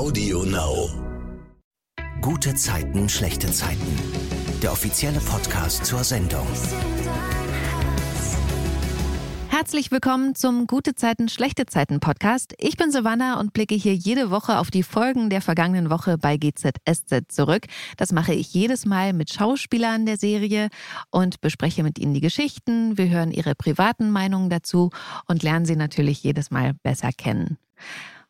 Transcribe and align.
Audio 0.00 0.44
Now. 0.44 0.88
Gute 2.22 2.54
Zeiten, 2.54 3.10
schlechte 3.10 3.52
Zeiten. 3.52 3.98
Der 4.62 4.72
offizielle 4.72 5.20
Podcast 5.20 5.84
zur 5.84 6.02
Sendung. 6.04 6.46
Herzlich 9.50 9.90
willkommen 9.90 10.34
zum 10.34 10.66
Gute 10.66 10.94
Zeiten, 10.94 11.28
schlechte 11.28 11.66
Zeiten 11.66 12.00
Podcast. 12.00 12.54
Ich 12.56 12.78
bin 12.78 12.90
Savannah 12.90 13.38
und 13.38 13.52
blicke 13.52 13.74
hier 13.74 13.94
jede 13.94 14.30
Woche 14.30 14.58
auf 14.58 14.70
die 14.70 14.84
Folgen 14.84 15.28
der 15.28 15.42
vergangenen 15.42 15.90
Woche 15.90 16.16
bei 16.16 16.38
GZSZ 16.38 17.26
zurück. 17.28 17.66
Das 17.98 18.10
mache 18.10 18.32
ich 18.32 18.54
jedes 18.54 18.86
Mal 18.86 19.12
mit 19.12 19.30
Schauspielern 19.30 20.06
der 20.06 20.16
Serie 20.16 20.70
und 21.10 21.42
bespreche 21.42 21.82
mit 21.82 21.98
ihnen 21.98 22.14
die 22.14 22.22
Geschichten. 22.22 22.96
Wir 22.96 23.10
hören 23.10 23.32
ihre 23.32 23.54
privaten 23.54 24.10
Meinungen 24.10 24.48
dazu 24.48 24.88
und 25.26 25.42
lernen 25.42 25.66
sie 25.66 25.76
natürlich 25.76 26.22
jedes 26.22 26.50
Mal 26.50 26.72
besser 26.82 27.10
kennen. 27.12 27.58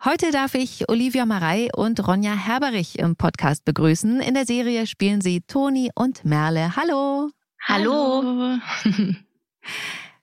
Heute 0.02 0.30
darf 0.30 0.54
ich 0.54 0.88
Olivia 0.88 1.26
Marei 1.26 1.68
und 1.76 2.08
Ronja 2.08 2.32
Herberich 2.32 2.98
im 2.98 3.16
Podcast 3.16 3.66
begrüßen. 3.66 4.20
In 4.20 4.32
der 4.32 4.46
Serie 4.46 4.86
spielen 4.86 5.20
sie 5.20 5.42
Toni 5.42 5.90
und 5.94 6.24
Merle. 6.24 6.74
Hallo. 6.74 7.28
Hallo. 7.68 8.56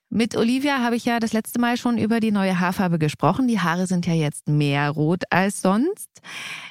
Mit 0.09 0.35
Olivia 0.35 0.79
habe 0.79 0.95
ich 0.95 1.05
ja 1.05 1.19
das 1.19 1.31
letzte 1.31 1.59
Mal 1.61 1.77
schon 1.77 1.99
über 1.99 2.19
die 2.19 2.31
neue 2.31 2.59
Haarfarbe 2.59 2.97
gesprochen. 2.97 3.47
Die 3.47 3.59
Haare 3.59 3.85
sind 3.85 4.07
ja 4.07 4.15
jetzt 4.15 4.47
mehr 4.47 4.89
rot 4.89 5.25
als 5.29 5.61
sonst. 5.61 6.09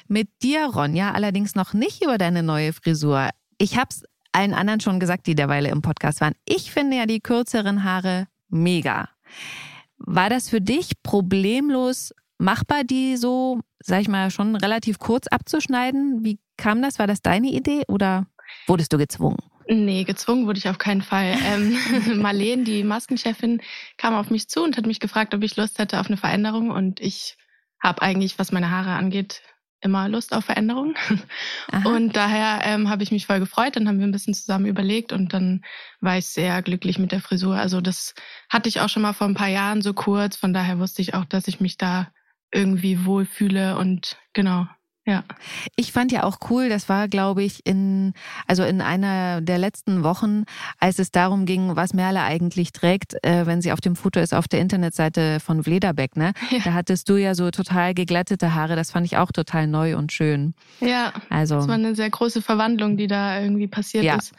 Mit 0.09 0.27
dir, 0.43 0.65
Ronja, 0.65 1.13
allerdings 1.13 1.55
noch 1.55 1.71
nicht 1.71 2.03
über 2.03 2.17
deine 2.17 2.43
neue 2.43 2.73
Frisur. 2.73 3.29
Ich 3.57 3.77
habe 3.77 3.87
es 3.89 4.03
allen 4.33 4.53
anderen 4.53 4.81
schon 4.81 4.99
gesagt, 4.99 5.27
die 5.27 5.35
derweile 5.35 5.69
im 5.69 5.81
Podcast 5.81 6.19
waren. 6.19 6.33
Ich 6.43 6.73
finde 6.73 6.97
ja 6.97 7.05
die 7.05 7.21
kürzeren 7.21 7.85
Haare 7.85 8.27
mega. 8.49 9.07
War 9.97 10.29
das 10.29 10.49
für 10.49 10.59
dich 10.59 10.91
problemlos 11.03 12.11
machbar, 12.37 12.83
die 12.83 13.17
so, 13.17 13.59
sag 13.79 14.01
ich 14.01 14.07
mal, 14.07 14.31
schon 14.31 14.55
relativ 14.55 14.99
kurz 14.99 15.27
abzuschneiden? 15.27 16.23
Wie 16.23 16.39
kam 16.57 16.81
das? 16.81 16.99
War 16.99 17.07
das 17.07 17.21
deine 17.21 17.47
Idee 17.47 17.83
oder 17.87 18.27
wurdest 18.67 18.93
du 18.93 18.97
gezwungen? 18.97 19.37
Nee, 19.69 20.05
gezwungen 20.05 20.45
wurde 20.47 20.59
ich 20.59 20.69
auf 20.69 20.77
keinen 20.77 21.01
Fall. 21.01 21.35
Ähm, 21.43 21.77
Marlene, 22.21 22.63
die 22.63 22.83
Maskenchefin, 22.83 23.61
kam 23.97 24.15
auf 24.15 24.29
mich 24.29 24.47
zu 24.47 24.63
und 24.63 24.77
hat 24.77 24.85
mich 24.85 24.99
gefragt, 24.99 25.33
ob 25.33 25.43
ich 25.43 25.57
Lust 25.57 25.79
hätte 25.79 25.99
auf 25.99 26.07
eine 26.07 26.17
Veränderung. 26.17 26.69
Und 26.69 27.01
ich 27.01 27.37
habe 27.83 28.01
eigentlich, 28.01 28.39
was 28.39 28.51
meine 28.51 28.71
Haare 28.71 28.91
angeht, 28.91 29.41
immer 29.81 30.07
Lust 30.09 30.33
auf 30.33 30.45
Veränderung. 30.45 30.95
Aha. 31.71 31.89
Und 31.89 32.15
daher 32.15 32.61
ähm, 32.63 32.89
habe 32.89 33.03
ich 33.03 33.11
mich 33.11 33.25
voll 33.25 33.39
gefreut. 33.39 33.75
Dann 33.75 33.87
haben 33.87 33.99
wir 33.99 34.07
ein 34.07 34.11
bisschen 34.11 34.33
zusammen 34.33 34.65
überlegt 34.65 35.11
und 35.11 35.33
dann 35.33 35.63
war 35.99 36.17
ich 36.17 36.27
sehr 36.27 36.61
glücklich 36.61 36.97
mit 36.97 37.11
der 37.11 37.21
Frisur. 37.21 37.55
Also 37.55 37.81
das 37.81 38.15
hatte 38.49 38.69
ich 38.69 38.79
auch 38.81 38.89
schon 38.89 39.03
mal 39.03 39.13
vor 39.13 39.27
ein 39.27 39.35
paar 39.35 39.49
Jahren 39.49 39.81
so 39.81 39.93
kurz. 39.93 40.35
Von 40.37 40.53
daher 40.53 40.79
wusste 40.79 41.01
ich 41.01 41.13
auch, 41.13 41.25
dass 41.25 41.47
ich 41.47 41.59
mich 41.59 41.77
da 41.77 42.07
irgendwie 42.51 43.05
wohlfühle 43.05 43.77
und 43.77 44.17
genau. 44.33 44.67
Ja. 45.07 45.23
Ich 45.77 45.93
fand 45.93 46.11
ja 46.11 46.23
auch 46.23 46.37
cool, 46.49 46.67
das 46.67 46.89
war, 46.89 47.07
glaube 47.07 47.41
ich, 47.41 47.65
in, 47.65 48.11
also 48.45 48.63
in 48.63 48.81
einer 48.81 49.39
der 49.39 49.57
letzten 49.57 50.03
Wochen, 50.03 50.43
als 50.79 50.99
es 50.99 51.11
darum 51.11 51.45
ging, 51.45 51.77
was 51.77 51.93
Merle 51.93 52.23
eigentlich 52.23 52.73
trägt, 52.73 53.15
äh, 53.23 53.45
wenn 53.45 53.61
sie 53.61 53.71
auf 53.71 53.79
dem 53.79 53.95
Foto 53.95 54.19
ist 54.19 54.33
auf 54.33 54.49
der 54.49 54.59
Internetseite 54.59 55.39
von 55.39 55.63
Vlederbeck, 55.63 56.17
ne? 56.17 56.33
Ja. 56.51 56.59
Da 56.65 56.73
hattest 56.73 57.07
du 57.07 57.15
ja 57.15 57.35
so 57.35 57.51
total 57.51 57.93
geglättete 57.93 58.53
Haare, 58.53 58.75
das 58.75 58.91
fand 58.91 59.05
ich 59.05 59.15
auch 59.15 59.31
total 59.31 59.67
neu 59.67 59.95
und 59.95 60.11
schön. 60.11 60.53
Ja. 60.81 61.13
Also. 61.29 61.55
Das 61.55 61.67
war 61.69 61.75
eine 61.75 61.95
sehr 61.95 62.09
große 62.09 62.41
Verwandlung, 62.41 62.97
die 62.97 63.07
da 63.07 63.39
irgendwie 63.39 63.67
passiert 63.67 64.03
ja. 64.03 64.15
ist. 64.15 64.33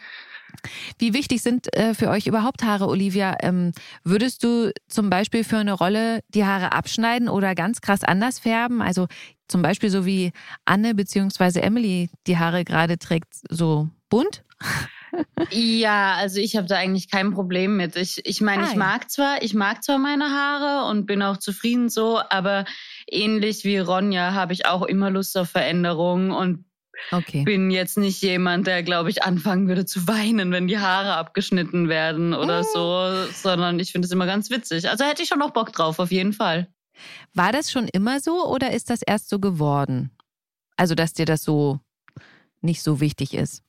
Wie 0.99 1.15
wichtig 1.15 1.43
sind 1.43 1.75
äh, 1.77 1.95
für 1.95 2.09
euch 2.09 2.27
überhaupt 2.27 2.63
Haare, 2.63 2.87
Olivia? 2.87 3.37
Ähm, 3.41 3.73
würdest 4.05 4.45
du 4.45 4.73
zum 4.89 5.11
Beispiel 5.11 5.45
für 5.45 5.59
eine 5.59 5.73
Rolle 5.73 6.21
die 6.29 6.45
Haare 6.45 6.73
abschneiden 6.73 7.29
oder 7.29 7.55
ganz 7.55 7.81
krass 7.81 8.05
anders 8.05 8.39
färben? 8.39 8.83
Also 8.83 9.07
zum 9.49 9.63
Beispiel 9.63 9.91
so 9.91 10.05
wie 10.05 10.33
Anne 10.65 10.95
bzw. 10.95 11.61
Emily 11.61 12.11
die 12.27 12.39
Haare 12.39 12.65
gerade 12.65 12.99
trägt, 12.99 13.29
so 13.49 13.89
bunt? 14.09 14.45
ja, 15.51 16.15
also 16.15 16.41
ich 16.41 16.57
habe 16.57 16.67
da 16.67 16.77
eigentlich 16.77 17.11
kein 17.11 17.33
Problem 17.33 17.77
mit. 17.77 17.97
Ich, 17.97 18.25
ich 18.27 18.41
meine, 18.41 18.65
ich 18.65 18.75
mag 18.75 19.11
zwar, 19.11 19.43
ich 19.43 19.55
mag 19.55 19.83
zwar 19.83 19.99
meine 19.99 20.31
Haare 20.31 20.91
und 20.91 21.07
bin 21.07 21.23
auch 21.23 21.39
zufrieden 21.39 21.89
so, 21.89 22.21
aber 22.31 22.65
ähnlich 23.11 23.65
wie 23.65 23.79
Ronja 23.79 24.33
habe 24.35 24.53
ich 24.53 24.67
auch 24.67 24.83
immer 24.83 25.11
Lust 25.11 25.37
auf 25.37 25.51
Veränderungen 25.51 26.31
und 26.31 26.65
Okay. 27.11 27.45
Bin 27.45 27.71
jetzt 27.71 27.97
nicht 27.97 28.23
jemand, 28.23 28.67
der, 28.67 28.83
glaube 28.83 29.11
ich, 29.11 29.23
anfangen 29.23 29.69
würde 29.69 29.87
zu 29.87 30.07
weinen, 30.07 30.53
wenn 30.53 30.69
die 30.69 30.79
Haare 30.79 31.15
abgeschnitten 31.15 31.89
werden 31.89 32.35
oder 32.35 32.61
oh. 32.61 33.27
so, 33.27 33.33
sondern 33.33 33.79
ich 33.79 33.93
finde 33.93 34.07
es 34.07 34.13
immer 34.13 34.27
ganz 34.27 34.51
witzig. 34.51 34.89
Also 34.89 35.05
hätte 35.05 35.23
ich 35.23 35.29
schon 35.29 35.39
noch 35.39 35.53
Bock 35.53 35.73
drauf, 35.73 35.99
auf 35.99 36.11
jeden 36.11 36.33
Fall. 36.33 36.69
War 37.35 37.53
das 37.53 37.71
schon 37.71 37.89
immer 37.89 38.21
so 38.21 38.47
oder 38.47 38.73
ist 38.73 38.91
das 38.91 39.03
erst 39.03 39.29
so 39.29 39.39
geworden? 39.39 40.11
Also, 40.77 40.95
dass 40.95 41.13
dir 41.13 41.27
das 41.27 41.43
so 41.43 41.81
nicht 42.61 42.83
so 42.83 43.01
wichtig 43.01 43.35
ist? 43.35 43.63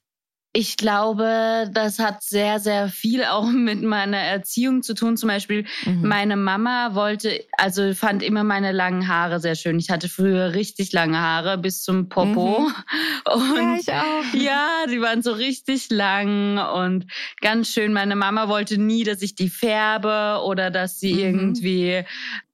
Ich 0.51 0.77
glaube, 0.77 1.69
das 1.71 1.99
hat 1.99 2.23
sehr, 2.23 2.59
sehr 2.59 2.89
viel 2.89 3.23
auch 3.23 3.45
mit 3.51 3.83
meiner 3.83 4.17
Erziehung 4.17 4.81
zu 4.81 4.95
tun. 4.95 5.15
Zum 5.15 5.27
Beispiel, 5.27 5.65
mhm. 5.85 6.07
meine 6.07 6.37
Mama 6.37 6.95
wollte, 6.95 7.45
also 7.57 7.93
fand 7.93 8.23
immer 8.23 8.43
meine 8.43 8.71
langen 8.71 9.07
Haare 9.07 9.39
sehr 9.39 9.55
schön. 9.55 9.77
Ich 9.77 9.91
hatte 9.91 10.09
früher 10.09 10.53
richtig 10.55 10.91
lange 10.91 11.19
Haare 11.19 11.57
bis 11.59 11.83
zum 11.83 12.09
Popo. 12.09 12.61
Mhm. 12.61 12.73
Und 13.31 13.57
ja, 13.57 13.77
ich 13.79 13.89
auch. 13.89 14.39
Ja, 14.39 14.69
die 14.89 15.01
waren 15.01 15.21
so 15.21 15.33
richtig 15.33 15.89
lang 15.91 16.57
und 16.57 17.05
ganz 17.41 17.71
schön. 17.71 17.93
Meine 17.93 18.15
Mama 18.15 18.47
wollte 18.47 18.79
nie, 18.79 19.03
dass 19.03 19.21
ich 19.21 19.35
die 19.35 19.49
färbe 19.49 20.41
oder 20.45 20.71
dass 20.71 20.99
sie 20.99 21.13
mhm. 21.13 21.19
irgendwie 21.19 22.05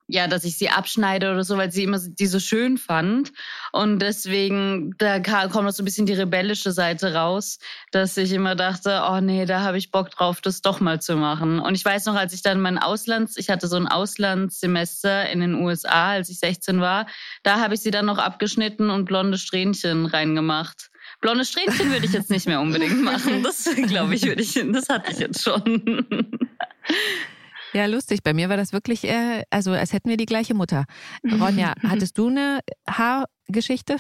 ja, 0.08 0.28
dass 0.28 0.44
ich 0.44 0.58
sie 0.58 0.70
abschneide 0.70 1.32
oder 1.32 1.44
so, 1.44 1.58
weil 1.58 1.72
sie 1.72 1.84
immer 1.84 2.00
die 2.00 2.28
so 2.28 2.40
schön 2.40 2.78
fand. 2.78 3.32
Und 3.72 4.00
deswegen, 4.00 4.96
da 4.98 5.20
kommt 5.20 5.68
auch 5.68 5.72
so 5.72 5.82
ein 5.82 5.86
bisschen 5.86 6.06
die 6.06 6.14
rebellische 6.14 6.72
Seite 6.72 7.16
raus, 7.16 7.58
dass 7.92 8.16
ich 8.18 8.32
immer 8.32 8.56
dachte, 8.56 9.02
oh 9.10 9.20
nee, 9.20 9.46
da 9.46 9.62
habe 9.62 9.78
ich 9.78 9.92
Bock 9.92 10.12
drauf, 10.12 10.42
das 10.42 10.62
doch 10.62 10.80
mal 10.80 11.02
zu 11.02 11.16
machen. 11.16 11.60
Und 11.60 11.74
ich 11.76 11.84
weiß 11.84 12.06
noch, 12.06 12.16
als 12.16 12.34
ich 12.34 12.44
dann 12.44 12.62
mein 12.62 12.78
Auslands, 12.78 13.36
ich 13.38 13.50
hatte 13.50 13.68
so 13.68 13.78
ein 13.78 13.88
Auslandssemester 13.88 15.30
in 15.30 15.40
den 15.40 15.56
USA, 15.56 16.12
als 16.12 16.30
ich 16.30 16.40
16 16.40 16.82
war, 16.82 17.08
da 17.42 17.60
habe 17.60 17.74
ich 17.74 17.82
sie 17.82 17.92
dann 17.92 18.06
noch 18.06 18.20
abgeschnitten 18.20 18.92
und 18.92 19.06
blonde 19.06 19.40
Strähnchen 19.40 20.06
reingemacht. 20.06 20.92
Blonde 21.22 21.46
Strähnchen 21.46 21.92
würde 21.92 22.06
ich 22.06 22.14
jetzt 22.14 22.30
nicht 22.30 22.46
mehr 22.46 22.62
unbedingt 22.62 23.02
machen. 23.04 23.42
Das 23.42 23.68
glaube 23.88 24.16
ich, 24.16 24.24
würde 24.24 24.42
ich, 24.42 24.54
das 24.72 24.90
hatte 24.90 25.12
ich 25.12 25.20
jetzt 25.20 25.44
schon. 25.44 26.06
Ja, 27.76 27.88
lustig. 27.88 28.24
Bei 28.24 28.34
mir 28.34 28.48
war 28.48 28.56
das 28.56 28.72
wirklich, 28.72 29.04
äh, 29.04 29.44
also 29.50 29.72
als 29.72 29.92
hätten 29.92 30.10
wir 30.10 30.16
die 30.16 30.26
gleiche 30.26 30.54
Mutter. 30.54 30.86
Ronja, 31.30 31.74
hattest 31.84 32.18
du 32.18 32.30
eine 32.30 32.62
Haargeschichte? 32.88 33.98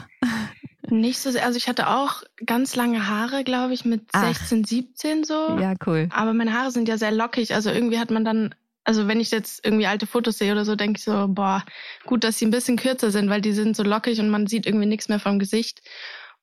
Nicht 0.90 1.20
so 1.20 1.30
sehr. 1.30 1.46
Also 1.46 1.58
ich 1.58 1.68
hatte 1.68 1.90
auch 1.90 2.24
ganz 2.46 2.78
lange 2.78 3.10
Haare, 3.10 3.44
glaube 3.44 3.74
ich, 3.74 3.84
mit 3.84 4.04
Ach. 4.14 4.28
16, 4.28 4.64
17 4.64 5.24
so. 5.26 5.58
Ja, 5.60 5.74
cool. 5.86 6.08
Aber 6.12 6.34
meine 6.34 6.54
Haare 6.54 6.72
sind 6.72 6.88
ja 6.88 6.98
sehr 6.98 7.12
lockig. 7.12 7.54
Also 7.54 7.70
irgendwie 7.70 8.00
hat 8.00 8.12
man 8.12 8.24
dann, 8.24 8.56
also 8.86 9.10
wenn 9.10 9.20
ich 9.20 9.30
jetzt 9.32 9.66
irgendwie 9.66 9.88
alte 9.88 10.08
Fotos 10.08 10.38
sehe 10.38 10.54
oder 10.54 10.64
so, 10.64 10.78
denke 10.78 11.00
ich 11.00 11.04
so, 11.04 11.28
boah, 11.28 11.62
gut, 12.06 12.24
dass 12.24 12.38
sie 12.40 12.46
ein 12.46 12.52
bisschen 12.52 12.78
kürzer 12.78 13.12
sind, 13.12 13.30
weil 13.30 13.42
die 13.42 13.52
sind 13.52 13.76
so 13.76 13.84
lockig 13.84 14.22
und 14.22 14.30
man 14.30 14.48
sieht 14.48 14.66
irgendwie 14.66 14.86
nichts 14.86 15.10
mehr 15.10 15.20
vom 15.20 15.38
Gesicht. 15.38 15.82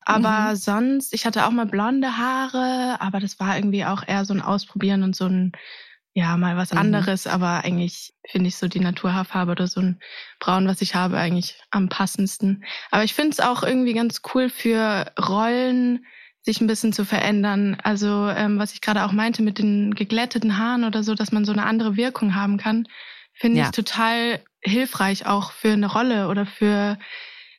Aber 0.04 0.50
mhm. 0.50 0.56
sonst, 0.56 1.14
ich 1.14 1.24
hatte 1.24 1.46
auch 1.46 1.50
mal 1.50 1.64
blonde 1.64 2.18
Haare, 2.18 3.00
aber 3.00 3.20
das 3.20 3.40
war 3.40 3.56
irgendwie 3.56 3.86
auch 3.86 4.06
eher 4.06 4.26
so 4.26 4.34
ein 4.34 4.42
Ausprobieren 4.42 5.02
und 5.02 5.16
so 5.16 5.24
ein 5.24 5.52
ja, 6.14 6.36
mal 6.36 6.56
was 6.56 6.72
mhm. 6.72 6.78
anderes, 6.78 7.26
aber 7.26 7.64
eigentlich 7.64 8.12
finde 8.28 8.48
ich 8.48 8.56
so 8.56 8.68
die 8.68 8.80
Naturhaarfarbe 8.80 9.52
oder 9.52 9.66
so 9.66 9.80
ein 9.80 10.00
Braun, 10.40 10.68
was 10.68 10.82
ich 10.82 10.94
habe, 10.94 11.16
eigentlich 11.16 11.60
am 11.70 11.88
passendsten. 11.88 12.64
Aber 12.90 13.04
ich 13.04 13.14
finde 13.14 13.30
es 13.30 13.40
auch 13.40 13.62
irgendwie 13.62 13.94
ganz 13.94 14.20
cool 14.34 14.50
für 14.50 15.10
Rollen, 15.18 16.04
sich 16.42 16.60
ein 16.60 16.66
bisschen 16.66 16.92
zu 16.92 17.04
verändern. 17.04 17.78
Also 17.82 18.28
ähm, 18.28 18.58
was 18.58 18.74
ich 18.74 18.80
gerade 18.80 19.04
auch 19.04 19.12
meinte 19.12 19.42
mit 19.42 19.58
den 19.58 19.94
geglätteten 19.94 20.58
Haaren 20.58 20.84
oder 20.84 21.02
so, 21.02 21.14
dass 21.14 21.32
man 21.32 21.44
so 21.44 21.52
eine 21.52 21.64
andere 21.64 21.96
Wirkung 21.96 22.34
haben 22.34 22.58
kann, 22.58 22.88
finde 23.32 23.60
ja. 23.60 23.64
ich 23.66 23.70
total 23.70 24.40
hilfreich 24.60 25.26
auch 25.26 25.52
für 25.52 25.72
eine 25.72 25.90
Rolle 25.90 26.28
oder 26.28 26.44
für 26.44 26.98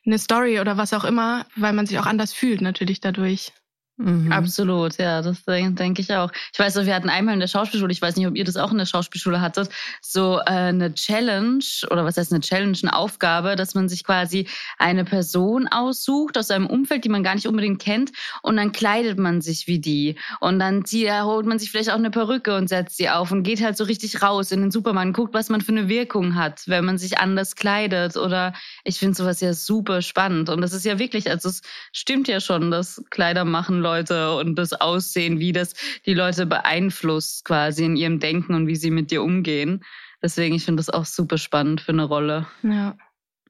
eine 0.06 0.18
Story 0.18 0.60
oder 0.60 0.76
was 0.76 0.92
auch 0.92 1.04
immer, 1.04 1.46
weil 1.56 1.72
man 1.72 1.86
sich 1.86 1.98
auch 1.98 2.06
anders 2.06 2.32
fühlt 2.32 2.60
natürlich 2.60 3.00
dadurch. 3.00 3.52
Mhm. 3.96 4.32
Absolut, 4.32 4.98
ja, 4.98 5.22
das 5.22 5.44
denke 5.44 6.02
ich 6.02 6.12
auch. 6.12 6.32
Ich 6.52 6.58
weiß 6.58 6.74
noch, 6.74 6.84
wir 6.84 6.96
hatten 6.96 7.08
einmal 7.08 7.34
in 7.34 7.38
der 7.40 7.46
Schauspielschule, 7.46 7.92
ich 7.92 8.02
weiß 8.02 8.16
nicht, 8.16 8.26
ob 8.26 8.34
ihr 8.34 8.44
das 8.44 8.56
auch 8.56 8.72
in 8.72 8.78
der 8.78 8.86
Schauspielschule 8.86 9.40
hattet, 9.40 9.68
so 10.00 10.38
äh, 10.38 10.50
eine 10.50 10.92
Challenge 10.94 11.62
oder 11.90 12.04
was 12.04 12.16
heißt 12.16 12.32
eine 12.32 12.40
Challenge, 12.40 12.76
eine 12.82 12.96
Aufgabe, 12.96 13.54
dass 13.54 13.76
man 13.76 13.88
sich 13.88 14.02
quasi 14.02 14.48
eine 14.78 15.04
Person 15.04 15.68
aussucht 15.68 16.36
aus 16.36 16.50
einem 16.50 16.66
Umfeld, 16.66 17.04
die 17.04 17.08
man 17.08 17.22
gar 17.22 17.36
nicht 17.36 17.46
unbedingt 17.46 17.80
kennt 17.80 18.10
und 18.42 18.56
dann 18.56 18.72
kleidet 18.72 19.20
man 19.20 19.40
sich 19.40 19.68
wie 19.68 19.78
die 19.78 20.16
und 20.40 20.58
dann 20.58 20.84
zieht, 20.84 21.12
holt 21.12 21.46
man 21.46 21.60
sich 21.60 21.70
vielleicht 21.70 21.90
auch 21.90 21.94
eine 21.94 22.10
Perücke 22.10 22.56
und 22.56 22.68
setzt 22.68 22.96
sie 22.96 23.10
auf 23.10 23.30
und 23.30 23.44
geht 23.44 23.62
halt 23.62 23.76
so 23.76 23.84
richtig 23.84 24.22
raus 24.22 24.50
in 24.50 24.60
den 24.60 24.70
Supermarkt, 24.72 25.14
guckt, 25.14 25.34
was 25.34 25.50
man 25.50 25.60
für 25.60 25.70
eine 25.70 25.88
Wirkung 25.88 26.34
hat, 26.34 26.62
wenn 26.66 26.84
man 26.84 26.98
sich 26.98 27.18
anders 27.18 27.54
kleidet 27.54 28.16
oder 28.16 28.54
ich 28.82 28.98
finde 28.98 29.14
sowas 29.14 29.40
ja 29.40 29.52
super 29.54 30.02
spannend 30.02 30.48
und 30.48 30.62
das 30.62 30.72
ist 30.72 30.84
ja 30.84 30.98
wirklich, 30.98 31.30
also 31.30 31.48
es 31.48 31.62
stimmt 31.92 32.26
ja 32.26 32.40
schon, 32.40 32.72
dass 32.72 33.00
Kleider 33.10 33.44
machen 33.44 33.83
Leute 33.84 34.34
und 34.36 34.56
das 34.56 34.72
Aussehen, 34.72 35.38
wie 35.38 35.52
das 35.52 35.74
die 36.06 36.14
Leute 36.14 36.46
beeinflusst 36.46 37.44
quasi 37.44 37.84
in 37.84 37.96
ihrem 37.96 38.18
Denken 38.18 38.54
und 38.54 38.66
wie 38.66 38.76
sie 38.76 38.90
mit 38.90 39.10
dir 39.10 39.22
umgehen. 39.22 39.84
Deswegen, 40.22 40.54
ich 40.54 40.64
finde 40.64 40.80
das 40.80 40.90
auch 40.90 41.04
super 41.04 41.38
spannend 41.38 41.82
für 41.82 41.92
eine 41.92 42.04
Rolle. 42.04 42.46
Ja. 42.62 42.96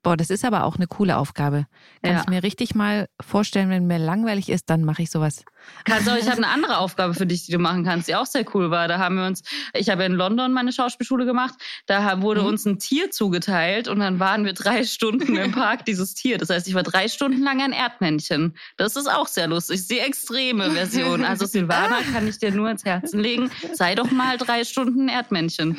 Boah, 0.04 0.16
das 0.16 0.30
ist 0.30 0.44
aber 0.44 0.64
auch 0.64 0.76
eine 0.76 0.86
coole 0.86 1.16
Aufgabe. 1.16 1.66
Kann 2.02 2.12
Ja. 2.14 2.20
ich 2.20 2.28
mir 2.28 2.42
richtig 2.44 2.74
mal 2.74 3.08
vorstellen, 3.20 3.70
wenn 3.70 3.86
mir 3.88 3.98
langweilig 3.98 4.50
ist, 4.50 4.68
dann 4.70 4.84
mache 4.84 5.02
ich 5.02 5.10
sowas. 5.10 5.44
Kannst 5.86 6.08
auch, 6.10 6.16
ich 6.16 6.26
habe 6.28 6.36
eine 6.44 6.48
andere 6.48 6.76
Aufgabe 6.76 7.14
für 7.14 7.26
dich, 7.26 7.46
die 7.46 7.52
du 7.52 7.58
machen 7.58 7.84
kannst, 7.84 8.06
die 8.06 8.14
auch 8.14 8.26
sehr 8.26 8.44
cool 8.54 8.70
war. 8.70 8.86
Da 8.86 8.98
haben 8.98 9.16
wir 9.16 9.26
uns, 9.26 9.42
ich 9.72 9.88
habe 9.88 10.04
in 10.04 10.12
London 10.12 10.52
meine 10.52 10.72
Schauspielschule 10.72 11.24
gemacht, 11.24 11.54
da 11.86 12.20
wurde 12.20 12.42
Mhm. 12.42 12.46
uns 12.48 12.66
ein 12.66 12.78
Tier 12.78 13.10
zugeteilt 13.10 13.88
und 13.88 13.98
dann 14.00 14.20
waren 14.20 14.44
wir 14.44 14.52
drei 14.52 14.84
Stunden 14.84 15.36
im 15.36 15.52
Park 15.52 15.86
dieses 15.86 16.14
Tier. 16.14 16.36
Das 16.36 16.50
heißt, 16.50 16.68
ich 16.68 16.74
war 16.74 16.82
drei 16.82 17.08
Stunden 17.08 17.42
lang 17.42 17.62
ein 17.62 17.72
Erdmännchen. 17.72 18.56
Das 18.76 18.96
ist 18.96 19.10
auch 19.10 19.26
sehr 19.26 19.46
lustig, 19.46 19.88
die 19.88 20.00
extreme 20.00 20.70
Version. 20.72 21.24
Also 21.24 21.46
Silvana 21.54 22.00
kann 22.12 22.28
ich 22.28 22.38
dir 22.38 22.50
nur 22.52 22.68
ins 22.70 22.84
Herzen 22.84 23.20
legen, 23.20 23.50
sei 23.72 23.94
doch 23.94 24.10
mal 24.10 24.36
drei 24.36 24.64
Stunden 24.64 25.08
Erdmännchen. 25.08 25.78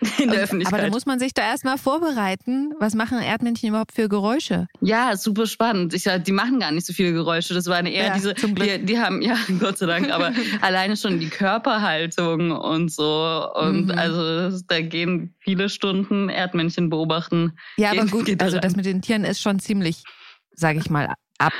In 0.22 0.30
der 0.30 0.42
Öffentlichkeit. 0.42 0.74
Aber 0.78 0.82
da 0.86 0.90
muss 0.92 1.06
man 1.06 1.18
sich 1.18 1.32
da 1.34 1.42
erstmal 1.42 1.78
vorbereiten. 1.78 2.72
Was 2.78 2.94
machen 2.94 3.18
Erdmännchen 3.18 3.70
überhaupt 3.70 3.92
für 3.92 4.08
Geräusche? 4.08 4.66
Ja, 4.80 5.16
super 5.16 5.46
spannend. 5.46 5.94
Ich, 5.94 6.02
sag, 6.02 6.24
die 6.24 6.32
machen 6.32 6.60
gar 6.60 6.72
nicht 6.72 6.86
so 6.86 6.92
viele 6.92 7.12
Geräusche. 7.12 7.54
Das 7.54 7.66
waren 7.66 7.86
eher 7.86 8.06
Ja, 8.08 8.14
diese, 8.14 8.34
die, 8.34 8.84
die 8.84 8.98
haben, 8.98 9.22
ja, 9.22 9.36
Gott 9.60 9.78
sei 9.78 9.86
Dank, 9.86 10.10
aber 10.10 10.32
alleine 10.60 10.96
schon 10.96 11.20
die 11.20 11.28
Körperhaltung 11.28 12.52
und 12.52 12.90
so. 12.92 13.48
Und 13.54 13.86
Mhm. 13.86 13.90
also 13.98 14.58
da 14.68 14.80
gehen 14.80 15.34
viele 15.40 15.68
Stunden 15.68 16.28
Erdmännchen 16.28 16.90
beobachten. 16.90 17.52
Ja, 17.76 17.90
aber 17.92 18.06
gut, 18.06 18.42
also 18.42 18.58
das 18.58 18.76
mit 18.76 18.84
den 18.84 19.02
Tieren 19.02 19.24
ist 19.24 19.40
schon 19.40 19.58
ziemlich, 19.58 20.02
sage 20.54 20.78
ich 20.78 20.90
mal, 20.90 21.12
ab, 21.38 21.52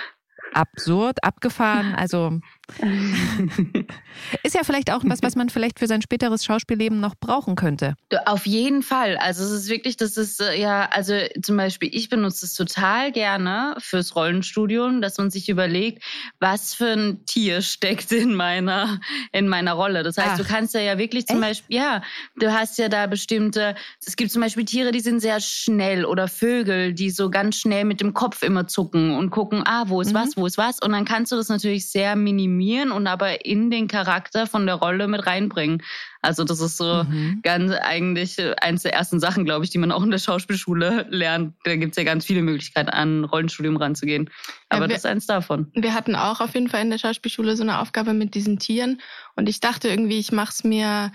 absurd, 0.53 1.23
abgefahren. 1.25 1.95
Also 1.95 2.39
ist 4.43 4.55
ja 4.55 4.63
vielleicht 4.65 4.91
auch 4.91 5.03
was, 5.05 5.23
was 5.23 5.37
man 5.37 5.49
vielleicht 5.49 5.79
für 5.79 5.87
sein 5.87 6.03
späteres 6.03 6.45
Schauspielleben 6.45 7.01
noch 7.01 7.15
brauchen 7.15 7.57
könnte. 7.57 7.95
Auf 8.27 8.47
jeden 8.47 8.83
Fall. 8.83 9.17
Also 9.17 9.45
es 9.45 9.51
ist 9.51 9.69
wirklich, 9.69 9.97
das 9.97 10.17
ist 10.17 10.41
äh, 10.41 10.59
ja, 10.59 10.89
also 10.91 11.15
zum 11.43 11.57
Beispiel, 11.57 11.91
ich 11.93 12.09
benutze 12.09 12.47
es 12.47 12.55
total 12.55 13.13
gerne 13.13 13.77
fürs 13.79 14.17
Rollenstudium, 14.17 15.03
dass 15.03 15.19
man 15.19 15.31
sich 15.31 15.49
überlegt, 15.49 16.03
was 16.41 16.75
für 16.75 16.93
ein 16.93 17.25
Tier 17.27 17.61
steckt 17.63 18.13
in 18.13 18.35
meiner, 18.35 19.01
in 19.33 19.49
meiner 19.49 19.73
Rolle. 19.73 20.03
Das 20.03 20.17
heißt, 20.17 20.33
Ach. 20.33 20.39
du 20.39 20.45
kannst 20.45 20.75
ja, 20.75 20.81
ja 20.81 20.99
wirklich 20.99 21.27
zum 21.27 21.43
Echt? 21.43 21.49
Beispiel, 21.49 21.77
ja, 21.77 22.03
du 22.37 22.53
hast 22.53 22.79
ja 22.79 22.89
da 22.89 23.07
bestimmte, 23.07 23.75
es 24.05 24.17
gibt 24.17 24.31
zum 24.31 24.43
Beispiel 24.43 24.65
Tiere, 24.65 24.93
die 24.93 25.01
sind 25.01 25.21
sehr 25.21 25.41
schnell 25.41 26.05
oder 26.05 26.29
Vögel, 26.29 26.95
die 26.95 27.11
so 27.11 27.31
ganz 27.31 27.57
schnell 27.57 27.85
mit 27.85 28.01
dem 28.01 28.15
Kopf 28.15 28.43
immer 28.43 28.67
zucken 28.67 29.17
und 29.17 29.31
gucken, 29.31 29.63
ah, 29.67 29.85
wo 29.89 30.01
ist 30.01 30.13
Mhm. 30.13 30.15
was, 30.15 30.37
wo 30.37 30.47
ist 30.47 30.59
was. 30.59 30.81
Und 30.81 30.93
dann 30.93 31.05
kannst 31.05 31.33
du 31.33 31.37
das 31.37 31.49
natürlich 31.49 31.91
sehr 31.91 32.17
minimieren 32.17 32.54
und 32.93 33.07
aber 33.07 33.45
in 33.45 33.71
den 33.71 33.89
Charakter 33.89 34.47
von 34.47 34.67
der 34.67 34.77
Rolle 34.77 35.09
mit 35.09 35.27
reinbringen. 35.27 35.83
Also 36.23 36.45
das 36.45 36.61
ist 36.61 36.77
so 36.77 37.05
Mhm. 37.05 37.41
ganz 37.43 37.73
eigentlich 37.73 38.37
eins 38.63 38.83
der 38.83 38.95
ersten 38.95 39.21
Sachen, 39.21 39.45
glaube 39.45 39.65
ich, 39.65 39.71
die 39.71 39.79
man 39.79 39.93
auch 39.93 40.03
in 40.03 40.11
der 40.11 40.19
Schauspielschule 40.19 41.07
lernt. 41.11 41.55
Da 41.65 41.77
gibt's 41.77 41.97
ja 41.97 42.05
ganz 42.05 42.25
viele 42.25 42.43
Möglichkeiten, 42.43 42.89
an 42.91 43.25
Rollenstudium 43.25 43.77
ranzugehen. 43.77 44.31
Aber 44.69 44.83
Ja, 44.85 44.89
wir- 44.89 44.95
das 44.95 45.05
ist 45.05 45.07
eins 45.11 45.27
davon. 45.27 45.71
Wir 45.75 45.95
hatten 45.95 46.17
auch 46.17 46.41
auf 46.41 46.55
jeden 46.55 46.69
Fall 46.69 46.83
in 46.83 46.91
der 46.91 46.99
Schauspielschule 46.99 47.57
so 47.57 47.63
eine 47.63 47.81
Aufgabe 47.81 48.15
mit 48.15 48.35
diesen 48.35 48.59
Tieren. 48.59 49.01
Und 49.37 49.49
ich 49.49 49.61
dachte 49.61 49.89
irgendwie, 49.89 50.19
ich 50.19 50.33
mache 50.33 50.51
es 50.51 50.65
mir 50.65 51.13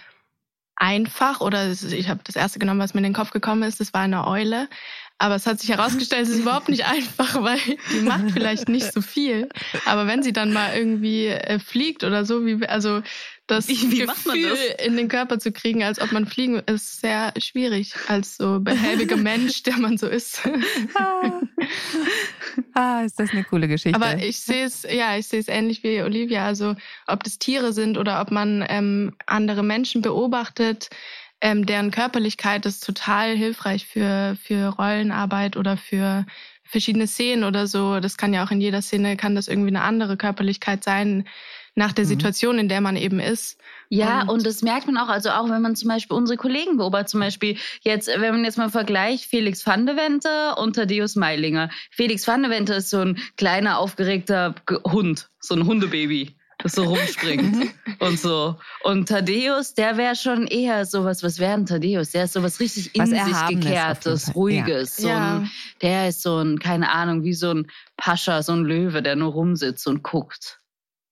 einfach. 0.75 1.41
Oder 1.41 1.63
es- 1.65 1.83
ich 1.83 2.09
habe 2.09 2.21
das 2.24 2.36
erste 2.36 2.59
genommen, 2.59 2.80
was 2.80 2.94
mir 2.94 3.00
in 3.00 3.03
den 3.06 3.13
Kopf 3.13 3.31
gekommen 3.31 3.63
ist. 3.63 3.80
Das 3.80 3.94
war 3.94 4.01
eine 4.01 4.27
Eule. 4.27 4.69
Aber 5.19 5.36
es 5.36 5.45
hat 5.45 5.60
sich 5.60 5.69
herausgestellt, 5.69 6.24
es 6.24 6.30
ist 6.30 6.39
überhaupt 6.39 6.69
nicht 6.69 6.86
einfach, 6.86 7.36
weil 7.44 7.60
die 7.94 8.00
macht 8.00 8.31
vielleicht 8.31 8.69
nicht 8.69 8.92
so 8.94 9.01
viel. 9.01 9.50
Aber 9.86 10.07
wenn 10.07 10.24
sie 10.24 10.33
dann 10.33 10.54
mal 10.54 10.74
irgendwie 10.75 11.27
äh, 11.27 11.60
fliegt 11.60 12.04
oder 12.04 12.25
so, 12.25 12.45
wie 12.45 12.66
also 12.66 13.01
das 13.48 13.68
Wie- 13.68 14.00
Gefühl 14.06 14.50
das? 14.50 14.86
in 14.86 14.95
den 14.95 15.07
Körper 15.07 15.39
zu 15.39 15.51
kriegen, 15.51 15.83
als 15.83 16.00
ob 16.00 16.12
man 16.12 16.25
fliegen, 16.25 16.60
ist 16.60 17.01
sehr 17.01 17.33
schwierig 17.38 17.95
als 18.07 18.38
so 18.38 18.60
behäbiger 18.60 19.18
Mensch, 19.18 19.63
der 19.63 19.77
man 19.77 19.98
so 19.98 20.07
ist. 20.07 20.48
Ah. 20.94 21.42
ah, 22.74 23.01
ist 23.01 23.19
das 23.19 23.31
eine 23.31 23.44
coole 23.44 23.68
Geschichte. 23.68 24.00
Aber 24.00 24.22
ich 24.24 24.39
sehe 24.39 24.65
es, 24.65 24.83
ja, 24.83 25.18
ich 25.18 25.27
sehe 25.27 25.39
es 25.39 25.48
ähnlich 25.48 25.83
wie 25.83 26.01
Olivia. 26.01 26.45
Also 26.45 26.75
ob 27.07 27.24
das 27.24 27.39
Tiere 27.39 27.74
sind 27.74 27.98
oder 27.98 28.22
ob 28.22 28.31
man 28.31 28.63
ähm, 28.69 29.15
andere 29.25 29.63
Menschen 29.63 30.01
beobachtet, 30.01 30.89
ähm, 31.41 31.65
deren 31.65 31.91
Körperlichkeit 31.91 32.65
ist 32.65 32.86
total 32.86 33.36
hilfreich 33.36 33.86
für, 33.86 34.38
für 34.44 34.68
Rollenarbeit 34.69 35.57
oder 35.57 35.77
für 35.77 36.25
verschiedene 36.63 37.07
Szenen 37.07 37.44
oder 37.44 37.65
so. 37.68 38.00
Das 38.00 38.18
kann 38.18 38.33
ja 38.33 38.45
auch 38.45 38.51
in 38.51 38.62
jeder 38.62 38.81
Szene, 38.81 39.18
kann 39.18 39.36
das 39.36 39.47
irgendwie 39.47 39.69
eine 39.69 39.81
andere 39.81 40.18
Körperlichkeit 40.18 40.83
sein, 40.83 41.25
nach 41.75 41.94
der 41.94 42.03
Mhm. 42.06 42.09
Situation, 42.09 42.59
in 42.59 42.68
der 42.68 42.81
man 42.81 42.97
eben 42.97 43.19
ist. 43.21 43.57
Ja, 43.89 44.24
Und- 44.24 44.30
und 44.30 44.45
das 44.45 44.62
merkt 44.62 44.86
man 44.88 44.97
auch, 44.97 45.07
also 45.07 45.30
auch 45.30 45.50
wenn 45.50 45.62
man 45.62 45.75
zum 45.77 45.88
Beispiel 45.88 46.18
unsere 46.18 46.36
Kollegen 46.38 46.75
beobachtet, 46.77 47.09
zum 47.09 47.21
Beispiel 47.21 47.57
jetzt, 47.81 48.07
wenn 48.09 48.33
man 48.36 48.44
jetzt 48.44 48.57
mal 48.57 48.69
vergleicht, 48.69 49.25
Felix 49.25 49.65
van 49.65 49.86
de 49.86 49.95
Wente 49.95 50.56
und 50.57 50.75
Thaddeus 50.75 51.15
Meilinger. 51.15 51.69
Felix 51.89 52.27
van 52.27 52.41
de 52.44 52.51
Wente 52.51 52.74
ist 52.74 52.89
so 52.89 53.00
ein 53.00 53.18
kleiner, 53.38 53.80
aufgeregter 53.80 54.56
Ge- 54.65 54.80
Hund, 54.86 55.30
so 55.39 55.56
ein 55.56 55.65
Hundebaby, 55.65 56.36
das 56.62 56.74
so 56.74 56.84
rumspringt 56.84 57.74
und 58.00 58.20
so. 58.20 58.56
Und 58.84 59.08
Thaddeus, 59.08 59.74
der 59.74 59.96
wäre 59.98 60.16
schon 60.16 60.46
eher 60.48 60.86
sowas, 60.86 61.24
was 61.24 61.40
wäre 61.40 61.54
ein 61.54 61.66
Thaddeus? 61.66 62.12
Der 62.12 62.26
ist 62.26 62.34
sowas 62.34 62.60
richtig 62.60 62.94
in 62.96 63.02
Was 63.02 63.10
sich 63.10 63.18
Erhabenes 63.20 63.66
gekehrtes, 63.66 64.36
ruhiges. 64.36 64.98
So 64.98 65.08
Ja. 65.08 65.38
ein, 65.38 65.52
der 65.82 66.10
ist 66.10 66.22
so 66.22 66.38
ein, 66.38 66.60
keine 66.60 66.92
Ahnung, 66.92 67.24
wie 67.24 67.34
so 67.34 67.52
ein 67.52 67.68
Pascha, 67.98 68.44
so 68.44 68.52
ein 68.54 68.66
Löwe, 68.66 69.02
der 69.02 69.16
nur 69.16 69.32
rumsitzt 69.32 69.88
und 69.88 70.04
guckt. 70.04 70.60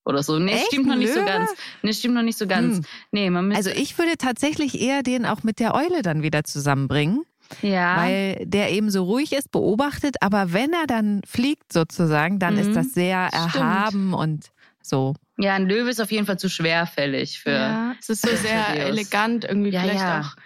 Oder 0.04 0.22
so. 0.22 0.38
Nee, 0.38 0.52
Echt? 0.52 0.66
stimmt 0.68 0.86
noch 0.86 0.94
Ein 0.94 0.98
nicht 1.00 1.12
so 1.12 1.20
Löwe? 1.20 1.30
ganz. 1.30 1.50
Nee, 1.82 1.92
stimmt 1.92 2.14
noch 2.14 2.22
nicht 2.22 2.38
so 2.38 2.46
ganz. 2.46 2.76
Hm. 2.78 2.84
Nee, 3.12 3.30
man 3.30 3.48
müsste, 3.48 3.68
Also 3.70 3.80
ich 3.82 3.96
würde 3.98 4.16
tatsächlich 4.16 4.80
eher 4.80 5.02
den 5.02 5.26
auch 5.26 5.42
mit 5.42 5.58
der 5.60 5.74
Eule 5.74 6.00
dann 6.02 6.22
wieder 6.22 6.44
zusammenbringen, 6.44 7.24
ja. 7.62 7.96
weil 7.98 8.42
der 8.46 8.70
eben 8.72 8.90
so 8.90 9.04
ruhig 9.04 9.32
ist, 9.32 9.50
beobachtet, 9.50 10.16
aber 10.22 10.52
wenn 10.54 10.72
er 10.72 10.86
dann 10.86 11.20
fliegt 11.26 11.72
sozusagen, 11.72 12.38
dann 12.38 12.54
Mhm. 12.54 12.60
ist 12.60 12.74
das 12.74 12.92
sehr 12.94 13.28
Stimmt. 13.28 13.54
erhaben 13.54 14.14
und 14.14 14.46
so. 14.82 15.14
Ja, 15.38 15.54
ein 15.54 15.68
Löwe 15.68 15.90
ist 15.90 16.00
auf 16.00 16.10
jeden 16.10 16.26
Fall 16.26 16.38
zu 16.38 16.48
schwerfällig 16.48 17.40
für. 17.40 17.50
Ja, 17.52 17.94
es 18.00 18.08
ist 18.08 18.22
so 18.22 18.34
sehr 18.36 18.68
elegant, 18.86 19.44
irgendwie 19.44 19.70
Ja, 19.70 19.80
vielleicht 19.82 20.00
ja. 20.00 20.20
auch 20.20 20.36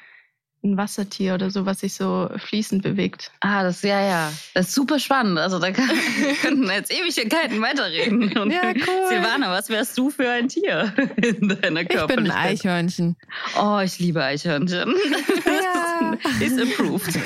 ein 0.65 0.77
Wassertier 0.77 1.35
oder 1.35 1.51
so, 1.51 1.67
was 1.67 1.81
sich 1.81 1.95
so 1.95 2.31
fließend 2.37 2.85
bewegt. 2.85 3.33
Ah, 3.41 3.65
das, 3.65 3.83
ja, 3.83 4.01
ja. 4.01 4.33
Das 4.55 4.69
ist 4.69 4.75
super 4.77 5.01
spannend. 5.01 5.39
Also 5.41 5.59
da 5.59 5.73
kann, 5.73 5.89
wir 6.21 6.35
könnten 6.35 6.71
jetzt 6.71 6.93
Ewigkeiten 6.93 7.61
weiterreden. 7.61 8.37
Und 8.39 8.53
Ja, 8.53 8.69
cool. 8.69 9.09
Silvana, 9.09 9.51
was 9.51 9.71
wärst 9.71 9.99
du 9.99 10.11
für 10.11 10.31
ein 10.31 10.47
Tier 10.47 10.93
in 11.17 11.49
deiner 11.49 11.81
Ich 11.81 12.07
bin 12.07 12.31
ein? 12.31 12.31
Eichhörnchen. 12.31 13.17
Oh, 13.61 13.81
ich 13.83 13.99
liebe 13.99 14.23
Eichhörnchen. 14.23 14.95
Ja. 15.45 16.17
Ist 16.41 16.61
approved. 16.61 17.19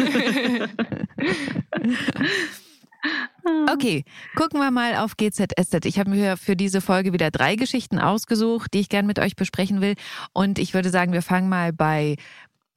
Okay, 3.71 4.05
gucken 4.35 4.61
wir 4.61 4.71
mal 4.71 4.97
auf 4.97 5.17
GZSZ. 5.17 5.85
Ich 5.85 5.99
habe 5.99 6.11
mir 6.11 6.37
für 6.37 6.57
diese 6.57 6.81
Folge 6.81 7.13
wieder 7.13 7.31
drei 7.31 7.57
Geschichten 7.57 7.99
ausgesucht, 7.99 8.75
die 8.75 8.81
ich 8.81 8.89
gern 8.89 9.07
mit 9.07 9.19
euch 9.19 9.37
besprechen 9.37 9.81
will. 9.81 9.95
Und 10.33 10.59
ich 10.59 10.75
würde 10.75 10.91
sagen, 10.91 11.13
wir 11.13 11.23
fangen 11.23 11.49
mal 11.49 11.73
bei 11.73 12.17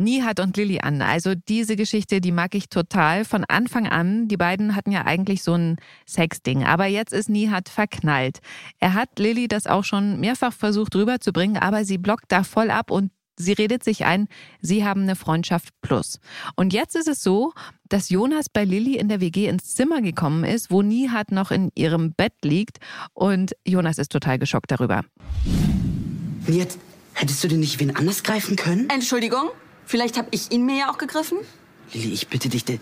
Nihat 0.02 0.40
und 0.40 0.56
Lilly 0.56 0.80
an. 0.80 1.02
Also 1.02 1.36
diese 1.36 1.76
Geschichte, 1.76 2.22
die 2.22 2.32
mag 2.32 2.56
ich 2.56 2.70
total 2.70 3.26
von 3.26 3.44
Anfang 3.44 3.88
an. 3.88 4.30
Die 4.30 4.38
beiden 4.38 4.76
hatten 4.76 4.92
ja 4.92 5.06
eigentlich 5.06 5.44
so 5.44 5.54
ein 5.54 5.78
Sexding. 6.08 6.64
Aber 6.64 6.86
jetzt 6.86 7.12
ist 7.12 7.30
Nihat 7.30 7.68
verknallt. 7.68 8.40
Er 8.80 8.94
hat 8.94 9.20
Lilly 9.20 9.50
das 9.50 9.68
auch 9.68 9.84
schon 9.84 10.20
mehrfach 10.20 10.54
versucht 10.54 10.96
rüberzubringen, 10.96 11.58
aber 11.58 11.84
sie 11.84 11.98
blockt 11.98 12.32
da 12.32 12.44
voll 12.44 12.72
ab 12.72 12.92
und 12.92 13.12
sie 13.40 13.54
redet 13.54 13.84
sich 13.84 14.06
ein, 14.06 14.28
sie 14.62 14.86
haben 14.86 15.04
eine 15.04 15.16
Freundschaft 15.16 15.70
plus. 15.82 16.20
Und 16.56 16.74
jetzt 16.74 16.96
ist 16.96 17.08
es 17.08 17.24
so, 17.24 17.54
dass 17.88 18.10
Jonas 18.10 18.50
bei 18.50 18.66
Lilly 18.66 18.98
in 18.98 19.08
der 19.08 19.22
WG 19.22 19.48
ins 19.48 19.74
Zimmer 19.74 20.02
gekommen 20.02 20.44
ist, 20.44 20.70
wo 20.70 20.84
Nihat 20.84 21.32
noch 21.32 21.50
in 21.50 21.72
ihrem 21.74 22.14
Bett 22.14 22.34
liegt. 22.44 22.78
Und 23.14 23.54
Jonas 23.66 23.98
ist 23.98 24.12
total 24.12 24.38
geschockt 24.38 24.70
darüber. 24.70 25.04
Nihat, 26.48 26.78
hättest 27.14 27.44
du 27.44 27.48
denn 27.48 27.62
nicht 27.62 27.80
wen 27.80 27.96
anders 27.96 28.24
greifen 28.24 28.56
können? 28.56 28.90
Entschuldigung, 28.90 29.50
vielleicht 29.86 30.18
habe 30.18 30.28
ich 30.32 30.52
ihn 30.52 30.66
mir 30.66 30.78
ja 30.78 30.92
auch 30.92 30.98
gegriffen. 30.98 31.40
Lilly, 31.94 32.14
ich 32.14 32.28
bitte 32.28 32.50
dich, 32.50 32.66
der, 32.66 32.78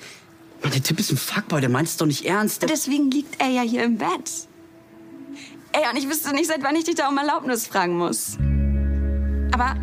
Mann, 0.62 0.72
der 0.72 0.84
Typ 0.84 1.00
ist 1.00 1.12
ein 1.12 1.18
Fuckboy, 1.18 1.62
der 1.62 1.70
meint 1.70 1.88
es 1.88 1.98
doch 1.98 2.08
nicht 2.08 2.26
ernst. 2.26 2.64
Der, 2.64 2.70
Deswegen 2.70 3.12
liegt 3.12 3.40
er 3.40 3.50
ja 3.50 3.62
hier 3.62 3.84
im 3.84 3.98
Bett. 3.98 4.48
Ey, 5.72 5.84
und 5.92 5.98
ich 5.98 6.10
wüsste 6.10 6.34
nicht, 6.34 6.48
seit 6.48 6.64
wann 6.64 6.76
ich 6.76 6.86
dich 6.86 6.96
da 6.96 7.08
um 7.08 7.18
Erlaubnis 7.18 7.68
fragen 7.68 7.98
muss. 7.98 8.38
Aber 9.52 9.76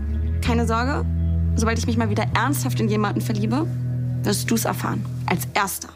keine 0.44 0.66
Sorge, 0.66 1.06
sobald 1.56 1.78
ich 1.78 1.86
mich 1.86 1.96
mal 1.96 2.10
wieder 2.10 2.26
ernsthaft 2.34 2.78
in 2.78 2.88
jemanden 2.88 3.22
verliebe, 3.22 3.66
wirst 4.22 4.50
du's 4.50 4.66
erfahren. 4.66 5.02
Als 5.24 5.48
Erster. 5.54 5.88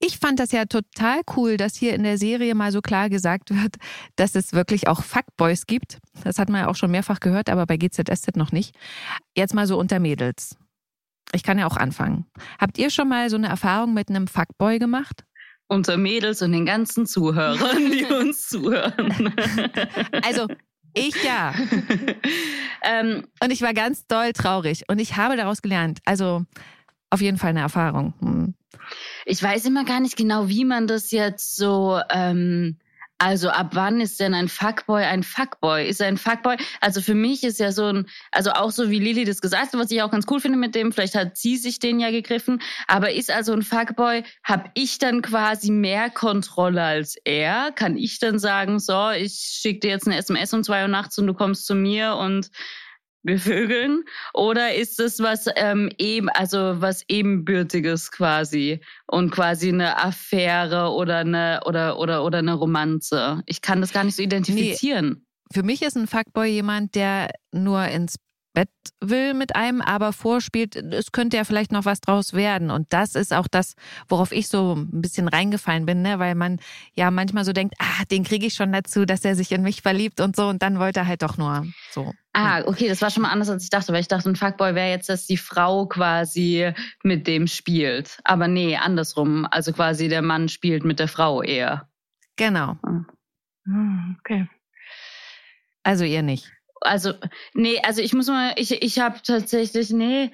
Ich 0.00 0.18
fand 0.18 0.40
das 0.40 0.50
ja 0.50 0.64
total 0.64 1.20
cool, 1.36 1.56
dass 1.56 1.76
hier 1.76 1.94
in 1.94 2.02
der 2.02 2.18
Serie 2.18 2.56
mal 2.56 2.72
so 2.72 2.80
klar 2.80 3.08
gesagt 3.08 3.50
wird, 3.50 3.76
dass 4.16 4.34
es 4.34 4.52
wirklich 4.52 4.88
auch 4.88 5.04
Fuckboys 5.04 5.66
gibt. 5.66 5.98
Das 6.24 6.40
hat 6.40 6.48
man 6.48 6.62
ja 6.62 6.68
auch 6.68 6.74
schon 6.74 6.90
mehrfach 6.90 7.20
gehört, 7.20 7.48
aber 7.50 7.66
bei 7.66 7.76
GZSZ 7.76 8.34
noch 8.34 8.50
nicht. 8.50 8.74
Jetzt 9.36 9.54
mal 9.54 9.68
so 9.68 9.78
unter 9.78 10.00
Mädels. 10.00 10.56
Ich 11.32 11.44
kann 11.44 11.56
ja 11.56 11.68
auch 11.68 11.76
anfangen. 11.76 12.26
Habt 12.58 12.78
ihr 12.78 12.90
schon 12.90 13.08
mal 13.08 13.30
so 13.30 13.36
eine 13.36 13.46
Erfahrung 13.46 13.94
mit 13.94 14.08
einem 14.08 14.26
Fuckboy 14.26 14.80
gemacht? 14.80 15.24
Unter 15.68 15.96
Mädels 15.96 16.42
und 16.42 16.50
den 16.50 16.66
ganzen 16.66 17.06
Zuhörern, 17.06 17.92
die 17.92 18.04
uns 18.12 18.48
zuhören. 18.48 19.32
Also, 20.24 20.48
ich 20.94 21.14
ja. 21.24 21.54
ähm, 22.82 23.26
Und 23.42 23.50
ich 23.50 23.62
war 23.62 23.74
ganz 23.74 24.06
doll 24.06 24.32
traurig. 24.32 24.84
Und 24.88 25.00
ich 25.00 25.16
habe 25.16 25.36
daraus 25.36 25.62
gelernt. 25.62 26.00
Also, 26.04 26.44
auf 27.10 27.20
jeden 27.20 27.38
Fall 27.38 27.50
eine 27.50 27.60
Erfahrung. 27.60 28.14
Hm. 28.20 28.54
Ich 29.24 29.42
weiß 29.42 29.64
immer 29.66 29.84
gar 29.84 30.00
nicht 30.00 30.16
genau, 30.16 30.48
wie 30.48 30.64
man 30.64 30.86
das 30.86 31.10
jetzt 31.10 31.56
so. 31.56 32.00
Ähm 32.10 32.78
also 33.22 33.50
ab 33.50 33.68
wann 33.74 34.00
ist 34.00 34.18
denn 34.18 34.34
ein 34.34 34.48
Fuckboy 34.48 35.04
ein 35.04 35.22
Fuckboy? 35.22 35.86
Ist 35.86 36.00
er 36.00 36.08
ein 36.08 36.16
Fuckboy? 36.16 36.56
Also 36.80 37.00
für 37.00 37.14
mich 37.14 37.44
ist 37.44 37.60
ja 37.60 37.70
so 37.70 37.84
ein, 37.84 38.08
also 38.32 38.50
auch 38.50 38.72
so 38.72 38.90
wie 38.90 38.98
Lilly 38.98 39.24
das 39.24 39.40
gesagt 39.40 39.72
hat, 39.72 39.78
was 39.78 39.92
ich 39.92 40.02
auch 40.02 40.10
ganz 40.10 40.26
cool 40.28 40.40
finde 40.40 40.58
mit 40.58 40.74
dem, 40.74 40.90
vielleicht 40.90 41.14
hat 41.14 41.36
sie 41.36 41.56
sich 41.56 41.78
den 41.78 42.00
ja 42.00 42.10
gegriffen, 42.10 42.60
aber 42.88 43.12
ist 43.12 43.30
also 43.30 43.52
ein 43.52 43.62
Fuckboy, 43.62 44.24
habe 44.42 44.70
ich 44.74 44.98
dann 44.98 45.22
quasi 45.22 45.70
mehr 45.70 46.10
Kontrolle 46.10 46.82
als 46.82 47.14
er? 47.24 47.70
Kann 47.70 47.96
ich 47.96 48.18
dann 48.18 48.40
sagen, 48.40 48.80
so, 48.80 49.10
ich 49.10 49.34
schicke 49.34 49.78
dir 49.78 49.90
jetzt 49.90 50.08
eine 50.08 50.18
SMS 50.18 50.52
um 50.52 50.64
zwei 50.64 50.82
Uhr 50.82 50.88
nachts 50.88 51.16
und 51.16 51.28
du 51.28 51.34
kommst 51.34 51.64
zu 51.64 51.76
mir 51.76 52.16
und 52.16 52.50
bevögeln? 53.22 54.04
Oder 54.34 54.74
ist 54.74 55.00
es 55.00 55.20
was 55.20 55.46
ähm, 55.56 55.90
eben, 55.98 56.28
also 56.28 56.80
was 56.80 57.04
ebenbürtiges 57.08 58.10
quasi 58.10 58.80
und 59.06 59.30
quasi 59.30 59.68
eine 59.68 60.02
Affäre 60.02 60.90
oder 60.90 61.18
eine 61.18 61.60
oder 61.64 61.98
oder 61.98 62.24
oder 62.24 62.38
eine 62.38 62.54
Romanze? 62.54 63.42
Ich 63.46 63.62
kann 63.62 63.80
das 63.80 63.92
gar 63.92 64.04
nicht 64.04 64.16
so 64.16 64.22
identifizieren. 64.22 65.08
Nee. 65.08 65.26
Für 65.52 65.62
mich 65.62 65.82
ist 65.82 65.96
ein 65.96 66.06
Fuckboy 66.06 66.48
jemand, 66.48 66.94
der 66.94 67.30
nur 67.52 67.84
ins 67.84 68.16
Bett 68.54 68.68
will 69.00 69.34
mit 69.34 69.56
einem, 69.56 69.80
aber 69.80 70.12
vorspielt, 70.12 70.76
es 70.76 71.12
könnte 71.12 71.36
ja 71.36 71.44
vielleicht 71.44 71.72
noch 71.72 71.84
was 71.84 72.00
draus 72.00 72.34
werden. 72.34 72.70
Und 72.70 72.92
das 72.92 73.14
ist 73.14 73.32
auch 73.32 73.48
das, 73.48 73.74
worauf 74.08 74.32
ich 74.32 74.48
so 74.48 74.74
ein 74.74 75.00
bisschen 75.00 75.28
reingefallen 75.28 75.86
bin, 75.86 76.02
ne? 76.02 76.18
weil 76.18 76.34
man 76.34 76.58
ja 76.94 77.10
manchmal 77.10 77.44
so 77.44 77.52
denkt, 77.52 77.74
ah, 77.78 78.04
den 78.10 78.24
kriege 78.24 78.46
ich 78.46 78.54
schon 78.54 78.72
dazu, 78.72 79.04
dass 79.04 79.24
er 79.24 79.34
sich 79.34 79.52
in 79.52 79.62
mich 79.62 79.82
verliebt 79.82 80.20
und 80.20 80.36
so. 80.36 80.48
Und 80.48 80.62
dann 80.62 80.78
wollte 80.78 81.00
er 81.00 81.06
halt 81.06 81.22
doch 81.22 81.38
nur 81.38 81.66
so. 81.90 82.12
Ah, 82.34 82.62
okay, 82.66 82.88
das 82.88 83.02
war 83.02 83.10
schon 83.10 83.22
mal 83.22 83.30
anders, 83.30 83.50
als 83.50 83.64
ich 83.64 83.70
dachte, 83.70 83.92
weil 83.92 84.00
ich 84.00 84.08
dachte, 84.08 84.28
ein 84.28 84.36
Fuckboy 84.36 84.74
wäre 84.74 84.90
jetzt, 84.90 85.08
dass 85.08 85.26
die 85.26 85.36
Frau 85.36 85.86
quasi 85.86 86.72
mit 87.02 87.26
dem 87.26 87.46
spielt. 87.46 88.18
Aber 88.24 88.48
nee, 88.48 88.76
andersrum. 88.76 89.46
Also 89.50 89.72
quasi 89.72 90.08
der 90.08 90.22
Mann 90.22 90.48
spielt 90.48 90.84
mit 90.84 90.98
der 90.98 91.08
Frau 91.08 91.42
eher. 91.42 91.88
Genau. 92.36 92.78
Ah, 93.66 94.14
okay. 94.18 94.48
Also 95.82 96.04
ihr 96.04 96.22
nicht 96.22 96.50
also, 96.82 97.14
nee, 97.54 97.80
also 97.82 98.00
ich 98.02 98.12
muss 98.12 98.28
mal, 98.28 98.52
ich, 98.56 98.82
ich 98.82 98.98
habe 98.98 99.20
tatsächlich, 99.24 99.90
nee, 99.90 100.30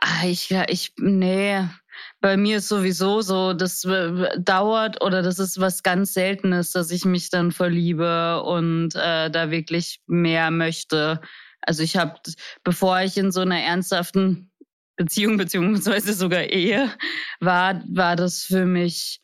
ah, 0.00 0.26
ich, 0.26 0.50
ich, 0.68 0.92
nee, 0.98 1.66
bei 2.20 2.36
mir 2.36 2.58
ist 2.58 2.68
sowieso 2.68 3.20
so, 3.20 3.52
das 3.52 3.86
dauert 4.38 5.02
oder 5.02 5.22
das 5.22 5.38
ist 5.38 5.60
was 5.60 5.82
ganz 5.82 6.14
Seltenes, 6.14 6.72
dass 6.72 6.90
ich 6.90 7.04
mich 7.04 7.30
dann 7.30 7.52
verliebe 7.52 8.42
und 8.42 8.94
äh, 8.94 9.30
da 9.30 9.50
wirklich 9.50 10.00
mehr 10.06 10.50
möchte. 10.50 11.20
Also 11.60 11.82
ich 11.82 11.96
habe, 11.96 12.14
bevor 12.64 13.00
ich 13.00 13.16
in 13.16 13.32
so 13.32 13.40
einer 13.40 13.60
ernsthaften 13.60 14.50
Beziehung 14.96 15.36
beziehungsweise 15.38 16.12
sogar 16.14 16.44
Ehe 16.44 16.90
war, 17.40 17.82
war 17.88 18.16
das 18.16 18.42
für 18.42 18.66
mich 18.66 19.21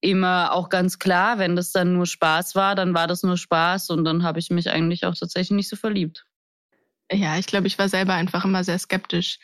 immer 0.00 0.52
auch 0.52 0.68
ganz 0.68 0.98
klar, 0.98 1.38
wenn 1.38 1.56
das 1.56 1.72
dann 1.72 1.92
nur 1.92 2.06
Spaß 2.06 2.54
war, 2.54 2.74
dann 2.74 2.94
war 2.94 3.06
das 3.06 3.22
nur 3.22 3.36
Spaß 3.36 3.90
und 3.90 4.04
dann 4.04 4.22
habe 4.22 4.38
ich 4.38 4.50
mich 4.50 4.70
eigentlich 4.70 5.04
auch 5.04 5.14
tatsächlich 5.14 5.56
nicht 5.56 5.68
so 5.68 5.76
verliebt. 5.76 6.26
Ja, 7.12 7.38
ich 7.38 7.46
glaube, 7.46 7.66
ich 7.66 7.78
war 7.78 7.88
selber 7.88 8.14
einfach 8.14 8.44
immer 8.44 8.64
sehr 8.64 8.78
skeptisch. 8.78 9.38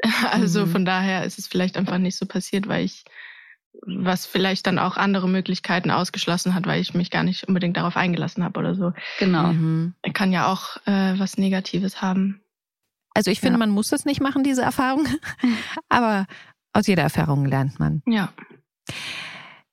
Also 0.30 0.64
mhm. 0.64 0.70
von 0.70 0.84
daher 0.84 1.24
ist 1.24 1.40
es 1.40 1.48
vielleicht 1.48 1.76
einfach 1.76 1.98
nicht 1.98 2.16
so 2.16 2.24
passiert, 2.24 2.68
weil 2.68 2.84
ich, 2.84 3.04
was 3.82 4.26
vielleicht 4.26 4.68
dann 4.68 4.78
auch 4.78 4.96
andere 4.96 5.28
Möglichkeiten 5.28 5.90
ausgeschlossen 5.90 6.54
hat, 6.54 6.68
weil 6.68 6.80
ich 6.80 6.94
mich 6.94 7.10
gar 7.10 7.24
nicht 7.24 7.48
unbedingt 7.48 7.76
darauf 7.76 7.96
eingelassen 7.96 8.44
habe 8.44 8.60
oder 8.60 8.76
so. 8.76 8.92
Genau. 9.18 9.48
Mhm. 9.48 9.94
Kann 10.14 10.30
ja 10.30 10.52
auch 10.52 10.76
äh, 10.86 11.18
was 11.18 11.36
Negatives 11.36 12.00
haben. 12.00 12.40
Also 13.12 13.32
ich 13.32 13.40
finde, 13.40 13.54
ja. 13.54 13.58
man 13.58 13.70
muss 13.70 13.88
das 13.88 14.04
nicht 14.04 14.20
machen, 14.20 14.44
diese 14.44 14.62
Erfahrung. 14.62 15.04
Aber 15.88 16.26
aus 16.72 16.86
jeder 16.86 17.02
Erfahrung 17.02 17.46
lernt 17.46 17.80
man. 17.80 18.00
Ja. 18.06 18.32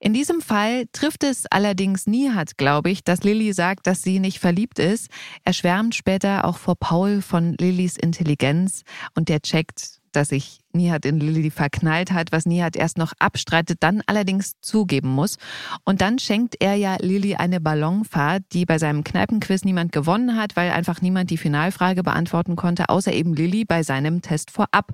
In 0.05 0.13
diesem 0.13 0.39
Fall 0.39 0.85
trifft 0.91 1.23
es 1.23 1.47
allerdings 1.47 2.05
Nihat, 2.05 2.59
glaube 2.59 2.91
ich, 2.91 3.03
dass 3.03 3.23
Lilly 3.23 3.53
sagt, 3.53 3.87
dass 3.87 4.03
sie 4.03 4.19
nicht 4.19 4.37
verliebt 4.37 4.77
ist. 4.77 5.09
Er 5.43 5.51
schwärmt 5.51 5.95
später 5.95 6.45
auch 6.45 6.57
vor 6.57 6.75
Paul 6.75 7.23
von 7.23 7.55
Lillys 7.57 7.97
Intelligenz 7.97 8.83
und 9.15 9.29
der 9.29 9.41
checkt, 9.41 9.97
dass 10.11 10.29
sich 10.29 10.59
Nihat 10.73 11.05
in 11.07 11.19
Lilly 11.19 11.49
verknallt 11.49 12.11
hat, 12.11 12.31
was 12.31 12.45
Nihat 12.45 12.75
erst 12.75 12.99
noch 12.99 13.13
abstreitet, 13.17 13.79
dann 13.81 14.03
allerdings 14.05 14.53
zugeben 14.61 15.09
muss. 15.09 15.37
Und 15.85 16.01
dann 16.01 16.19
schenkt 16.19 16.55
er 16.59 16.75
ja 16.75 16.97
Lilly 16.99 17.35
eine 17.35 17.59
Ballonfahrt, 17.59 18.43
die 18.53 18.65
bei 18.65 18.77
seinem 18.77 19.03
Kneipenquiz 19.03 19.63
niemand 19.63 19.91
gewonnen 19.91 20.37
hat, 20.37 20.55
weil 20.55 20.69
einfach 20.69 21.01
niemand 21.01 21.31
die 21.31 21.37
Finalfrage 21.37 22.03
beantworten 22.03 22.55
konnte, 22.55 22.89
außer 22.89 23.11
eben 23.11 23.33
Lilly 23.33 23.65
bei 23.65 23.81
seinem 23.81 24.21
Test 24.21 24.51
vorab. 24.51 24.91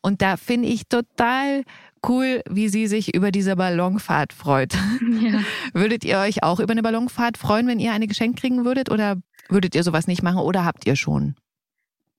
Und 0.00 0.22
da 0.22 0.38
finde 0.38 0.68
ich 0.68 0.88
total 0.88 1.64
cool, 2.08 2.42
wie 2.48 2.68
sie 2.68 2.86
sich 2.86 3.14
über 3.14 3.30
diese 3.30 3.56
Ballonfahrt 3.56 4.32
freut. 4.32 4.74
Ja. 5.20 5.40
Würdet 5.72 6.04
ihr 6.04 6.18
euch 6.18 6.42
auch 6.42 6.60
über 6.60 6.72
eine 6.72 6.82
Ballonfahrt 6.82 7.38
freuen, 7.38 7.66
wenn 7.66 7.78
ihr 7.78 7.92
eine 7.92 8.08
geschenkt 8.08 8.40
kriegen 8.40 8.64
würdet? 8.64 8.90
Oder 8.90 9.16
würdet 9.48 9.74
ihr 9.74 9.82
sowas 9.82 10.06
nicht 10.06 10.22
machen 10.22 10.38
oder 10.38 10.64
habt 10.64 10.86
ihr 10.86 10.96
schon? 10.96 11.36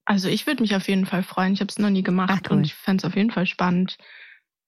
Also 0.05 0.27
ich 0.27 0.47
würde 0.47 0.63
mich 0.63 0.75
auf 0.75 0.87
jeden 0.87 1.05
Fall 1.05 1.21
freuen. 1.21 1.53
Ich 1.53 1.59
habe 1.59 1.69
es 1.69 1.77
noch 1.77 1.89
nie 1.89 2.03
gemacht 2.03 2.31
Ach, 2.33 2.41
cool. 2.49 2.57
und 2.57 2.63
ich 2.63 2.73
fände 2.73 3.01
es 3.01 3.05
auf 3.05 3.15
jeden 3.15 3.31
Fall 3.31 3.45
spannend. 3.45 3.97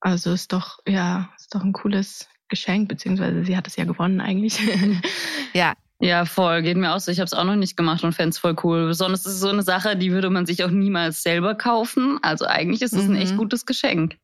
Also 0.01 0.33
ist 0.33 0.53
doch, 0.53 0.79
ja, 0.87 1.29
ist 1.37 1.55
doch 1.55 1.63
ein 1.63 1.73
cooles 1.73 2.27
Geschenk, 2.49 2.89
beziehungsweise 2.89 3.43
sie 3.43 3.57
hat 3.57 3.67
es 3.67 3.75
ja 3.75 3.85
gewonnen 3.85 4.21
eigentlich. 4.21 4.59
ja, 5.53 5.73
ja, 5.99 6.25
voll. 6.25 6.61
Geht 6.61 6.77
mir 6.77 6.93
auch 6.93 6.99
so. 6.99 7.11
Ich 7.11 7.19
habe 7.19 7.25
es 7.25 7.33
auch 7.33 7.43
noch 7.43 7.55
nicht 7.55 7.75
gemacht 7.75 8.03
und 8.03 8.13
fände 8.13 8.29
es 8.29 8.37
voll 8.37 8.55
cool. 8.63 8.87
Besonders 8.87 9.25
ist 9.25 9.33
es 9.33 9.39
so 9.39 9.49
eine 9.49 9.63
Sache, 9.63 9.95
die 9.95 10.11
würde 10.11 10.29
man 10.29 10.45
sich 10.45 10.63
auch 10.63 10.69
niemals 10.69 11.23
selber 11.23 11.55
kaufen. 11.55 12.19
Also 12.21 12.45
eigentlich 12.45 12.81
ist 12.81 12.93
es 12.93 13.05
mhm. 13.05 13.15
ein 13.15 13.21
echt 13.21 13.33
mhm. 13.33 13.37
gutes 13.37 13.65
Geschenk. 13.65 14.17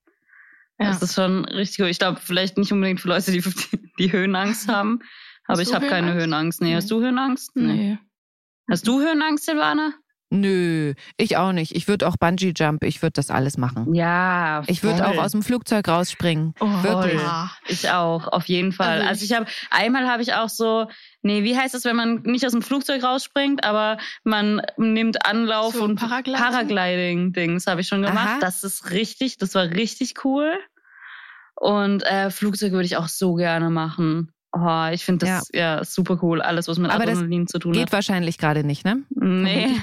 Ja. 0.80 0.88
Das 0.88 1.01
ist 1.01 1.15
schon 1.15 1.46
richtig 1.46 1.77
gut. 1.77 1.88
Ich 1.88 2.00
glaube, 2.00 2.20
vielleicht 2.20 2.58
nicht 2.58 2.72
unbedingt 2.72 3.00
für 3.00 3.08
Leute, 3.08 3.32
die, 3.32 3.42
die 4.00 4.12
Höhenangst 4.12 4.68
haben. 4.68 5.00
Aber 5.46 5.62
hast 5.62 5.68
ich 5.68 5.74
habe 5.74 5.88
keine 5.88 6.13
Höhenangst. 6.13 6.62
Nee, 6.62 6.70
nee, 6.70 6.75
hast 6.75 6.89
du 6.89 7.01
Höhenangst? 7.01 7.56
Nee. 7.56 7.74
nee. 7.74 7.98
Hast 8.70 8.88
du 8.88 9.01
Höhenangst, 9.01 9.46
Silvana? 9.46 9.94
Nö, 10.34 10.96
ich 11.18 11.38
auch 11.38 11.52
nicht. 11.52 11.75
Ich 11.75 11.88
würde 11.88 12.08
auch 12.08 12.18
Bungee 12.18 12.54
Jump, 12.56 12.84
ich 12.84 13.04
würde 13.04 13.13
das 13.13 13.30
alles 13.30 13.56
machen. 13.58 13.94
Ja, 13.94 14.63
voll. 14.63 14.74
Ich 14.74 14.82
würde 14.82 15.08
auch 15.08 15.18
aus 15.18 15.32
dem 15.34 15.44
Flugzeug 15.44 15.88
rausspringen. 15.88 16.56
Oh, 16.60 16.66
Wirklich. 16.82 17.22
Ich 17.68 17.92
auch, 17.92 18.28
auf 18.30 18.46
jeden 18.46 18.72
Fall. 18.72 19.02
Also, 19.02 19.10
also 19.10 19.25
ich 19.25 19.34
habe 19.34 19.46
einmal 19.70 20.08
habe 20.08 20.24
ich 20.24 20.34
auch 20.34 20.50
so, 20.50 20.88
nee, 21.22 21.44
wie 21.44 21.56
heißt 21.56 21.75
es, 21.75 21.86
wenn 21.86 21.96
man 21.96 22.24
nicht 22.24 22.48
aus 22.48 22.52
dem 22.52 22.63
Flugzeug 22.63 23.04
rausspringt, 23.04 23.63
aber 23.63 23.98
man 24.24 24.63
nimmt 24.78 25.24
Anlauf 25.24 25.75
so 25.75 25.84
und 25.84 26.00
Paragliding, 26.00 26.42
Paragliding 26.42 27.34
Dings 27.34 27.68
habe 27.68 27.82
ich 27.82 27.88
schon 27.88 28.02
gemacht. 28.02 28.28
Aha. 28.28 28.40
Das 28.42 28.63
ist 28.63 28.90
richtig, 28.90 29.38
das 29.38 29.54
war 29.54 29.66
richtig 29.66 30.25
cool. 30.25 30.52
Und 31.54 32.02
äh, 32.08 32.32
Flugzeug 32.32 32.72
würde 32.72 32.86
ich 32.86 32.98
auch 32.98 33.08
so 33.08 33.36
gerne 33.36 33.70
machen. 33.70 34.32
Oh, 34.55 34.88
ich 34.91 35.03
finde 35.03 35.25
das 35.25 35.50
ja. 35.51 35.77
ja. 35.77 35.83
super 35.83 36.19
cool, 36.22 36.39
alles, 36.39 36.67
was 36.67 36.77
mit 36.77 36.91
Aber 36.91 37.03
Adrenalin 37.03 37.48
zu 37.48 37.57
tun 37.57 37.72
geht 37.72 37.81
hat. 37.81 37.88
Geht 37.88 37.93
wahrscheinlich 37.93 38.38
gerade 38.38 38.63
nicht, 38.63 38.86
ne? 38.86 39.01
Nee. 39.10 39.79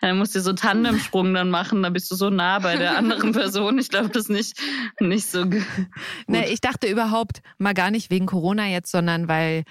Dann 0.00 0.16
musst 0.16 0.34
du 0.34 0.40
so 0.40 0.54
Tandemsprung 0.54 1.34
dann 1.34 1.50
machen, 1.50 1.82
da 1.82 1.90
bist 1.90 2.10
du 2.10 2.14
so 2.14 2.30
nah 2.30 2.58
bei 2.58 2.76
der 2.76 2.96
anderen 2.96 3.32
Person. 3.32 3.78
Ich 3.78 3.90
glaube, 3.90 4.08
das 4.08 4.24
ist 4.24 4.30
nicht, 4.30 4.58
nicht 4.98 5.26
so 5.26 5.44
gut. 5.50 5.66
Nee, 6.26 6.46
ich 6.46 6.62
dachte 6.62 6.86
überhaupt 6.86 7.42
mal 7.58 7.74
gar 7.74 7.90
nicht 7.90 8.10
wegen 8.10 8.24
Corona 8.24 8.66
jetzt, 8.66 8.90
sondern 8.90 9.28
weil 9.28 9.64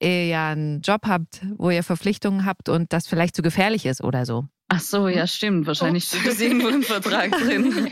ihr 0.00 0.26
ja 0.26 0.50
einen 0.50 0.80
Job 0.80 1.02
habt, 1.06 1.42
wo 1.56 1.70
ihr 1.70 1.84
Verpflichtungen 1.84 2.44
habt 2.44 2.68
und 2.68 2.92
das 2.92 3.06
vielleicht 3.06 3.36
zu 3.36 3.42
gefährlich 3.42 3.86
ist 3.86 4.02
oder 4.02 4.26
so. 4.26 4.48
Ach 4.68 4.80
so, 4.80 5.06
ja, 5.06 5.26
stimmt. 5.26 5.66
Wahrscheinlich 5.66 6.04
steht 6.08 6.26
das 6.26 6.40
irgendwo 6.40 6.68
im 6.68 6.82
Vertrag 6.82 7.30
drin. 7.30 7.88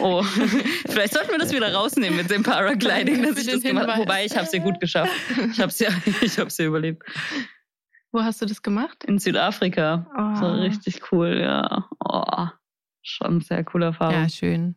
Oh, 0.00 0.22
vielleicht 0.88 1.14
sollten 1.14 1.30
wir 1.30 1.38
das 1.38 1.52
wieder 1.52 1.72
rausnehmen 1.72 2.16
mit 2.16 2.30
dem 2.30 2.42
Paragliding, 2.42 3.22
dass 3.22 3.38
ich 3.38 3.46
das 3.46 3.62
gemacht 3.62 3.88
habe. 3.88 4.00
Wobei, 4.00 4.24
ich 4.24 4.34
habe 4.34 4.46
es 4.46 4.52
ja 4.52 4.60
gut 4.60 4.80
geschafft. 4.80 5.12
Ich 5.52 5.60
habe 5.60 5.70
es 5.70 5.78
ja, 5.78 5.90
ich 6.20 6.38
habe 6.38 6.50
ja 6.50 6.64
überlebt. 6.64 7.04
Wo 8.10 8.22
hast 8.22 8.42
du 8.42 8.46
das 8.46 8.62
gemacht? 8.62 9.04
In 9.04 9.18
Südafrika. 9.18 10.06
Oh. 10.12 10.32
Das 10.32 10.40
war 10.40 10.60
richtig 10.60 11.12
cool, 11.12 11.38
ja. 11.40 11.88
Oh, 12.04 12.46
schon 13.02 13.40
sehr 13.40 13.62
coole 13.62 13.86
Erfahrung. 13.86 14.14
Ja, 14.14 14.28
schön. 14.28 14.74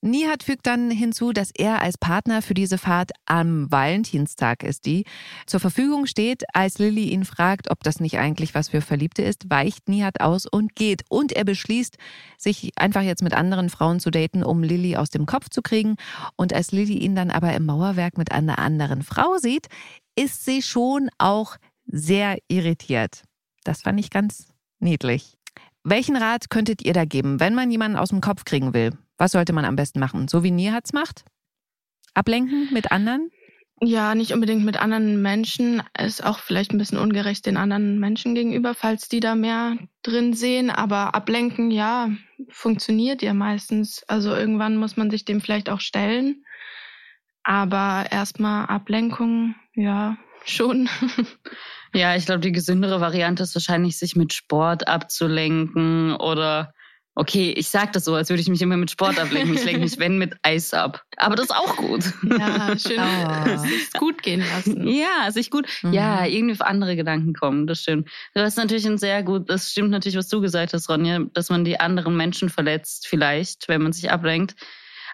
Nihat 0.00 0.42
fügt 0.42 0.66
dann 0.66 0.90
hinzu, 0.90 1.32
dass 1.32 1.50
er 1.50 1.82
als 1.82 1.98
Partner 1.98 2.42
für 2.42 2.54
diese 2.54 2.78
Fahrt 2.78 3.12
am 3.26 3.70
Valentinstag 3.70 4.62
ist, 4.62 4.86
die 4.86 5.04
zur 5.46 5.60
Verfügung 5.60 6.06
steht. 6.06 6.44
Als 6.54 6.78
Lilly 6.78 7.10
ihn 7.10 7.24
fragt, 7.24 7.70
ob 7.70 7.82
das 7.82 8.00
nicht 8.00 8.18
eigentlich 8.18 8.54
was 8.54 8.68
für 8.68 8.80
Verliebte 8.80 9.22
ist, 9.22 9.50
weicht 9.50 9.88
Nihat 9.88 10.20
aus 10.20 10.46
und 10.46 10.74
geht. 10.74 11.02
Und 11.08 11.32
er 11.32 11.44
beschließt, 11.44 11.96
sich 12.38 12.72
einfach 12.76 13.02
jetzt 13.02 13.22
mit 13.22 13.34
anderen 13.34 13.68
Frauen 13.68 14.00
zu 14.00 14.10
daten, 14.10 14.42
um 14.42 14.62
Lilly 14.62 14.96
aus 14.96 15.10
dem 15.10 15.26
Kopf 15.26 15.50
zu 15.50 15.62
kriegen. 15.62 15.96
Und 16.36 16.52
als 16.52 16.72
Lilly 16.72 16.98
ihn 16.98 17.14
dann 17.14 17.30
aber 17.30 17.52
im 17.54 17.66
Mauerwerk 17.66 18.16
mit 18.16 18.32
einer 18.32 18.58
anderen 18.58 19.02
Frau 19.02 19.36
sieht, 19.38 19.68
ist 20.16 20.44
sie 20.44 20.62
schon 20.62 21.10
auch 21.18 21.56
sehr 21.86 22.38
irritiert. 22.48 23.22
Das 23.64 23.82
fand 23.82 24.00
ich 24.00 24.10
ganz 24.10 24.52
niedlich. 24.78 25.36
Welchen 25.82 26.16
Rat 26.16 26.50
könntet 26.50 26.84
ihr 26.84 26.92
da 26.92 27.04
geben, 27.04 27.40
wenn 27.40 27.54
man 27.54 27.70
jemanden 27.70 27.96
aus 27.96 28.10
dem 28.10 28.20
Kopf 28.20 28.44
kriegen 28.44 28.74
will? 28.74 28.92
Was 29.16 29.32
sollte 29.32 29.52
man 29.52 29.64
am 29.64 29.76
besten 29.76 29.98
machen? 29.98 30.28
So 30.28 30.42
wie 30.42 30.50
Nihat's 30.50 30.92
macht? 30.92 31.24
Ablenken 32.14 32.68
mit 32.72 32.92
anderen? 32.92 33.30
Ja, 33.82 34.14
nicht 34.14 34.34
unbedingt 34.34 34.62
mit 34.62 34.78
anderen 34.78 35.22
Menschen. 35.22 35.82
Ist 35.98 36.22
auch 36.22 36.38
vielleicht 36.38 36.72
ein 36.72 36.78
bisschen 36.78 36.98
ungerecht 36.98 37.46
den 37.46 37.56
anderen 37.56 37.98
Menschen 37.98 38.34
gegenüber, 38.34 38.74
falls 38.74 39.08
die 39.08 39.20
da 39.20 39.34
mehr 39.34 39.78
drin 40.02 40.34
sehen. 40.34 40.68
Aber 40.68 41.14
ablenken, 41.14 41.70
ja, 41.70 42.10
funktioniert 42.50 43.22
ja 43.22 43.32
meistens. 43.32 44.04
Also 44.06 44.34
irgendwann 44.34 44.76
muss 44.76 44.98
man 44.98 45.10
sich 45.10 45.24
dem 45.24 45.40
vielleicht 45.40 45.70
auch 45.70 45.80
stellen. 45.80 46.44
Aber 47.42 48.04
erstmal 48.10 48.66
Ablenkung, 48.66 49.54
ja, 49.74 50.18
schon. 50.44 50.90
Ja, 51.92 52.16
ich 52.16 52.26
glaube, 52.26 52.40
die 52.40 52.52
gesündere 52.52 53.00
Variante 53.00 53.42
ist 53.42 53.54
wahrscheinlich, 53.54 53.98
sich 53.98 54.16
mit 54.16 54.32
Sport 54.32 54.88
abzulenken 54.88 56.14
oder 56.14 56.72
Okay, 57.16 57.52
ich 57.56 57.68
sage 57.68 57.90
das 57.92 58.04
so, 58.04 58.14
als 58.14 58.30
würde 58.30 58.40
ich 58.40 58.48
mich 58.48 58.62
immer 58.62 58.76
mit 58.76 58.90
Sport 58.90 59.18
ablenken. 59.18 59.54
Ich 59.54 59.64
lenke 59.64 59.80
mich, 59.80 59.98
wenn, 59.98 60.16
mit 60.16 60.36
Eis 60.42 60.72
ab. 60.72 61.04
Aber 61.16 61.34
das 61.34 61.46
ist 61.46 61.54
auch 61.54 61.76
gut. 61.76 62.04
Ja, 62.22 62.78
schön. 62.78 62.98
Oh. 62.98 63.56
Sich 63.66 63.92
gut 63.92 64.22
gehen 64.22 64.40
lassen. 64.40 64.86
Ja, 64.86 65.30
sich 65.30 65.50
gut, 65.50 65.66
mhm. 65.82 65.92
ja, 65.92 66.24
irgendwie 66.24 66.54
auf 66.54 66.62
andere 66.62 66.96
Gedanken 66.96 67.34
kommen. 67.34 67.66
Das 67.66 67.82
stimmt. 67.82 68.08
Das 68.32 68.52
ist 68.52 68.56
natürlich 68.56 68.86
ein 68.86 68.96
sehr 68.96 69.22
gut, 69.22 69.50
das 69.50 69.70
stimmt 69.70 69.90
natürlich, 69.90 70.16
was 70.16 70.28
du 70.28 70.40
gesagt 70.40 70.72
hast, 70.72 70.88
Ronja, 70.88 71.18
dass 71.34 71.50
man 71.50 71.64
die 71.64 71.78
anderen 71.78 72.16
Menschen 72.16 72.48
verletzt, 72.48 73.06
vielleicht, 73.08 73.68
wenn 73.68 73.82
man 73.82 73.92
sich 73.92 74.10
ablenkt. 74.10 74.54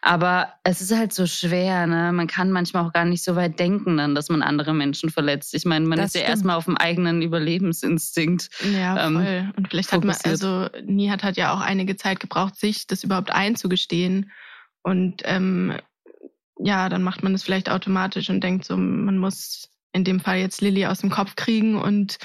Aber 0.03 0.55
es 0.63 0.81
ist 0.81 0.95
halt 0.95 1.13
so 1.13 1.27
schwer, 1.27 1.87
ne? 1.87 2.13
Man 2.13 2.27
kann 2.27 2.53
manchmal 2.53 2.85
auch 2.85 2.93
gar 2.93 3.05
nicht 3.05 3.25
so 3.25 3.37
weit 3.37 3.59
denken, 3.59 3.97
dann, 3.97 4.15
dass 4.15 4.29
man 4.29 4.43
andere 4.43 4.75
Menschen 4.75 5.11
verletzt. 5.11 5.55
Ich 5.55 5.65
meine, 5.65 5.87
man 5.87 5.99
das 5.99 6.07
ist 6.07 6.11
stimmt. 6.13 6.25
ja 6.25 6.31
erstmal 6.31 6.57
auf 6.57 6.67
dem 6.67 6.77
eigenen 6.77 7.23
Überlebensinstinkt. 7.23 8.51
Ja, 8.75 9.07
ähm, 9.07 9.15
voll. 9.15 9.27
Ähm, 9.27 9.53
Und 9.57 9.69
vielleicht 9.69 9.91
fokussiert. 9.91 10.17
hat 10.17 10.25
man, 10.25 10.31
also 10.31 10.69
Nihat 10.85 11.23
hat 11.23 11.37
ja 11.37 11.55
auch 11.55 11.61
einige 11.61 11.97
Zeit 11.97 12.21
gebraucht, 12.21 12.57
sich 12.57 12.87
das 12.87 13.05
überhaupt 13.05 13.31
einzugestehen. 13.31 14.31
Und 14.83 15.23
ähm, 15.25 15.75
ja, 16.59 16.89
dann 16.89 17.03
macht 17.03 17.23
man 17.23 17.33
das 17.33 17.43
vielleicht 17.43 17.69
automatisch 17.71 18.31
und 18.31 18.43
denkt 18.43 18.65
so, 18.65 18.77
man 18.77 19.19
muss 19.19 19.71
in 19.93 20.05
dem 20.05 20.21
Fall 20.21 20.39
jetzt 20.39 20.61
Lilly 20.61 20.87
aus 20.87 21.01
dem 21.01 21.11
Kopf 21.11 21.37
kriegen 21.37 21.77
und 21.77 22.19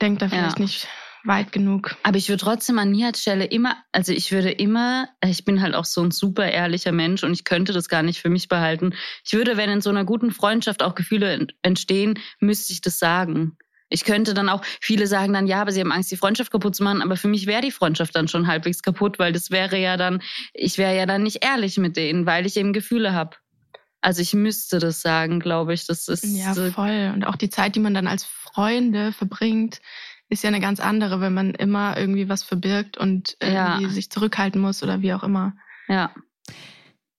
denkt 0.00 0.22
da 0.22 0.28
vielleicht 0.28 0.58
ja. 0.58 0.64
nicht 0.64 0.88
weit 1.24 1.52
genug. 1.52 1.96
Aber 2.02 2.16
ich 2.16 2.28
würde 2.28 2.42
trotzdem 2.44 2.78
an 2.78 2.90
Nihat 2.90 3.16
Stelle 3.16 3.44
immer, 3.44 3.76
also 3.92 4.12
ich 4.12 4.30
würde 4.30 4.50
immer, 4.50 5.08
ich 5.24 5.44
bin 5.44 5.62
halt 5.62 5.74
auch 5.74 5.84
so 5.84 6.02
ein 6.02 6.10
super 6.10 6.50
ehrlicher 6.50 6.92
Mensch 6.92 7.24
und 7.24 7.32
ich 7.32 7.44
könnte 7.44 7.72
das 7.72 7.88
gar 7.88 8.02
nicht 8.02 8.20
für 8.20 8.30
mich 8.30 8.48
behalten. 8.48 8.94
Ich 9.24 9.32
würde, 9.32 9.56
wenn 9.56 9.70
in 9.70 9.80
so 9.80 9.90
einer 9.90 10.04
guten 10.04 10.30
Freundschaft 10.30 10.82
auch 10.82 10.94
Gefühle 10.94 11.48
entstehen, 11.62 12.18
müsste 12.40 12.72
ich 12.72 12.80
das 12.80 12.98
sagen. 12.98 13.56
Ich 13.88 14.04
könnte 14.04 14.34
dann 14.34 14.48
auch, 14.48 14.62
viele 14.80 15.06
sagen 15.06 15.32
dann, 15.32 15.46
ja, 15.46 15.60
aber 15.60 15.72
sie 15.72 15.80
haben 15.80 15.92
Angst, 15.92 16.10
die 16.10 16.16
Freundschaft 16.16 16.50
kaputt 16.50 16.74
zu 16.74 16.82
machen, 16.82 17.02
aber 17.02 17.16
für 17.16 17.28
mich 17.28 17.46
wäre 17.46 17.62
die 17.62 17.70
Freundschaft 17.70 18.14
dann 18.16 18.28
schon 18.28 18.46
halbwegs 18.46 18.82
kaputt, 18.82 19.18
weil 19.18 19.32
das 19.32 19.50
wäre 19.50 19.78
ja 19.78 19.96
dann, 19.96 20.22
ich 20.52 20.78
wäre 20.78 20.96
ja 20.96 21.06
dann 21.06 21.22
nicht 21.22 21.44
ehrlich 21.44 21.76
mit 21.78 21.96
denen, 21.96 22.26
weil 22.26 22.46
ich 22.46 22.56
eben 22.56 22.72
Gefühle 22.72 23.12
habe. 23.12 23.36
Also 24.00 24.20
ich 24.20 24.34
müsste 24.34 24.80
das 24.80 25.00
sagen, 25.00 25.40
glaube 25.40 25.72
ich. 25.72 25.86
Das 25.86 26.08
ist 26.08 26.24
ja 26.24 26.52
voll. 26.52 27.12
Und 27.14 27.26
auch 27.26 27.36
die 27.36 27.48
Zeit, 27.48 27.74
die 27.74 27.80
man 27.80 27.94
dann 27.94 28.06
als 28.06 28.24
Freunde 28.24 29.12
verbringt, 29.12 29.80
ist 30.34 30.42
ja 30.42 30.48
eine 30.48 30.60
ganz 30.60 30.80
andere, 30.80 31.20
wenn 31.20 31.32
man 31.32 31.50
immer 31.54 31.96
irgendwie 31.96 32.28
was 32.28 32.42
verbirgt 32.42 32.98
und 32.98 33.36
irgendwie 33.40 33.84
ja. 33.84 33.88
sich 33.88 34.10
zurückhalten 34.10 34.60
muss 34.60 34.82
oder 34.82 35.00
wie 35.00 35.14
auch 35.14 35.22
immer. 35.22 35.56
Ja. 35.88 36.14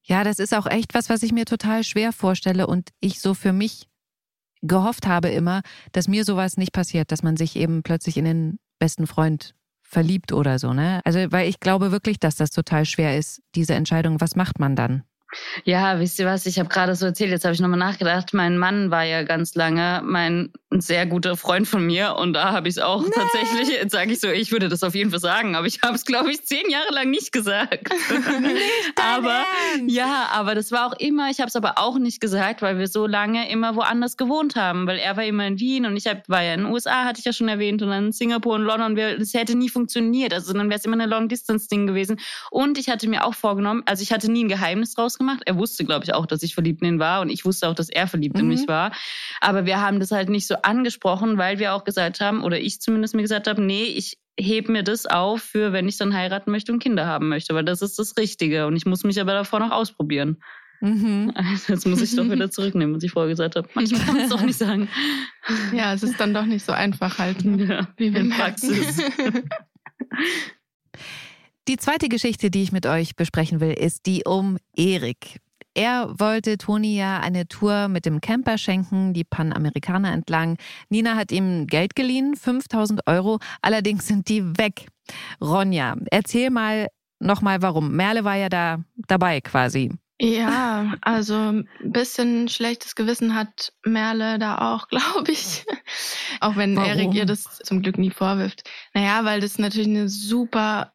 Ja, 0.03 0.23
das 0.23 0.37
ist 0.37 0.53
auch 0.53 0.67
echt 0.67 0.93
was, 0.93 1.09
was 1.09 1.23
ich 1.23 1.31
mir 1.31 1.45
total 1.45 1.83
schwer 1.83 2.11
vorstelle 2.11 2.67
und 2.67 2.89
ich 2.99 3.19
so 3.19 3.33
für 3.33 3.53
mich 3.53 3.87
gehofft 4.61 5.07
habe 5.07 5.29
immer, 5.29 5.61
dass 5.91 6.07
mir 6.07 6.23
sowas 6.23 6.57
nicht 6.57 6.73
passiert, 6.73 7.11
dass 7.11 7.23
man 7.23 7.37
sich 7.37 7.55
eben 7.55 7.81
plötzlich 7.81 8.17
in 8.17 8.25
den 8.25 8.59
besten 8.79 9.07
Freund 9.07 9.55
verliebt 9.81 10.31
oder 10.31 10.59
so, 10.59 10.73
ne? 10.73 11.01
Also, 11.05 11.19
weil 11.31 11.47
ich 11.47 11.59
glaube 11.59 11.91
wirklich, 11.91 12.19
dass 12.19 12.35
das 12.35 12.49
total 12.49 12.85
schwer 12.85 13.17
ist, 13.17 13.41
diese 13.55 13.75
Entscheidung, 13.75 14.19
was 14.21 14.35
macht 14.35 14.59
man 14.59 14.75
dann? 14.75 15.03
Ja, 15.63 15.99
wisst 15.99 16.19
ihr 16.19 16.25
was? 16.25 16.45
Ich 16.45 16.59
habe 16.59 16.69
gerade 16.69 16.95
so 16.95 17.05
erzählt, 17.05 17.31
jetzt 17.31 17.45
habe 17.45 17.53
ich 17.53 17.59
nochmal 17.59 17.79
nachgedacht. 17.79 18.33
Mein 18.33 18.57
Mann 18.57 18.91
war 18.91 19.03
ja 19.03 19.23
ganz 19.23 19.55
lange 19.55 20.01
mein 20.03 20.51
sehr 20.81 21.05
guter 21.05 21.37
Freund 21.37 21.67
von 21.67 21.85
mir 21.85 22.15
und 22.17 22.33
da 22.33 22.51
habe 22.51 22.67
ich 22.67 22.75
es 22.75 22.81
auch 22.81 23.01
nee. 23.01 23.11
tatsächlich, 23.13 23.69
jetzt 23.69 23.91
sage 23.91 24.11
ich 24.11 24.19
so, 24.19 24.29
ich 24.29 24.51
würde 24.51 24.67
das 24.67 24.83
auf 24.83 24.95
jeden 24.95 25.11
Fall 25.11 25.19
sagen, 25.19 25.55
aber 25.55 25.67
ich 25.67 25.81
habe 25.81 25.95
es, 25.95 26.05
glaube 26.05 26.31
ich, 26.31 26.43
zehn 26.45 26.69
Jahre 26.69 26.93
lang 26.93 27.09
nicht 27.09 27.31
gesagt. 27.31 27.89
nicht 27.89 28.61
aber 29.01 29.45
Ernst. 29.73 29.95
ja, 29.95 30.27
aber 30.31 30.55
das 30.55 30.71
war 30.71 30.87
auch 30.87 30.99
immer, 30.99 31.29
ich 31.29 31.39
habe 31.39 31.47
es 31.47 31.55
aber 31.55 31.75
auch 31.77 31.97
nicht 31.97 32.19
gesagt, 32.19 32.61
weil 32.61 32.77
wir 32.77 32.87
so 32.87 33.07
lange 33.07 33.49
immer 33.49 33.75
woanders 33.75 34.17
gewohnt 34.17 34.55
haben, 34.55 34.87
weil 34.87 34.97
er 34.97 35.15
war 35.17 35.23
immer 35.23 35.47
in 35.47 35.59
Wien 35.59 35.85
und 35.85 35.95
ich 35.97 36.07
hab, 36.07 36.27
war 36.29 36.43
ja 36.43 36.53
in 36.53 36.63
den 36.63 36.71
USA, 36.71 37.05
hatte 37.05 37.19
ich 37.19 37.25
ja 37.25 37.33
schon 37.33 37.47
erwähnt, 37.47 37.81
und 37.81 37.89
dann 37.89 38.07
in 38.07 38.11
Singapur 38.11 38.55
und 38.55 38.63
London. 38.63 38.95
Das 38.95 39.33
hätte 39.33 39.57
nie 39.57 39.69
funktioniert, 39.69 40.33
also 40.33 40.53
dann 40.53 40.69
wäre 40.69 40.79
es 40.79 40.85
immer 40.85 40.95
eine 40.95 41.05
Long-Distance-Ding 41.05 41.87
gewesen. 41.87 42.19
Und 42.51 42.77
ich 42.77 42.89
hatte 42.89 43.07
mir 43.07 43.25
auch 43.25 43.33
vorgenommen, 43.33 43.83
also 43.85 44.01
ich 44.03 44.11
hatte 44.11 44.31
nie 44.31 44.43
ein 44.43 44.49
Geheimnis 44.49 44.93
draus 44.93 45.14
gemacht. 45.17 45.41
Er 45.45 45.57
wusste, 45.57 45.85
glaube 45.85 46.05
ich, 46.05 46.13
auch, 46.13 46.25
dass 46.25 46.43
ich 46.43 46.53
verliebt 46.53 46.81
in 46.81 46.95
ihn 46.95 46.99
war 46.99 47.21
und 47.21 47.29
ich 47.29 47.45
wusste 47.45 47.67
auch, 47.67 47.75
dass 47.75 47.89
er 47.89 48.07
verliebt 48.07 48.35
mhm. 48.35 48.41
in 48.41 48.47
mich 48.47 48.61
mhm. 48.61 48.67
war. 48.67 48.91
Aber 49.41 49.65
wir 49.65 49.81
haben 49.81 49.99
das 49.99 50.11
halt 50.11 50.29
nicht 50.29 50.47
so 50.47 50.55
angesprochen, 50.61 51.37
weil 51.37 51.59
wir 51.59 51.73
auch 51.73 51.83
gesagt 51.83 52.21
haben, 52.21 52.43
oder 52.43 52.59
ich 52.59 52.81
zumindest 52.81 53.15
mir 53.15 53.21
gesagt 53.21 53.47
habe, 53.47 53.61
nee, 53.61 53.83
ich 53.83 54.17
heb 54.37 54.69
mir 54.69 54.83
das 54.83 55.05
auf 55.05 55.41
für, 55.41 55.73
wenn 55.73 55.87
ich 55.87 55.97
dann 55.97 56.13
heiraten 56.13 56.51
möchte 56.51 56.71
und 56.71 56.79
Kinder 56.79 57.05
haben 57.05 57.29
möchte, 57.29 57.55
weil 57.55 57.63
das 57.63 57.81
ist 57.81 57.97
das 57.97 58.17
Richtige 58.17 58.67
und 58.67 58.75
ich 58.75 58.85
muss 58.85 59.03
mich 59.03 59.19
aber 59.21 59.33
davor 59.33 59.59
noch 59.59 59.71
ausprobieren. 59.71 60.37
Mhm. 60.81 61.33
Jetzt 61.67 61.87
muss 61.87 62.01
ich 62.01 62.15
doch 62.15 62.29
wieder 62.29 62.51
zurücknehmen, 62.51 62.95
was 62.95 63.03
ich 63.03 63.11
vorher 63.11 63.29
gesagt 63.29 63.55
habe. 63.55 63.67
Manchmal 63.73 64.01
kann 64.01 64.15
man 64.15 64.23
es 64.25 64.29
doch 64.29 64.41
nicht 64.41 64.57
sagen. 64.57 64.89
Ja, 65.73 65.93
es 65.93 66.03
ist 66.03 66.19
dann 66.19 66.33
doch 66.33 66.45
nicht 66.45 66.65
so 66.65 66.73
einfach 66.73 67.17
halt, 67.17 67.45
ne? 67.45 67.63
ja, 67.65 67.87
wie 67.97 68.13
wir 68.13 68.21
in 68.21 68.29
Praxis. 68.29 69.01
Die 71.67 71.77
zweite 71.77 72.09
Geschichte, 72.09 72.51
die 72.51 72.61
ich 72.61 72.71
mit 72.71 72.85
euch 72.85 73.15
besprechen 73.15 73.59
will, 73.59 73.73
ist 73.73 74.05
die 74.05 74.23
um 74.23 74.57
Erik. 74.77 75.39
Er 75.73 76.13
wollte 76.19 76.59
Toni 76.59 76.95
ja 76.95 77.19
eine 77.19 77.47
Tour 77.47 77.87
mit 77.87 78.05
dem 78.05 78.21
Camper 78.21 78.59
schenken, 78.59 79.13
die 79.13 79.23
Panamerikaner 79.23 80.13
entlang. 80.13 80.57
Nina 80.89 81.15
hat 81.15 81.31
ihm 81.31 81.65
Geld 81.65 81.95
geliehen, 81.95 82.35
5000 82.35 83.07
Euro, 83.07 83.39
allerdings 83.63 84.07
sind 84.07 84.29
die 84.29 84.57
weg. 84.59 84.87
Ronja, 85.41 85.95
erzähl 86.11 86.51
mal 86.51 86.87
nochmal 87.19 87.63
warum. 87.63 87.95
Merle 87.95 88.23
war 88.23 88.35
ja 88.35 88.49
da 88.49 88.83
dabei 89.07 89.41
quasi. 89.41 89.89
Ja, 90.21 90.93
also 91.01 91.35
ein 91.35 91.67
bisschen 91.83 92.47
schlechtes 92.47 92.95
Gewissen 92.95 93.35
hat 93.35 93.73
Merle 93.83 94.39
da 94.39 94.73
auch, 94.73 94.87
glaube 94.89 95.31
ich. 95.31 95.65
auch 96.39 96.55
wenn 96.55 96.75
Warum? 96.75 96.89
Erik 96.89 97.13
ihr 97.15 97.25
das 97.25 97.59
zum 97.63 97.81
Glück 97.81 97.97
nie 97.97 98.11
vorwirft. 98.11 98.69
Naja, 98.93 99.25
weil 99.25 99.41
das 99.41 99.57
natürlich 99.57 99.89
eine 99.89 100.07
super 100.07 100.93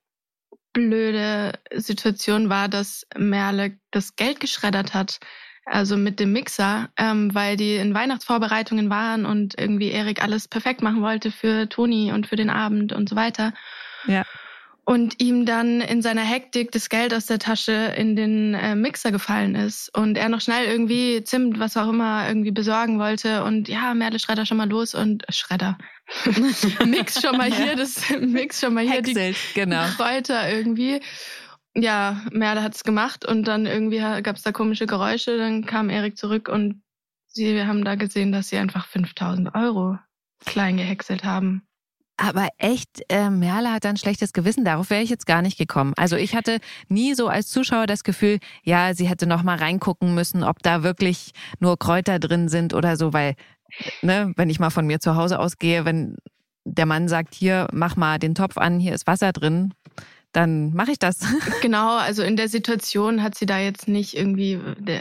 blöde 0.72 1.52
Situation 1.74 2.48
war, 2.48 2.68
dass 2.68 3.06
Merle 3.16 3.78
das 3.90 4.16
Geld 4.16 4.40
geschreddert 4.40 4.94
hat. 4.94 5.20
Also 5.66 5.96
mit 5.96 6.18
dem 6.18 6.32
Mixer, 6.32 6.88
ähm, 6.96 7.34
weil 7.34 7.56
die 7.56 7.76
in 7.76 7.94
Weihnachtsvorbereitungen 7.94 8.90
waren 8.90 9.26
und 9.26 9.58
irgendwie 9.58 9.90
Erik 9.90 10.22
alles 10.22 10.48
perfekt 10.48 10.82
machen 10.82 11.02
wollte 11.02 11.30
für 11.30 11.68
Toni 11.68 12.12
und 12.12 12.26
für 12.26 12.36
den 12.36 12.50
Abend 12.50 12.92
und 12.92 13.08
so 13.08 13.14
weiter. 13.14 13.52
Ja 14.06 14.24
und 14.84 15.20
ihm 15.20 15.46
dann 15.46 15.80
in 15.80 16.02
seiner 16.02 16.22
Hektik 16.22 16.72
das 16.72 16.88
Geld 16.88 17.14
aus 17.14 17.26
der 17.26 17.38
Tasche 17.38 17.72
in 17.96 18.16
den 18.16 18.54
äh, 18.54 18.74
Mixer 18.74 19.12
gefallen 19.12 19.54
ist 19.54 19.96
und 19.96 20.16
er 20.16 20.28
noch 20.28 20.40
schnell 20.40 20.66
irgendwie 20.66 21.22
Zimt, 21.22 21.58
was 21.58 21.76
auch 21.76 21.88
immer, 21.88 22.26
irgendwie 22.26 22.50
besorgen 22.50 22.98
wollte 22.98 23.44
und 23.44 23.68
ja, 23.68 23.94
Merle 23.94 24.18
Schredder 24.18 24.46
schon 24.46 24.56
mal 24.56 24.68
los 24.68 24.94
und 24.94 25.28
äh, 25.28 25.32
Schredder. 25.32 25.78
Mix 26.86 27.20
schon 27.20 27.36
mal 27.36 27.52
hier, 27.52 27.76
das 27.76 28.10
Mix 28.20 28.60
schon 28.60 28.74
mal 28.74 28.84
hier 28.84 28.94
Hexelt, 28.94 29.36
die 29.36 29.54
genau. 29.54 29.84
Kräuter 29.96 30.50
irgendwie. 30.50 31.00
Ja, 31.74 32.20
Merle 32.32 32.62
hat's 32.62 32.82
gemacht 32.82 33.24
und 33.24 33.46
dann 33.46 33.66
irgendwie 33.66 33.98
gab's 34.22 34.42
da 34.42 34.50
komische 34.50 34.86
Geräusche, 34.86 35.38
dann 35.38 35.66
kam 35.66 35.88
Erik 35.88 36.16
zurück 36.16 36.48
und 36.48 36.82
sie 37.28 37.62
haben 37.62 37.84
da 37.84 37.94
gesehen, 37.94 38.32
dass 38.32 38.48
sie 38.48 38.56
einfach 38.56 38.86
5000 38.88 39.54
Euro 39.54 39.98
klein 40.44 40.78
gehäckselt 40.78 41.22
haben. 41.22 41.62
Aber 42.22 42.48
echt, 42.58 43.02
äh, 43.08 43.30
Merle 43.30 43.72
hat 43.72 43.86
ein 43.86 43.96
schlechtes 43.96 44.34
Gewissen. 44.34 44.62
Darauf 44.62 44.90
wäre 44.90 45.00
ich 45.00 45.08
jetzt 45.08 45.26
gar 45.26 45.40
nicht 45.40 45.56
gekommen. 45.56 45.94
Also 45.96 46.16
ich 46.16 46.34
hatte 46.34 46.58
nie 46.90 47.14
so 47.14 47.28
als 47.28 47.48
Zuschauer 47.48 47.86
das 47.86 48.04
Gefühl, 48.04 48.40
ja, 48.62 48.92
sie 48.92 49.08
hätte 49.08 49.26
noch 49.26 49.42
mal 49.42 49.56
reingucken 49.56 50.14
müssen, 50.14 50.44
ob 50.44 50.62
da 50.62 50.82
wirklich 50.82 51.30
nur 51.60 51.78
Kräuter 51.78 52.18
drin 52.18 52.50
sind 52.50 52.74
oder 52.74 52.98
so, 52.98 53.14
weil, 53.14 53.36
ne, 54.02 54.34
wenn 54.36 54.50
ich 54.50 54.60
mal 54.60 54.68
von 54.68 54.86
mir 54.86 55.00
zu 55.00 55.16
Hause 55.16 55.38
ausgehe, 55.38 55.86
wenn 55.86 56.16
der 56.64 56.84
Mann 56.84 57.08
sagt, 57.08 57.34
hier, 57.34 57.68
mach 57.72 57.96
mal 57.96 58.18
den 58.18 58.34
Topf 58.34 58.58
an, 58.58 58.80
hier 58.80 58.94
ist 58.94 59.06
Wasser 59.06 59.32
drin, 59.32 59.72
dann 60.32 60.72
mache 60.74 60.92
ich 60.92 60.98
das. 60.98 61.20
Genau, 61.60 61.96
also 61.96 62.22
in 62.22 62.36
der 62.36 62.48
Situation 62.48 63.22
hat 63.22 63.34
sie 63.34 63.46
da 63.46 63.58
jetzt 63.58 63.88
nicht 63.88 64.16
irgendwie 64.16 64.58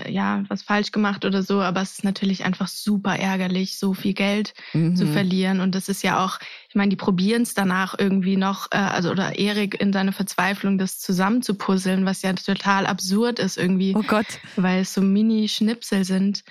ja 0.07 0.43
was 0.49 0.61
falsch 0.61 0.91
gemacht 0.91 1.23
oder 1.23 1.43
so, 1.43 1.61
aber 1.61 1.81
es 1.81 1.93
ist 1.93 2.03
natürlich 2.03 2.43
einfach 2.43 2.67
super 2.67 3.15
ärgerlich, 3.15 3.77
so 3.77 3.93
viel 3.93 4.13
Geld 4.13 4.53
mhm. 4.73 4.95
zu 4.95 5.07
verlieren. 5.07 5.61
Und 5.61 5.75
das 5.75 5.87
ist 5.87 6.03
ja 6.03 6.23
auch, 6.23 6.39
ich 6.67 6.75
meine, 6.75 6.89
die 6.89 6.95
probieren 6.95 7.43
es 7.43 7.53
danach 7.53 7.95
irgendwie 7.97 8.35
noch, 8.35 8.67
äh, 8.71 8.77
also 8.77 9.11
oder 9.11 9.37
Erik 9.37 9.79
in 9.79 9.93
seiner 9.93 10.11
Verzweiflung, 10.11 10.77
das 10.77 10.99
zusammenzupuzzeln, 10.99 12.05
was 12.05 12.21
ja 12.23 12.33
total 12.33 12.85
absurd 12.85 13.39
ist 13.39 13.57
irgendwie. 13.57 13.93
Oh 13.95 14.03
Gott. 14.03 14.27
Weil 14.55 14.81
es 14.81 14.93
so 14.93 15.01
Mini-Schnipsel 15.01 16.03
sind. 16.03 16.43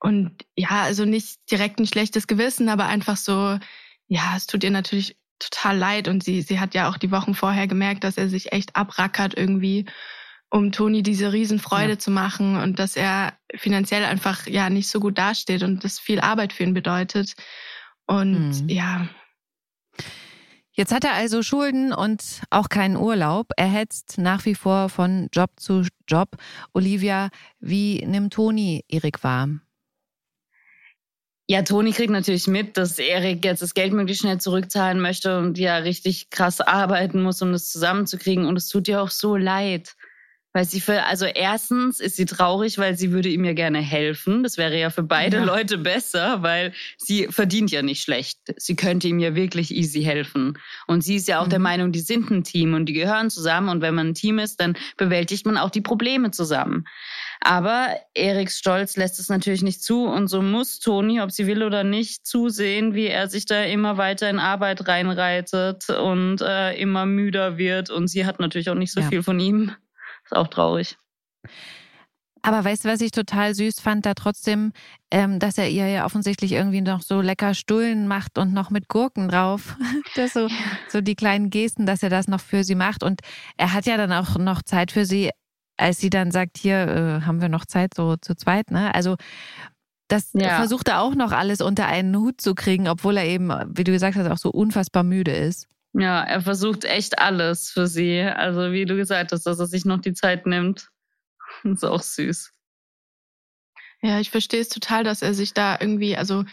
Und 0.00 0.32
ja, 0.56 0.82
also 0.82 1.04
nicht 1.04 1.50
direkt 1.50 1.78
ein 1.78 1.86
schlechtes 1.86 2.26
Gewissen, 2.26 2.68
aber 2.68 2.86
einfach 2.86 3.16
so, 3.16 3.58
ja, 4.06 4.34
es 4.36 4.46
tut 4.46 4.64
ihr 4.64 4.70
natürlich 4.70 5.16
total 5.50 5.76
leid 5.78 6.08
und 6.08 6.24
sie, 6.24 6.42
sie 6.42 6.60
hat 6.60 6.74
ja 6.74 6.88
auch 6.88 6.98
die 6.98 7.10
Wochen 7.10 7.34
vorher 7.34 7.66
gemerkt, 7.66 8.04
dass 8.04 8.16
er 8.16 8.28
sich 8.28 8.52
echt 8.52 8.76
abrackert 8.76 9.36
irgendwie. 9.36 9.86
um 10.54 10.70
Toni 10.70 11.02
diese 11.02 11.32
Riesenfreude 11.32 11.94
ja. 11.94 11.98
zu 11.98 12.12
machen 12.12 12.56
und 12.56 12.78
dass 12.78 12.94
er 12.94 13.32
finanziell 13.56 14.04
einfach 14.04 14.46
ja 14.46 14.70
nicht 14.70 14.88
so 14.88 15.00
gut 15.00 15.18
dasteht 15.18 15.64
und 15.64 15.82
das 15.82 15.98
viel 15.98 16.20
Arbeit 16.20 16.52
für 16.52 16.62
ihn 16.62 16.74
bedeutet. 16.74 17.34
Und 18.06 18.62
mhm. 18.62 18.68
ja. 18.68 19.08
Jetzt 20.70 20.92
hat 20.92 21.02
er 21.02 21.14
also 21.14 21.42
Schulden 21.42 21.92
und 21.92 22.42
auch 22.50 22.68
keinen 22.68 22.96
Urlaub. 22.96 23.48
Er 23.56 23.66
hetzt 23.66 24.18
nach 24.18 24.44
wie 24.44 24.54
vor 24.54 24.88
von 24.90 25.28
Job 25.32 25.50
zu 25.56 25.86
Job. 26.06 26.36
Olivia, 26.72 27.30
wie 27.58 28.04
nimmt 28.06 28.32
Toni 28.32 28.84
Erik 28.88 29.24
wahr? 29.24 29.48
Ja, 31.46 31.60
Toni 31.62 31.92
kriegt 31.92 32.10
natürlich 32.10 32.46
mit, 32.46 32.78
dass 32.78 32.98
Erik 32.98 33.44
jetzt 33.44 33.60
das 33.60 33.74
Geld 33.74 33.92
möglichst 33.92 34.22
schnell 34.22 34.40
zurückzahlen 34.40 34.98
möchte 34.98 35.38
und 35.38 35.58
ja 35.58 35.76
richtig 35.76 36.30
krass 36.30 36.62
arbeiten 36.62 37.22
muss, 37.22 37.42
um 37.42 37.52
das 37.52 37.70
zusammenzukriegen. 37.70 38.46
Und 38.46 38.56
es 38.56 38.68
tut 38.68 38.88
ihr 38.88 39.02
auch 39.02 39.10
so 39.10 39.36
leid. 39.36 39.94
Weil 40.56 40.66
sie 40.66 40.80
für, 40.80 41.04
also 41.04 41.24
erstens 41.24 41.98
ist 41.98 42.14
sie 42.14 42.26
traurig, 42.26 42.78
weil 42.78 42.96
sie 42.96 43.10
würde 43.10 43.28
ihm 43.28 43.44
ja 43.44 43.54
gerne 43.54 43.80
helfen. 43.80 44.44
Das 44.44 44.56
wäre 44.56 44.78
ja 44.78 44.90
für 44.90 45.02
beide 45.02 45.38
ja. 45.38 45.44
Leute 45.44 45.78
besser, 45.78 46.42
weil 46.44 46.72
sie 46.96 47.26
verdient 47.28 47.72
ja 47.72 47.82
nicht 47.82 48.02
schlecht. 48.02 48.38
Sie 48.56 48.76
könnte 48.76 49.08
ihm 49.08 49.18
ja 49.18 49.34
wirklich 49.34 49.74
easy 49.74 50.02
helfen. 50.02 50.56
Und 50.86 51.02
sie 51.02 51.16
ist 51.16 51.26
ja 51.26 51.40
auch 51.40 51.46
mhm. 51.46 51.50
der 51.50 51.58
Meinung, 51.58 51.90
die 51.90 51.98
sind 51.98 52.30
ein 52.30 52.44
Team 52.44 52.74
und 52.74 52.86
die 52.86 52.92
gehören 52.92 53.30
zusammen. 53.30 53.68
Und 53.68 53.80
wenn 53.80 53.96
man 53.96 54.10
ein 54.10 54.14
Team 54.14 54.38
ist, 54.38 54.60
dann 54.60 54.76
bewältigt 54.96 55.44
man 55.44 55.58
auch 55.58 55.70
die 55.70 55.80
Probleme 55.80 56.30
zusammen. 56.30 56.84
Aber 57.40 57.88
Eriks 58.14 58.56
Stolz 58.56 58.96
lässt 58.96 59.18
es 59.18 59.28
natürlich 59.28 59.62
nicht 59.62 59.82
zu 59.82 60.04
und 60.04 60.28
so 60.28 60.40
muss 60.40 60.78
Toni, 60.78 61.20
ob 61.20 61.32
sie 61.32 61.48
will 61.48 61.64
oder 61.64 61.82
nicht, 61.82 62.26
zusehen, 62.26 62.94
wie 62.94 63.08
er 63.08 63.28
sich 63.28 63.44
da 63.44 63.64
immer 63.64 63.98
weiter 63.98 64.30
in 64.30 64.38
Arbeit 64.38 64.86
reinreitet 64.86 65.90
und 65.90 66.42
äh, 66.42 66.74
immer 66.76 67.06
müder 67.06 67.58
wird. 67.58 67.90
Und 67.90 68.06
sie 68.06 68.24
hat 68.24 68.38
natürlich 68.38 68.70
auch 68.70 68.76
nicht 68.76 68.92
so 68.92 69.00
ja. 69.00 69.08
viel 69.08 69.24
von 69.24 69.40
ihm. 69.40 69.72
Ist 70.24 70.34
auch 70.34 70.48
traurig. 70.48 70.96
Aber 72.42 72.62
weißt 72.62 72.84
du, 72.84 72.90
was 72.90 73.00
ich 73.00 73.10
total 73.10 73.54
süß 73.54 73.80
fand, 73.80 74.04
da 74.04 74.12
trotzdem, 74.12 74.72
ähm, 75.10 75.38
dass 75.38 75.56
er 75.56 75.70
ihr 75.70 75.88
ja 75.88 76.04
offensichtlich 76.04 76.52
irgendwie 76.52 76.82
noch 76.82 77.00
so 77.00 77.22
lecker 77.22 77.54
Stullen 77.54 78.06
macht 78.06 78.36
und 78.36 78.52
noch 78.52 78.68
mit 78.68 78.88
Gurken 78.88 79.28
drauf. 79.28 79.76
das 80.14 80.34
so, 80.34 80.48
so 80.90 81.00
die 81.00 81.14
kleinen 81.14 81.48
Gesten, 81.48 81.86
dass 81.86 82.02
er 82.02 82.10
das 82.10 82.28
noch 82.28 82.40
für 82.40 82.62
sie 82.62 82.74
macht. 82.74 83.02
Und 83.02 83.22
er 83.56 83.72
hat 83.72 83.86
ja 83.86 83.96
dann 83.96 84.12
auch 84.12 84.36
noch 84.36 84.60
Zeit 84.60 84.92
für 84.92 85.06
sie, 85.06 85.30
als 85.78 86.00
sie 86.00 86.10
dann 86.10 86.30
sagt, 86.32 86.58
hier 86.58 86.76
äh, 86.76 87.26
haben 87.26 87.40
wir 87.40 87.48
noch 87.48 87.64
Zeit 87.64 87.94
so 87.94 88.16
zu 88.16 88.34
zweit, 88.34 88.70
ne? 88.70 88.94
Also 88.94 89.16
das 90.08 90.30
ja. 90.34 90.56
versucht 90.56 90.88
er 90.88 91.00
auch 91.00 91.14
noch 91.14 91.32
alles 91.32 91.62
unter 91.62 91.86
einen 91.86 92.14
Hut 92.14 92.42
zu 92.42 92.54
kriegen, 92.54 92.88
obwohl 92.88 93.16
er 93.16 93.24
eben, 93.24 93.50
wie 93.68 93.84
du 93.84 93.92
gesagt 93.92 94.16
hast, 94.16 94.30
auch 94.30 94.36
so 94.36 94.50
unfassbar 94.50 95.02
müde 95.02 95.32
ist. 95.32 95.66
Ja, 95.94 96.22
er 96.24 96.40
versucht 96.40 96.84
echt 96.84 97.18
alles 97.18 97.70
für 97.70 97.86
sie. 97.86 98.20
Also 98.20 98.72
wie 98.72 98.84
du 98.84 98.96
gesagt 98.96 99.32
hast, 99.32 99.44
dass 99.44 99.60
er 99.60 99.66
sich 99.66 99.84
noch 99.84 100.00
die 100.00 100.12
Zeit 100.12 100.46
nimmt. 100.46 100.88
Ist 101.64 101.84
auch 101.84 102.02
süß. 102.02 102.52
Ja, 104.02 104.20
ich 104.20 104.30
verstehe 104.30 104.60
es 104.60 104.68
total, 104.68 105.04
dass 105.04 105.22
er 105.22 105.34
sich 105.34 105.54
da 105.54 105.78
irgendwie, 105.80 106.16
also 106.16 106.44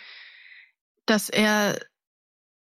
dass 1.05 1.29
er 1.29 1.79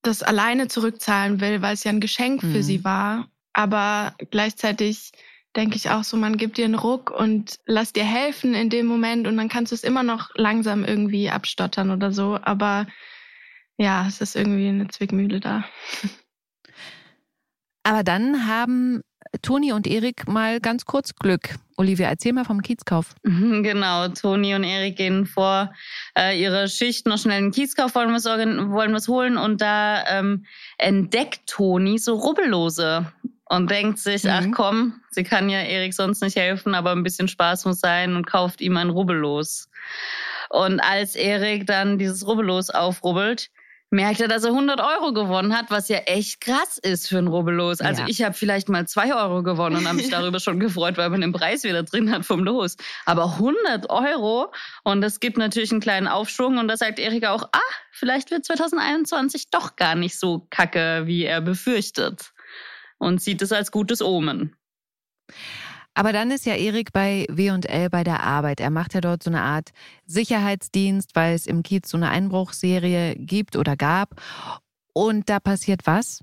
das 0.02 0.22
alleine 0.22 0.68
zurückzahlen 0.68 1.40
will, 1.40 1.62
weil 1.62 1.74
es 1.74 1.84
ja 1.84 1.90
ein 1.90 2.00
Geschenk 2.00 2.42
mhm. 2.42 2.52
für 2.52 2.62
sie 2.62 2.84
war. 2.84 3.28
Aber 3.54 4.14
gleichzeitig 4.30 5.12
denke 5.56 5.76
ich 5.76 5.90
auch 5.90 6.04
so, 6.04 6.16
man 6.16 6.36
gibt 6.36 6.58
dir 6.58 6.66
einen 6.66 6.74
Ruck 6.74 7.10
und 7.10 7.58
lass 7.66 7.92
dir 7.92 8.04
helfen 8.04 8.54
in 8.54 8.70
dem 8.70 8.86
Moment 8.86 9.26
und 9.26 9.36
dann 9.36 9.48
kannst 9.48 9.72
du 9.72 9.74
es 9.74 9.82
immer 9.82 10.02
noch 10.02 10.30
langsam 10.34 10.84
irgendwie 10.84 11.30
abstottern 11.30 11.90
oder 11.90 12.12
so. 12.12 12.38
Aber 12.40 12.86
ja, 13.78 14.06
es 14.06 14.20
ist 14.20 14.36
irgendwie 14.36 14.68
eine 14.68 14.88
Zwickmühle 14.88 15.40
da. 15.40 15.64
Aber 17.88 18.04
dann 18.04 18.46
haben 18.46 19.00
Toni 19.40 19.72
und 19.72 19.86
Erik 19.86 20.28
mal 20.28 20.60
ganz 20.60 20.84
kurz 20.84 21.14
Glück. 21.14 21.54
Olivia, 21.78 22.10
erzähl 22.10 22.34
mal 22.34 22.44
vom 22.44 22.60
Kiezkauf. 22.60 23.14
Genau, 23.24 24.08
Toni 24.08 24.54
und 24.54 24.62
Erik 24.62 24.96
gehen 24.96 25.24
vor 25.24 25.72
äh, 26.14 26.38
ihre 26.38 26.68
Schicht 26.68 27.06
noch 27.06 27.16
schnell 27.16 27.38
in 27.38 27.44
den 27.46 27.52
Kiezkauf, 27.52 27.94
wollen 27.94 28.12
was, 28.12 28.26
wollen 28.26 28.92
was 28.92 29.08
holen 29.08 29.38
und 29.38 29.62
da 29.62 30.04
ähm, 30.06 30.44
entdeckt 30.76 31.46
Toni 31.46 31.96
so 31.96 32.16
Rubbellose 32.16 33.10
und 33.46 33.70
denkt 33.70 33.98
sich, 33.98 34.24
mhm. 34.24 34.30
ach 34.30 34.46
komm, 34.52 35.00
sie 35.10 35.24
kann 35.24 35.48
ja 35.48 35.60
Erik 35.60 35.94
sonst 35.94 36.20
nicht 36.20 36.36
helfen, 36.36 36.74
aber 36.74 36.92
ein 36.92 37.02
bisschen 37.02 37.26
Spaß 37.26 37.64
muss 37.64 37.80
sein 37.80 38.16
und 38.16 38.26
kauft 38.26 38.60
ihm 38.60 38.76
ein 38.76 38.90
Rubbellos. 38.90 39.70
Und 40.50 40.80
als 40.80 41.16
Erik 41.16 41.66
dann 41.66 41.96
dieses 41.96 42.26
Rubbellos 42.26 42.68
aufrubbelt, 42.68 43.50
merkt 43.90 44.20
er, 44.20 44.28
dass 44.28 44.44
er 44.44 44.50
100 44.50 44.80
Euro 44.80 45.12
gewonnen 45.12 45.56
hat, 45.56 45.70
was 45.70 45.88
ja 45.88 45.98
echt 45.98 46.40
krass 46.40 46.78
ist 46.78 47.08
für 47.08 47.18
ein 47.18 47.26
Rubbellos. 47.26 47.80
Also 47.80 48.02
ja. 48.02 48.08
ich 48.08 48.22
habe 48.22 48.34
vielleicht 48.34 48.68
mal 48.68 48.86
2 48.86 49.14
Euro 49.14 49.42
gewonnen 49.42 49.76
und 49.76 49.86
habe 49.86 49.96
mich 49.96 50.10
darüber 50.10 50.40
schon 50.40 50.60
gefreut, 50.60 50.98
weil 50.98 51.10
man 51.10 51.20
den 51.20 51.32
Preis 51.32 51.64
wieder 51.64 51.82
drin 51.82 52.12
hat 52.12 52.24
vom 52.24 52.44
Los. 52.44 52.76
Aber 53.06 53.34
100 53.34 53.88
Euro 53.90 54.52
und 54.84 55.00
das 55.00 55.20
gibt 55.20 55.38
natürlich 55.38 55.70
einen 55.70 55.80
kleinen 55.80 56.08
Aufschwung 56.08 56.58
und 56.58 56.68
da 56.68 56.76
sagt 56.76 56.98
Erika 56.98 57.32
auch, 57.32 57.44
ah, 57.52 57.74
vielleicht 57.92 58.30
wird 58.30 58.44
2021 58.44 59.50
doch 59.50 59.76
gar 59.76 59.94
nicht 59.94 60.18
so 60.18 60.46
kacke, 60.50 61.02
wie 61.06 61.24
er 61.24 61.40
befürchtet. 61.40 62.32
Und 62.98 63.22
sieht 63.22 63.42
es 63.42 63.52
als 63.52 63.70
gutes 63.70 64.02
Omen. 64.02 64.56
Aber 65.98 66.12
dann 66.12 66.30
ist 66.30 66.46
ja 66.46 66.54
Erik 66.54 66.92
bei 66.92 67.26
W&L 67.28 67.90
bei 67.90 68.04
der 68.04 68.22
Arbeit. 68.22 68.60
Er 68.60 68.70
macht 68.70 68.94
ja 68.94 69.00
dort 69.00 69.20
so 69.20 69.30
eine 69.30 69.42
Art 69.42 69.70
Sicherheitsdienst, 70.06 71.16
weil 71.16 71.34
es 71.34 71.48
im 71.48 71.64
Kiez 71.64 71.90
so 71.90 71.96
eine 71.96 72.10
Einbruchserie 72.10 73.16
gibt 73.16 73.56
oder 73.56 73.74
gab. 73.74 74.10
Und 74.92 75.28
da 75.28 75.40
passiert 75.40 75.80
was? 75.86 76.20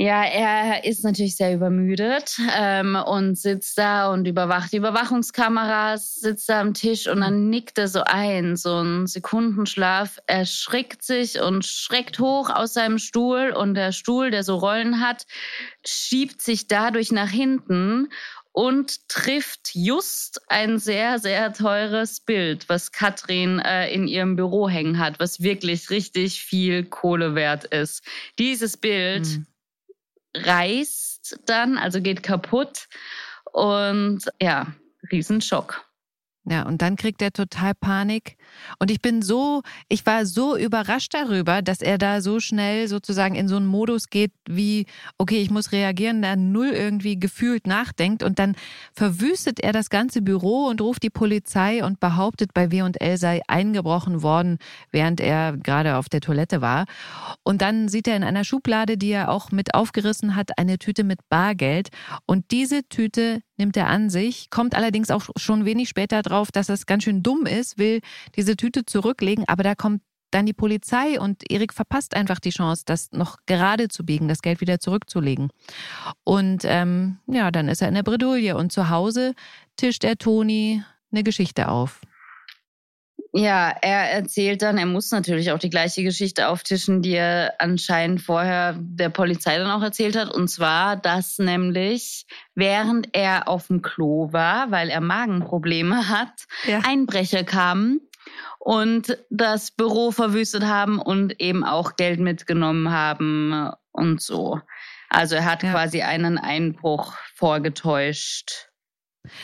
Ja, 0.00 0.22
er 0.22 0.84
ist 0.84 1.02
natürlich 1.02 1.34
sehr 1.34 1.52
übermüdet 1.52 2.38
ähm, 2.56 2.94
und 2.94 3.36
sitzt 3.36 3.76
da 3.78 4.12
und 4.12 4.28
überwacht 4.28 4.72
die 4.72 4.76
Überwachungskameras, 4.76 6.14
sitzt 6.14 6.48
da 6.48 6.60
am 6.60 6.72
Tisch 6.72 7.08
und 7.08 7.20
dann 7.20 7.50
nickt 7.50 7.78
er 7.78 7.88
so 7.88 8.04
ein, 8.04 8.54
so 8.54 8.80
ein 8.80 9.08
Sekundenschlaf. 9.08 10.20
Er 10.28 10.46
schreckt 10.46 11.02
sich 11.02 11.40
und 11.40 11.66
schreckt 11.66 12.20
hoch 12.20 12.48
aus 12.48 12.74
seinem 12.74 12.98
Stuhl 12.98 13.50
und 13.50 13.74
der 13.74 13.90
Stuhl, 13.90 14.30
der 14.30 14.44
so 14.44 14.54
Rollen 14.54 15.00
hat, 15.00 15.26
schiebt 15.84 16.42
sich 16.42 16.68
dadurch 16.68 17.10
nach 17.10 17.30
hinten 17.30 18.08
und 18.58 19.08
trifft 19.08 19.70
just 19.74 20.40
ein 20.50 20.78
sehr, 20.78 21.20
sehr 21.20 21.52
teures 21.52 22.18
Bild, 22.18 22.68
was 22.68 22.90
Katrin 22.90 23.60
äh, 23.60 23.88
in 23.92 24.08
ihrem 24.08 24.34
Büro 24.34 24.68
hängen 24.68 24.98
hat, 24.98 25.20
was 25.20 25.40
wirklich 25.40 25.90
richtig 25.90 26.42
viel 26.42 26.84
Kohle 26.84 27.36
wert 27.36 27.64
ist. 27.64 28.02
Dieses 28.38 28.76
Bild. 28.76 29.26
Mhm 29.26 29.46
reißt 30.34 31.40
dann, 31.46 31.78
also 31.78 32.00
geht 32.00 32.22
kaputt. 32.22 32.88
Und 33.52 34.24
ja, 34.40 34.72
Riesenschock. 35.10 35.87
Ja, 36.50 36.62
und 36.62 36.80
dann 36.80 36.96
kriegt 36.96 37.20
er 37.20 37.30
total 37.30 37.74
Panik. 37.74 38.38
Und 38.78 38.90
ich 38.90 39.02
bin 39.02 39.20
so, 39.20 39.60
ich 39.90 40.06
war 40.06 40.24
so 40.24 40.56
überrascht 40.56 41.12
darüber, 41.12 41.60
dass 41.60 41.82
er 41.82 41.98
da 41.98 42.22
so 42.22 42.40
schnell 42.40 42.88
sozusagen 42.88 43.34
in 43.34 43.48
so 43.48 43.56
einen 43.56 43.66
Modus 43.66 44.08
geht, 44.08 44.32
wie, 44.48 44.86
okay, 45.18 45.42
ich 45.42 45.50
muss 45.50 45.72
reagieren, 45.72 46.22
da 46.22 46.36
null 46.36 46.68
irgendwie 46.68 47.20
gefühlt 47.20 47.66
nachdenkt. 47.66 48.22
Und 48.22 48.38
dann 48.38 48.56
verwüstet 48.94 49.60
er 49.60 49.72
das 49.72 49.90
ganze 49.90 50.22
Büro 50.22 50.66
und 50.66 50.80
ruft 50.80 51.02
die 51.02 51.10
Polizei 51.10 51.84
und 51.84 52.00
behauptet, 52.00 52.54
bei 52.54 52.70
W&L 52.70 53.18
sei 53.18 53.42
eingebrochen 53.46 54.22
worden, 54.22 54.56
während 54.90 55.20
er 55.20 55.54
gerade 55.58 55.96
auf 55.96 56.08
der 56.08 56.22
Toilette 56.22 56.62
war. 56.62 56.86
Und 57.42 57.60
dann 57.60 57.88
sieht 57.88 58.08
er 58.08 58.16
in 58.16 58.24
einer 58.24 58.44
Schublade, 58.44 58.96
die 58.96 59.10
er 59.10 59.30
auch 59.30 59.50
mit 59.50 59.74
aufgerissen 59.74 60.34
hat, 60.34 60.56
eine 60.56 60.78
Tüte 60.78 61.04
mit 61.04 61.20
Bargeld. 61.28 61.90
Und 62.24 62.50
diese 62.52 62.88
Tüte 62.88 63.42
nimmt 63.58 63.76
er 63.76 63.88
an 63.88 64.08
sich, 64.10 64.50
kommt 64.50 64.74
allerdings 64.74 65.10
auch 65.10 65.28
schon 65.36 65.64
wenig 65.64 65.88
später 65.88 66.22
drauf, 66.22 66.50
dass 66.52 66.68
es 66.68 66.86
ganz 66.86 67.04
schön 67.04 67.22
dumm 67.22 67.46
ist, 67.46 67.78
will 67.78 68.00
diese 68.36 68.56
Tüte 68.56 68.86
zurücklegen, 68.86 69.44
aber 69.46 69.62
da 69.62 69.74
kommt 69.74 70.02
dann 70.30 70.46
die 70.46 70.52
Polizei 70.52 71.18
und 71.18 71.50
Erik 71.50 71.72
verpasst 71.72 72.14
einfach 72.14 72.38
die 72.38 72.50
Chance, 72.50 72.82
das 72.86 73.12
noch 73.12 73.38
gerade 73.46 73.88
zu 73.88 74.04
biegen, 74.04 74.28
das 74.28 74.42
Geld 74.42 74.60
wieder 74.60 74.78
zurückzulegen. 74.78 75.50
Und 76.24 76.62
ähm, 76.64 77.18
ja, 77.26 77.50
dann 77.50 77.68
ist 77.68 77.82
er 77.82 77.88
in 77.88 77.94
der 77.94 78.02
Bredouille 78.02 78.56
und 78.56 78.72
zu 78.72 78.90
Hause 78.90 79.34
tischt 79.76 80.04
er 80.04 80.16
Toni 80.16 80.82
eine 81.10 81.22
Geschichte 81.22 81.68
auf. 81.68 82.00
Ja, 83.32 83.74
er 83.82 84.10
erzählt 84.10 84.62
dann, 84.62 84.78
er 84.78 84.86
muss 84.86 85.10
natürlich 85.10 85.52
auch 85.52 85.58
die 85.58 85.68
gleiche 85.68 86.02
Geschichte 86.02 86.48
auftischen, 86.48 87.02
die 87.02 87.12
er 87.12 87.54
anscheinend 87.58 88.22
vorher 88.22 88.74
der 88.78 89.10
Polizei 89.10 89.58
dann 89.58 89.70
auch 89.70 89.82
erzählt 89.82 90.16
hat. 90.16 90.32
Und 90.32 90.48
zwar, 90.48 90.96
dass 90.96 91.38
nämlich, 91.38 92.26
während 92.54 93.08
er 93.12 93.46
auf 93.46 93.66
dem 93.66 93.82
Klo 93.82 94.32
war, 94.32 94.70
weil 94.70 94.88
er 94.88 95.02
Magenprobleme 95.02 96.08
hat, 96.08 96.46
ja. 96.66 96.80
Einbrecher 96.86 97.44
kamen 97.44 98.00
und 98.58 99.18
das 99.28 99.70
Büro 99.70 100.10
verwüstet 100.10 100.64
haben 100.64 100.98
und 100.98 101.38
eben 101.40 101.64
auch 101.64 101.96
Geld 101.96 102.20
mitgenommen 102.20 102.90
haben 102.90 103.70
und 103.92 104.22
so. 104.22 104.60
Also 105.10 105.36
er 105.36 105.44
hat 105.44 105.62
ja. 105.62 105.72
quasi 105.72 106.02
einen 106.02 106.38
Einbruch 106.38 107.14
vorgetäuscht. 107.34 108.68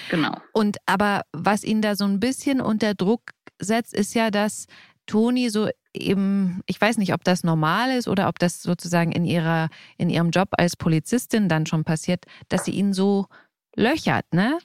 Genau. 0.08 0.36
Und 0.52 0.78
aber 0.86 1.22
was 1.32 1.64
ihn 1.64 1.82
da 1.82 1.96
so 1.96 2.04
ein 2.04 2.20
bisschen 2.20 2.60
unter 2.60 2.94
Druck 2.94 3.32
setzt, 3.58 3.94
ist 3.94 4.14
ja, 4.14 4.30
dass 4.30 4.66
Toni 5.06 5.50
so 5.50 5.68
eben, 5.92 6.60
ich 6.66 6.80
weiß 6.80 6.98
nicht, 6.98 7.12
ob 7.12 7.24
das 7.24 7.44
normal 7.44 7.90
ist 7.90 8.08
oder 8.08 8.28
ob 8.28 8.38
das 8.38 8.62
sozusagen 8.62 9.12
in 9.12 9.24
ihrer, 9.24 9.68
in 9.98 10.10
ihrem 10.10 10.30
Job 10.30 10.48
als 10.52 10.76
Polizistin 10.76 11.48
dann 11.48 11.66
schon 11.66 11.84
passiert, 11.84 12.24
dass 12.48 12.64
sie 12.64 12.72
ihn 12.72 12.92
so 12.92 13.26
löchert, 13.76 14.32
ne? 14.32 14.58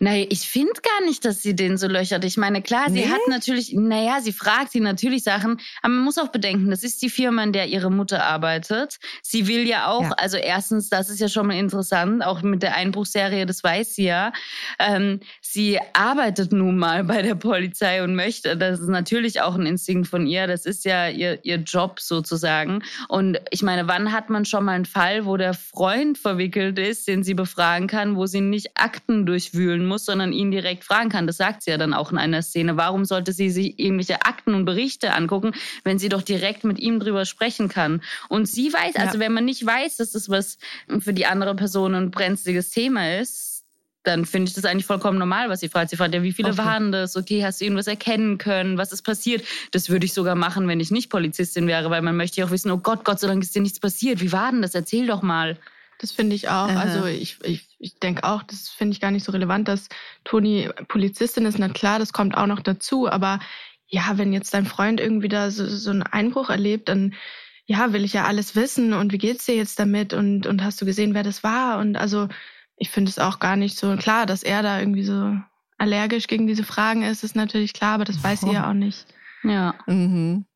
Naja, 0.00 0.26
ich 0.30 0.40
finde 0.48 0.72
gar 0.74 1.06
nicht, 1.06 1.24
dass 1.24 1.42
sie 1.42 1.54
den 1.56 1.76
so 1.76 1.86
löchert. 1.88 2.24
Ich 2.24 2.36
meine, 2.36 2.62
klar, 2.62 2.86
sie 2.88 3.00
Nee? 3.00 3.08
hat 3.08 3.20
natürlich, 3.28 3.72
naja, 3.74 4.20
sie 4.20 4.32
fragt 4.32 4.72
sie 4.72 4.80
natürlich 4.80 5.22
Sachen, 5.24 5.60
aber 5.82 5.92
man 5.94 6.04
muss 6.04 6.18
auch 6.18 6.28
bedenken, 6.28 6.70
das 6.70 6.82
ist 6.84 7.02
die 7.02 7.10
Firma, 7.10 7.42
in 7.42 7.52
der 7.52 7.66
ihre 7.68 7.90
Mutter 7.90 8.24
arbeitet. 8.24 8.98
Sie 9.22 9.46
will 9.48 9.66
ja 9.66 9.88
auch, 9.88 10.02
Ja. 10.02 10.10
also 10.12 10.36
erstens, 10.36 10.88
das 10.88 11.10
ist 11.10 11.20
ja 11.20 11.28
schon 11.28 11.46
mal 11.46 11.56
interessant, 11.56 12.22
auch 12.24 12.42
mit 12.42 12.62
der 12.62 12.74
Einbruchserie, 12.76 13.46
das 13.46 13.62
weiß 13.64 13.94
sie 13.94 14.04
ja. 14.04 14.32
Ähm, 14.78 15.20
sie 15.40 15.78
arbeitet 15.92 16.52
nun 16.52 16.78
mal 16.78 17.04
bei 17.04 17.22
der 17.22 17.34
Polizei 17.34 18.02
und 18.02 18.14
möchte, 18.14 18.56
das 18.56 18.80
ist 18.80 18.88
natürlich 18.88 19.40
auch 19.40 19.54
ein 19.54 19.66
Instinkt 19.66 20.08
von 20.08 20.26
ihr, 20.26 20.46
das 20.46 20.66
ist 20.66 20.84
ja 20.84 21.08
ihr, 21.08 21.44
ihr 21.44 21.56
Job 21.56 22.00
sozusagen. 22.00 22.82
Und 23.08 23.38
ich 23.50 23.62
meine, 23.62 23.88
wann 23.88 24.12
hat 24.12 24.30
man 24.30 24.44
schon 24.44 24.64
mal 24.64 24.72
einen 24.72 24.84
Fall, 24.84 25.24
wo 25.26 25.36
der 25.36 25.54
Freund 25.54 26.18
verwickelt 26.18 26.78
ist, 26.78 27.08
den 27.08 27.22
sie 27.22 27.34
befragen 27.34 27.86
kann, 27.88 28.16
wo 28.16 28.26
sie 28.26 28.40
nicht 28.40 28.70
Akten 28.74 29.26
durchwühlen 29.58 29.84
muss, 29.86 30.04
sondern 30.04 30.32
ihn 30.32 30.50
direkt 30.50 30.84
fragen 30.84 31.08
kann? 31.10 31.26
Das 31.26 31.36
sagt 31.36 31.62
sie 31.62 31.70
ja 31.70 31.78
dann 31.78 31.94
auch 31.94 32.12
in 32.12 32.18
einer 32.18 32.42
Szene. 32.42 32.76
Warum 32.76 33.04
sollte 33.04 33.32
sie 33.32 33.50
sich 33.50 33.78
irgendwelche 33.78 34.22
Akten 34.22 34.54
und 34.54 34.64
Berichte 34.64 35.12
angucken, 35.12 35.52
wenn 35.84 35.98
sie 35.98 36.08
doch 36.08 36.22
direkt 36.22 36.64
mit 36.64 36.78
ihm 36.78 37.00
drüber 37.00 37.24
sprechen 37.24 37.68
kann? 37.68 38.02
Und 38.28 38.46
sie 38.46 38.72
weiß, 38.72 38.94
Ja. 38.94 39.02
also 39.02 39.18
wenn 39.18 39.32
man 39.32 39.44
nicht 39.44 39.64
weiß, 39.64 39.96
dass 39.96 40.12
das 40.12 40.28
was 40.28 40.58
für 41.00 41.12
die 41.12 41.26
andere 41.26 41.54
Person 41.54 41.94
ein 41.94 42.10
brenzliges 42.10 42.70
Thema 42.70 43.18
ist, 43.18 43.64
dann 44.04 44.24
finde 44.24 44.48
ich 44.48 44.54
das 44.54 44.64
eigentlich 44.64 44.86
vollkommen 44.86 45.18
normal, 45.18 45.50
was 45.50 45.60
sie 45.60 45.68
fragt. 45.68 45.90
Sie 45.90 45.96
fragt 45.96 46.14
ja, 46.14 46.22
wie 46.22 46.32
viele 46.32 46.50
Okay. 46.50 46.58
waren 46.58 46.92
das? 46.92 47.16
Okay, 47.16 47.44
hast 47.44 47.60
du 47.60 47.64
irgendwas 47.64 47.88
erkennen 47.88 48.38
können? 48.38 48.78
Was 48.78 48.92
ist 48.92 49.02
passiert? 49.02 49.44
Das 49.72 49.90
würde 49.90 50.06
ich 50.06 50.14
sogar 50.14 50.34
machen, 50.34 50.66
wenn 50.68 50.80
ich 50.80 50.90
nicht 50.90 51.10
Polizistin 51.10 51.66
wäre, 51.66 51.90
weil 51.90 52.00
man 52.00 52.16
möchte 52.16 52.40
ja 52.40 52.46
auch 52.46 52.50
wissen, 52.50 52.70
oh 52.70 52.78
Gott, 52.78 53.04
Gott 53.04 53.20
sei 53.20 53.26
Dank 53.26 53.42
ist 53.42 53.54
dir 53.54 53.60
nichts 53.60 53.80
passiert. 53.80 54.20
Wie 54.20 54.32
war 54.32 54.50
denn 54.50 54.62
das? 54.62 54.74
Erzähl 54.74 55.06
doch 55.06 55.20
mal. 55.22 55.58
Das 55.98 56.12
finde 56.12 56.36
ich 56.36 56.48
auch. 56.48 56.68
Aha. 56.68 56.80
Also 56.80 57.06
ich, 57.06 57.38
ich, 57.42 57.68
ich 57.78 57.98
denke 57.98 58.24
auch, 58.24 58.42
das 58.44 58.68
finde 58.68 58.92
ich 58.92 59.00
gar 59.00 59.10
nicht 59.10 59.24
so 59.24 59.32
relevant, 59.32 59.68
dass 59.68 59.88
Toni 60.24 60.70
Polizistin 60.86 61.44
ist. 61.44 61.58
Na 61.58 61.68
klar, 61.68 61.98
das 61.98 62.12
kommt 62.12 62.36
auch 62.36 62.46
noch 62.46 62.60
dazu. 62.60 63.08
Aber 63.08 63.40
ja, 63.88 64.16
wenn 64.16 64.32
jetzt 64.32 64.54
dein 64.54 64.66
Freund 64.66 65.00
irgendwie 65.00 65.28
da 65.28 65.50
so, 65.50 65.66
so 65.66 65.90
einen 65.90 66.02
Einbruch 66.02 66.50
erlebt, 66.50 66.88
dann 66.88 67.14
ja, 67.66 67.92
will 67.92 68.04
ich 68.04 68.14
ja 68.14 68.24
alles 68.24 68.56
wissen 68.56 68.94
und 68.94 69.12
wie 69.12 69.18
geht's 69.18 69.44
dir 69.44 69.54
jetzt 69.54 69.78
damit 69.78 70.14
und, 70.14 70.46
und 70.46 70.64
hast 70.64 70.80
du 70.80 70.86
gesehen, 70.86 71.12
wer 71.12 71.22
das 71.22 71.44
war? 71.44 71.78
Und 71.78 71.96
also 71.96 72.28
ich 72.76 72.88
finde 72.90 73.10
es 73.10 73.18
auch 73.18 73.40
gar 73.40 73.56
nicht 73.56 73.76
so 73.76 73.94
klar, 73.96 74.24
dass 74.24 74.42
er 74.42 74.62
da 74.62 74.78
irgendwie 74.78 75.04
so 75.04 75.36
allergisch 75.76 76.28
gegen 76.28 76.46
diese 76.46 76.64
Fragen 76.64 77.02
ist, 77.02 77.24
ist 77.24 77.36
natürlich 77.36 77.74
klar, 77.74 77.94
aber 77.94 78.04
das 78.04 78.22
weiß 78.22 78.40
sie 78.40 78.52
ja 78.52 78.70
auch 78.70 78.74
nicht. 78.74 79.06
Ja. 79.42 79.74
Mhm. 79.86 80.46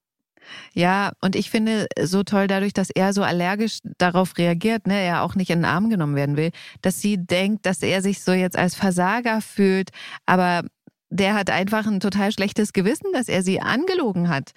Ja, 0.75 1.13
und 1.21 1.37
ich 1.37 1.51
finde 1.51 1.87
so 2.03 2.23
toll 2.23 2.47
dadurch, 2.47 2.73
dass 2.73 2.91
er 2.91 3.13
so 3.13 3.23
allergisch 3.23 3.79
darauf 3.99 4.37
reagiert, 4.39 4.87
ne, 4.87 5.01
er 5.01 5.23
auch 5.23 5.35
nicht 5.35 5.51
in 5.51 5.61
den 5.61 5.65
Arm 5.65 5.91
genommen 5.91 6.17
werden 6.17 6.37
will, 6.37 6.51
dass 6.81 7.01
sie 7.01 7.19
denkt, 7.19 7.67
dass 7.67 7.83
er 7.83 8.03
sich 8.03 8.23
so 8.23 8.33
jetzt 8.33 8.57
als 8.57 8.75
Versager 8.75 9.41
fühlt, 9.41 9.91
aber 10.27 10.63
der 11.11 11.35
hat 11.35 11.51
einfach 11.51 11.87
ein 11.87 12.01
total 12.01 12.33
schlechtes 12.33 12.73
Gewissen, 12.73 13.13
dass 13.13 13.29
er 13.29 13.43
sie 13.43 13.61
angelogen 13.61 14.29
hat. 14.31 14.53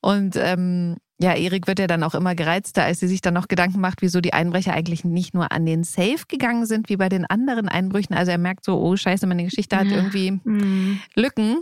Und 0.00 0.34
ähm, 0.36 0.96
ja, 1.22 1.34
Erik 1.34 1.66
wird 1.66 1.78
ja 1.78 1.86
dann 1.86 2.02
auch 2.02 2.14
immer 2.14 2.34
gereizter, 2.34 2.84
als 2.84 3.00
sie 3.00 3.06
sich 3.06 3.20
dann 3.20 3.34
noch 3.34 3.46
Gedanken 3.46 3.78
macht, 3.78 4.00
wieso 4.00 4.22
die 4.22 4.32
Einbrecher 4.32 4.72
eigentlich 4.72 5.04
nicht 5.04 5.34
nur 5.34 5.52
an 5.52 5.66
den 5.66 5.84
Safe 5.84 6.24
gegangen 6.26 6.64
sind, 6.64 6.88
wie 6.88 6.96
bei 6.96 7.10
den 7.10 7.26
anderen 7.26 7.68
Einbrüchen. 7.68 8.16
Also 8.16 8.32
er 8.32 8.38
merkt 8.38 8.64
so, 8.64 8.80
oh 8.80 8.96
scheiße, 8.96 9.26
meine 9.26 9.44
Geschichte 9.44 9.76
hat 9.76 9.88
irgendwie 9.88 10.40
Lücken. 11.14 11.58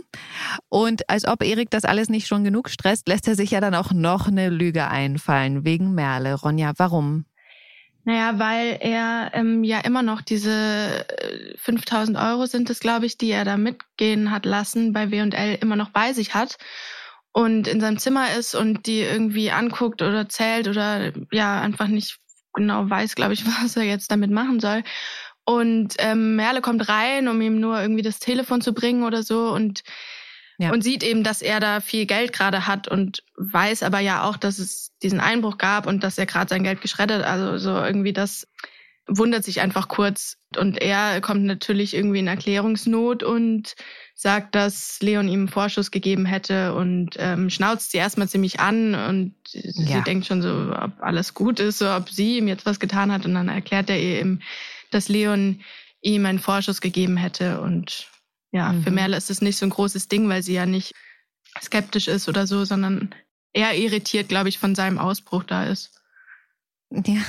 Und 0.69 1.09
als 1.09 1.27
ob 1.27 1.43
Erik 1.43 1.71
das 1.71 1.83
alles 1.83 2.07
nicht 2.07 2.25
schon 2.25 2.45
genug 2.45 2.69
stresst, 2.69 3.09
lässt 3.09 3.27
er 3.27 3.35
sich 3.35 3.51
ja 3.51 3.59
dann 3.59 3.75
auch 3.75 3.91
noch 3.91 4.29
eine 4.29 4.47
Lüge 4.49 4.87
einfallen, 4.87 5.65
wegen 5.65 5.93
Merle. 5.93 6.35
Ronja, 6.35 6.71
warum? 6.77 7.25
Naja, 8.05 8.39
weil 8.39 8.77
er 8.79 9.31
ähm, 9.33 9.65
ja 9.65 9.79
immer 9.79 10.03
noch 10.03 10.21
diese 10.21 10.51
äh, 10.51 11.57
5000 11.57 12.17
Euro 12.17 12.45
sind 12.45 12.69
es, 12.69 12.79
glaube 12.79 13.05
ich, 13.05 13.17
die 13.17 13.29
er 13.29 13.43
da 13.43 13.57
mitgehen 13.57 14.31
hat 14.31 14.45
lassen 14.45 14.93
bei 14.93 15.11
W&L 15.11 15.57
immer 15.61 15.75
noch 15.75 15.89
bei 15.89 16.13
sich 16.13 16.33
hat 16.33 16.57
und 17.31 17.67
in 17.67 17.79
seinem 17.79 17.97
Zimmer 17.99 18.33
ist 18.37 18.55
und 18.55 18.85
die 18.87 19.01
irgendwie 19.01 19.51
anguckt 19.51 20.01
oder 20.01 20.27
zählt 20.29 20.67
oder 20.67 21.11
ja 21.31 21.61
einfach 21.61 21.87
nicht 21.87 22.17
genau 22.53 22.89
weiß, 22.89 23.15
glaube 23.15 23.33
ich, 23.33 23.45
was 23.63 23.75
er 23.77 23.83
jetzt 23.83 24.11
damit 24.11 24.31
machen 24.31 24.59
soll. 24.59 24.83
Und 25.45 25.95
ähm, 25.99 26.35
Merle 26.35 26.61
kommt 26.61 26.89
rein, 26.89 27.27
um 27.27 27.41
ihm 27.41 27.59
nur 27.59 27.81
irgendwie 27.81 28.03
das 28.03 28.19
Telefon 28.19 28.61
zu 28.61 28.73
bringen 28.73 29.03
oder 29.03 29.23
so 29.23 29.49
und 29.49 29.81
Ja. 30.59 30.71
und 30.71 30.83
sieht 30.83 31.03
eben, 31.03 31.23
dass 31.23 31.41
er 31.41 31.59
da 31.59 31.79
viel 31.79 32.05
Geld 32.05 32.33
gerade 32.33 32.67
hat 32.67 32.87
und 32.87 33.23
weiß 33.37 33.81
aber 33.83 33.99
ja 33.99 34.23
auch, 34.23 34.37
dass 34.37 34.59
es 34.59 34.91
diesen 35.01 35.19
Einbruch 35.21 35.57
gab 35.57 35.87
und 35.87 36.03
dass 36.03 36.17
er 36.17 36.25
gerade 36.25 36.49
sein 36.49 36.63
Geld 36.63 36.81
geschreddert. 36.81 37.23
Also 37.23 37.57
so 37.57 37.71
irgendwie 37.83 38.13
das 38.13 38.47
wundert 39.09 39.43
sich 39.43 39.59
einfach 39.61 39.87
kurz. 39.87 40.37
Und 40.55 40.81
er 40.81 41.19
kommt 41.21 41.43
natürlich 41.43 41.93
irgendwie 41.93 42.19
in 42.19 42.27
Erklärungsnot 42.27 43.23
und 43.23 43.75
sagt, 44.15 44.55
dass 44.55 44.99
Leon 45.01 45.27
ihm 45.27 45.41
einen 45.41 45.47
Vorschuss 45.49 45.91
gegeben 45.91 46.25
hätte 46.25 46.73
und 46.73 47.15
ähm, 47.17 47.49
schnauzt 47.49 47.91
sie 47.91 47.97
erstmal 47.97 48.29
ziemlich 48.29 48.59
an 48.59 48.95
und 48.95 49.35
sie 49.45 49.73
Ja. 49.91 50.01
denkt 50.01 50.25
schon 50.27 50.41
so, 50.41 50.49
ob 50.75 50.91
alles 51.01 51.33
gut 51.33 51.59
ist, 51.59 51.79
so 51.79 51.89
ob 51.91 52.09
sie 52.09 52.37
ihm 52.37 52.47
jetzt 52.47 52.65
was 52.65 52.79
getan 52.79 53.11
hat. 53.11 53.25
Und 53.25 53.33
dann 53.33 53.49
erklärt 53.49 53.89
er 53.89 53.99
ihr 53.99 54.19
eben, 54.19 54.41
dass 54.91 55.09
Leon 55.09 55.61
ihm 56.01 56.25
einen 56.25 56.39
Vorschuss 56.39 56.81
gegeben 56.81 57.17
hätte 57.17 57.61
und 57.61 58.07
ja, 58.51 58.73
für 58.83 58.89
Mhm. 58.89 58.95
Merle 58.95 59.17
ist 59.17 59.29
es 59.29 59.41
nicht 59.41 59.57
so 59.57 59.65
ein 59.65 59.69
großes 59.69 60.07
Ding, 60.07 60.27
weil 60.29 60.41
sie 60.41 60.53
ja 60.53 60.65
nicht 60.65 60.95
skeptisch 61.61 62.07
ist 62.07 62.27
oder 62.29 62.47
so, 62.47 62.65
sondern 62.65 63.13
eher 63.53 63.77
irritiert, 63.77 64.29
glaube 64.29 64.49
ich, 64.49 64.57
von 64.59 64.73
seinem 64.75 64.97
Ausbruch 64.97 65.43
da 65.43 65.65
ist. 65.65 65.91
Ja. 66.91 67.21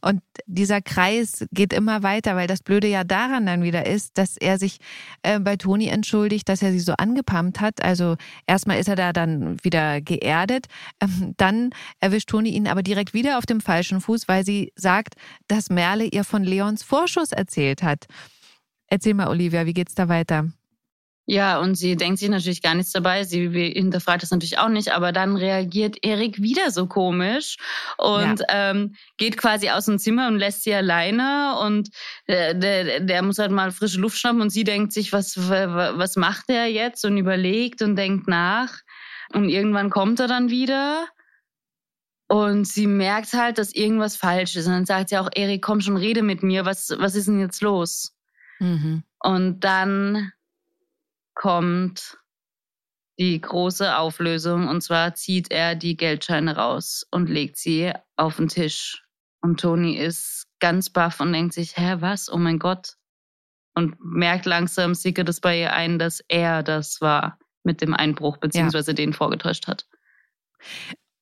Und 0.00 0.22
dieser 0.46 0.80
Kreis 0.80 1.46
geht 1.52 1.72
immer 1.72 2.02
weiter, 2.02 2.36
weil 2.36 2.46
das 2.46 2.62
Blöde 2.62 2.88
ja 2.88 3.04
daran 3.04 3.46
dann 3.46 3.62
wieder 3.62 3.86
ist, 3.86 4.18
dass 4.18 4.36
er 4.36 4.58
sich 4.58 4.78
äh, 5.22 5.38
bei 5.40 5.56
Toni 5.56 5.88
entschuldigt, 5.88 6.48
dass 6.48 6.62
er 6.62 6.72
sie 6.72 6.80
so 6.80 6.94
angepumpt 6.94 7.60
hat. 7.60 7.82
Also 7.82 8.16
erstmal 8.46 8.78
ist 8.78 8.88
er 8.88 8.96
da 8.96 9.12
dann 9.12 9.62
wieder 9.64 10.00
geerdet. 10.00 10.66
Ähm, 11.00 11.34
dann 11.36 11.70
erwischt 12.00 12.30
Toni 12.30 12.50
ihn 12.50 12.68
aber 12.68 12.82
direkt 12.82 13.14
wieder 13.14 13.38
auf 13.38 13.46
dem 13.46 13.60
falschen 13.60 14.00
Fuß, 14.00 14.28
weil 14.28 14.44
sie 14.44 14.72
sagt, 14.76 15.14
dass 15.48 15.70
Merle 15.70 16.04
ihr 16.04 16.24
von 16.24 16.44
Leons 16.44 16.82
Vorschuss 16.82 17.32
erzählt 17.32 17.82
hat. 17.82 18.06
Erzähl 18.86 19.14
mal, 19.14 19.28
Olivia, 19.28 19.66
wie 19.66 19.74
geht's 19.74 19.94
da 19.94 20.08
weiter? 20.08 20.48
Ja, 21.30 21.60
und 21.60 21.76
sie 21.76 21.94
denkt 21.94 22.18
sich 22.18 22.28
natürlich 22.28 22.60
gar 22.60 22.74
nichts 22.74 22.90
dabei. 22.90 23.22
Sie 23.22 23.48
hinterfragt 23.48 24.24
das 24.24 24.32
natürlich 24.32 24.58
auch 24.58 24.68
nicht, 24.68 24.92
aber 24.92 25.12
dann 25.12 25.36
reagiert 25.36 26.04
Erik 26.04 26.42
wieder 26.42 26.72
so 26.72 26.88
komisch 26.88 27.56
und 27.98 28.42
ähm, 28.48 28.96
geht 29.16 29.36
quasi 29.36 29.70
aus 29.70 29.84
dem 29.84 30.00
Zimmer 30.00 30.26
und 30.26 30.38
lässt 30.38 30.64
sie 30.64 30.74
alleine 30.74 31.56
und 31.60 31.90
äh, 32.26 32.56
der, 32.56 32.98
der 32.98 33.22
muss 33.22 33.38
halt 33.38 33.52
mal 33.52 33.70
frische 33.70 34.00
Luft 34.00 34.18
schnappen 34.18 34.40
und 34.40 34.50
sie 34.50 34.64
denkt 34.64 34.92
sich, 34.92 35.12
was, 35.12 35.36
was 35.38 36.16
macht 36.16 36.46
er 36.48 36.66
jetzt 36.66 37.04
und 37.04 37.16
überlegt 37.16 37.80
und 37.80 37.94
denkt 37.94 38.26
nach 38.26 38.80
und 39.32 39.50
irgendwann 39.50 39.88
kommt 39.88 40.18
er 40.18 40.26
dann 40.26 40.50
wieder 40.50 41.06
und 42.26 42.66
sie 42.66 42.88
merkt 42.88 43.34
halt, 43.34 43.58
dass 43.58 43.72
irgendwas 43.72 44.16
falsch 44.16 44.56
ist 44.56 44.66
und 44.66 44.72
dann 44.72 44.84
sagt 44.84 45.10
sie 45.10 45.18
auch, 45.18 45.28
Erik, 45.32 45.62
komm 45.62 45.80
schon, 45.80 45.96
rede 45.96 46.24
mit 46.24 46.42
mir, 46.42 46.64
was, 46.64 46.92
was 46.98 47.14
ist 47.14 47.28
denn 47.28 47.38
jetzt 47.38 47.62
los? 47.62 48.16
Mhm. 48.58 49.04
Und 49.20 49.60
dann 49.60 50.32
kommt 51.34 52.18
die 53.18 53.40
große 53.40 53.96
Auflösung 53.96 54.68
und 54.68 54.80
zwar 54.80 55.14
zieht 55.14 55.50
er 55.50 55.74
die 55.74 55.96
Geldscheine 55.96 56.56
raus 56.56 57.06
und 57.10 57.28
legt 57.28 57.58
sie 57.58 57.92
auf 58.16 58.36
den 58.36 58.48
Tisch. 58.48 59.04
Und 59.42 59.60
Toni 59.60 59.96
ist 59.96 60.46
ganz 60.58 60.90
baff 60.90 61.20
und 61.20 61.32
denkt 61.32 61.54
sich, 61.54 61.76
hä, 61.76 61.96
was? 62.00 62.30
Oh 62.32 62.38
mein 62.38 62.58
Gott. 62.58 62.96
Und 63.74 63.96
merkt 64.00 64.46
langsam, 64.46 64.94
sickert 64.94 65.28
es 65.28 65.40
bei 65.40 65.60
ihr 65.60 65.72
ein, 65.72 65.98
dass 65.98 66.20
er 66.28 66.62
das 66.62 67.00
war 67.00 67.38
mit 67.62 67.82
dem 67.82 67.94
Einbruch, 67.94 68.38
beziehungsweise 68.38 68.94
den 68.94 69.12
vorgetäuscht 69.12 69.66
hat. 69.66 69.86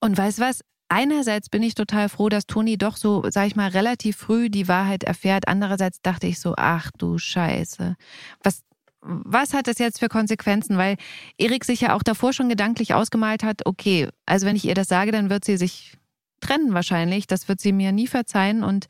Und 0.00 0.16
weißt 0.16 0.40
was? 0.40 0.60
Einerseits 0.88 1.50
bin 1.50 1.62
ich 1.62 1.74
total 1.74 2.08
froh, 2.08 2.30
dass 2.30 2.46
Toni 2.46 2.78
doch 2.78 2.96
so, 2.96 3.24
sag 3.28 3.46
ich 3.46 3.56
mal, 3.56 3.68
relativ 3.68 4.16
früh 4.16 4.48
die 4.48 4.68
Wahrheit 4.68 5.04
erfährt. 5.04 5.46
Andererseits 5.46 6.00
dachte 6.00 6.26
ich 6.26 6.40
so, 6.40 6.54
ach 6.56 6.90
du 6.96 7.18
Scheiße. 7.18 7.94
Was, 8.42 8.62
was 9.00 9.54
hat 9.54 9.66
das 9.66 9.78
jetzt 9.78 9.98
für 9.98 10.08
Konsequenzen? 10.08 10.76
Weil 10.76 10.96
Erik 11.36 11.64
sich 11.64 11.80
ja 11.80 11.94
auch 11.94 12.02
davor 12.02 12.32
schon 12.32 12.48
gedanklich 12.48 12.94
ausgemalt 12.94 13.42
hat, 13.42 13.66
okay, 13.66 14.08
also 14.26 14.46
wenn 14.46 14.56
ich 14.56 14.64
ihr 14.64 14.74
das 14.74 14.88
sage, 14.88 15.12
dann 15.12 15.30
wird 15.30 15.44
sie 15.44 15.56
sich 15.56 15.96
trennen 16.40 16.74
wahrscheinlich. 16.74 17.26
Das 17.26 17.48
wird 17.48 17.60
sie 17.60 17.72
mir 17.72 17.92
nie 17.92 18.06
verzeihen. 18.06 18.64
Und 18.64 18.86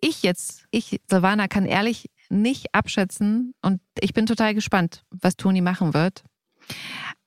ich 0.00 0.22
jetzt, 0.22 0.66
ich, 0.70 1.00
Silvana, 1.08 1.48
kann 1.48 1.66
ehrlich 1.66 2.10
nicht 2.28 2.74
abschätzen. 2.74 3.54
Und 3.62 3.80
ich 4.00 4.14
bin 4.14 4.26
total 4.26 4.54
gespannt, 4.54 5.04
was 5.10 5.36
Toni 5.36 5.60
machen 5.60 5.94
wird. 5.94 6.24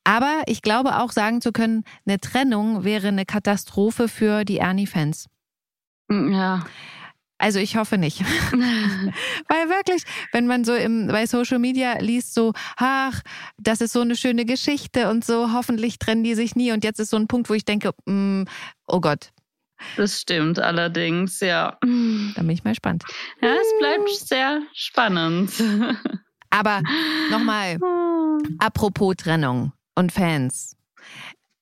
Aber 0.04 0.44
ich 0.46 0.62
glaube 0.62 1.00
auch 1.00 1.12
sagen 1.12 1.42
zu 1.42 1.52
können, 1.52 1.84
eine 2.06 2.20
Trennung 2.20 2.84
wäre 2.84 3.10
eine 3.10 3.26
Katastrophe 3.26 4.08
für 4.08 4.46
die 4.46 4.58
Ernie-Fans. 4.58 5.28
Ja. 6.10 6.66
Also 7.40 7.60
ich 7.60 7.78
hoffe 7.78 7.98
nicht. 7.98 8.22
Weil 8.52 9.70
wirklich, 9.70 10.04
wenn 10.32 10.48
man 10.48 10.64
so 10.64 10.74
im, 10.74 11.08
bei 11.08 11.28
Social 11.28 11.60
Media 11.60 12.00
liest, 12.00 12.34
so, 12.34 12.54
ach, 12.78 13.22
das 13.58 13.82
ist 13.82 13.94
so 13.94 14.02
eine 14.02 14.16
schöne 14.16 14.46
Geschichte 14.46 15.10
und 15.10 15.24
so, 15.24 15.54
hoffentlich 15.54 16.00
trennen 16.00 16.24
die 16.24 16.36
sich 16.36 16.56
nie. 16.56 16.72
Und 16.72 16.84
jetzt 16.84 17.00
ist 17.00 17.12
so 17.12 17.18
ein 17.18 17.28
Punkt, 17.28 17.50
wo 17.50 17.54
ich 17.54 17.66
denke, 17.66 17.92
mm, 18.06 18.44
oh 18.88 19.02
Gott, 19.02 19.32
Das 19.96 20.22
stimmt 20.22 20.58
allerdings, 20.60 21.40
ja. 21.40 21.78
Da 21.82 22.42
bin 22.42 22.50
ich 22.50 22.64
mal 22.64 22.72
gespannt. 22.72 23.04
Ja, 23.42 23.54
es 23.54 23.68
bleibt 23.80 24.10
sehr 24.10 24.62
spannend. 24.74 25.52
Aber 26.50 26.82
nochmal, 27.30 27.78
apropos 28.60 29.16
Trennung 29.18 29.74
und 29.96 30.12
Fans. 30.12 30.76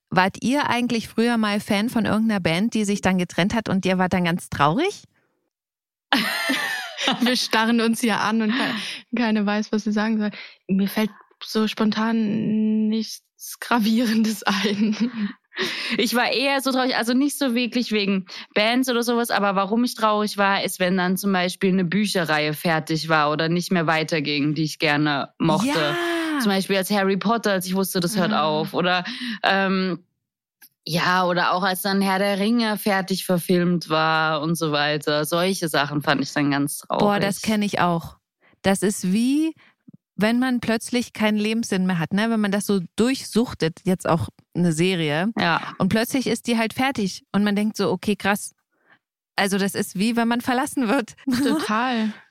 Wart 0.10 0.38
ihr 0.42 0.70
eigentlich 0.70 1.10
früher 1.10 1.38
mal 1.38 1.60
Fan 1.60 1.90
von 1.90 2.06
irgendeiner 2.06 2.40
Band, 2.40 2.74
die 2.74 2.86
sich 2.86 3.02
dann 3.02 3.18
getrennt 3.18 3.54
hat 3.54 3.68
und 3.68 3.86
ihr 3.86 3.98
wart 3.98 4.14
dann 4.14 4.24
ganz 4.24 4.50
traurig? 4.50 5.04
Wir 7.22 7.36
starren 7.38 7.82
uns 7.82 8.02
hier 8.02 8.20
an 8.20 8.42
und 8.42 8.54
keine 9.16 9.46
weiß, 9.46 9.72
was 9.72 9.84
sie 9.84 9.92
sagen 9.92 10.18
soll. 10.18 10.32
Mir 10.68 10.88
fällt 10.88 11.12
so 11.44 11.68
spontan 11.68 12.88
nichts 12.88 13.60
Gravierendes 13.60 14.44
ein. 14.44 15.32
Ich 15.98 16.16
war 16.16 16.32
eher 16.34 16.60
so 16.62 16.72
traurig, 16.72 16.98
also 16.98 17.14
nicht 17.14 17.38
so 17.38 17.56
wirklich 17.56 17.92
wegen 17.92 18.26
Bands 18.54 18.90
oder 18.90 19.04
sowas, 19.04 19.30
aber 19.30 19.56
warum 19.56 19.84
ich 19.86 19.96
traurig 19.96 20.38
war, 20.38 20.64
ist, 20.64 20.80
wenn 20.82 20.98
dann 20.98 21.16
zum 21.16 21.32
Beispiel 21.32 21.72
eine 21.72 21.86
Bücherreihe 21.86 22.54
fertig 22.54 23.08
war 23.08 23.32
oder 23.32 23.48
nicht 23.48 23.72
mehr 23.72 23.88
weiterging, 23.88 24.54
die 24.54 24.64
ich 24.64 24.80
gerne 24.80 25.30
mochte. 25.40 25.70
Ja. 25.70 26.40
Zum 26.42 26.52
Beispiel 26.52 26.76
als 26.76 26.92
Harry 26.92 27.16
Potter, 27.16 27.54
als 27.54 27.66
ich 27.68 27.76
wusste, 27.76 28.02
das 28.02 28.18
hört 28.18 28.34
Ah. 28.34 28.44
auf. 28.44 28.74
Oder 28.74 29.06
ähm, 29.44 30.04
ja, 30.88 31.26
oder 31.26 31.54
auch 31.54 31.64
als 31.64 31.82
dann 31.82 32.02
Herr 32.02 32.20
der 32.20 32.40
Ringe 32.40 32.78
fertig 32.78 33.26
verfilmt 33.26 33.90
war 33.90 34.42
und 34.42 34.56
so 34.56 34.72
weiter. 34.72 35.26
Solche 35.26 35.68
Sachen 35.68 36.02
fand 36.02 36.22
ich 36.22 36.32
dann 36.32 36.52
ganz 36.52 36.80
traurig. 36.80 37.00
Boah, 37.00 37.20
das 37.20 37.42
kenne 37.42 37.66
ich 37.66 37.80
auch. 37.80 38.18
Das 38.62 38.84
ist 38.84 39.12
wie, 39.12 39.56
wenn 40.16 40.40
man 40.40 40.60
plötzlich 40.60 41.14
keinen 41.14 41.38
Lebenssinn 41.38 41.86
mehr 41.86 41.98
hat, 41.98 42.14
ne? 42.14 42.30
Wenn 42.30 42.40
man 42.40 42.52
das 42.52 42.68
so 42.68 42.82
durchsuchtet, 42.96 43.82
jetzt 43.84 44.08
auch 44.08 44.30
eine 44.56 44.72
Serie, 44.72 45.32
Ja, 45.38 45.62
und 45.80 45.90
plötzlich 45.90 46.28
ist 46.28 46.48
die 46.48 46.58
halt 46.58 46.74
fertig 46.74 47.24
und 47.32 47.44
man 47.44 47.56
denkt 47.56 47.78
so, 47.78 47.92
okay, 47.92 48.16
krass. 48.16 48.54
Also 49.36 49.58
das 49.58 49.76
ist 49.76 49.98
wie, 49.98 50.16
wenn 50.16 50.28
man 50.28 50.42
verlassen 50.42 50.88
wird. 50.88 51.16
Total. 51.44 52.14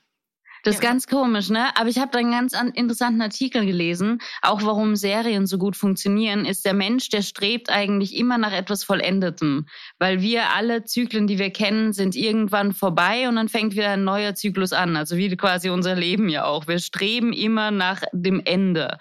Das 0.65 0.77
ist 0.77 0.83
Ja. 0.83 0.89
ganz 0.91 1.07
komisch, 1.07 1.51
ne? 1.51 1.77
Aber 1.77 1.89
ich 1.89 1.99
habe 1.99 2.11
da 2.11 2.19
einen 2.19 2.33
ganz 2.33 2.55
an- 2.55 2.71
interessanten 2.71 3.21
Artikel 3.23 3.65
gelesen. 3.67 4.19
Auch 4.43 4.63
warum 4.63 4.97
Serien 4.97 5.47
so 5.47 5.59
gut 5.59 5.77
funktionieren, 5.77 6.45
ist 6.47 6.65
der 6.65 6.75
Mensch, 6.75 7.11
der 7.11 7.23
strebt 7.23 7.71
eigentlich 7.71 8.17
immer 8.17 8.39
nach 8.39 8.53
etwas 8.53 8.83
Vollendetem. 8.83 9.67
Weil 9.99 10.23
wir 10.23 10.55
alle 10.55 10.85
Zyklen, 10.85 11.27
die 11.27 11.39
wir 11.39 11.51
kennen, 11.51 11.93
sind 11.93 12.17
irgendwann 12.17 12.73
vorbei 12.73 13.29
und 13.29 13.37
dann 13.37 13.49
fängt 13.49 13.75
wieder 13.75 13.91
ein 13.91 14.05
neuer 14.05 14.35
Zyklus 14.35 14.73
an. 14.73 14.97
Also 14.97 15.17
wie 15.17 15.37
quasi 15.37 15.69
unser 15.69 15.95
Leben 15.95 16.29
ja 16.29 16.45
auch. 16.47 16.67
Wir 16.67 16.79
streben 16.79 17.33
immer 17.33 17.71
nach 17.71 18.03
dem 18.13 18.41
Ende. 18.45 18.99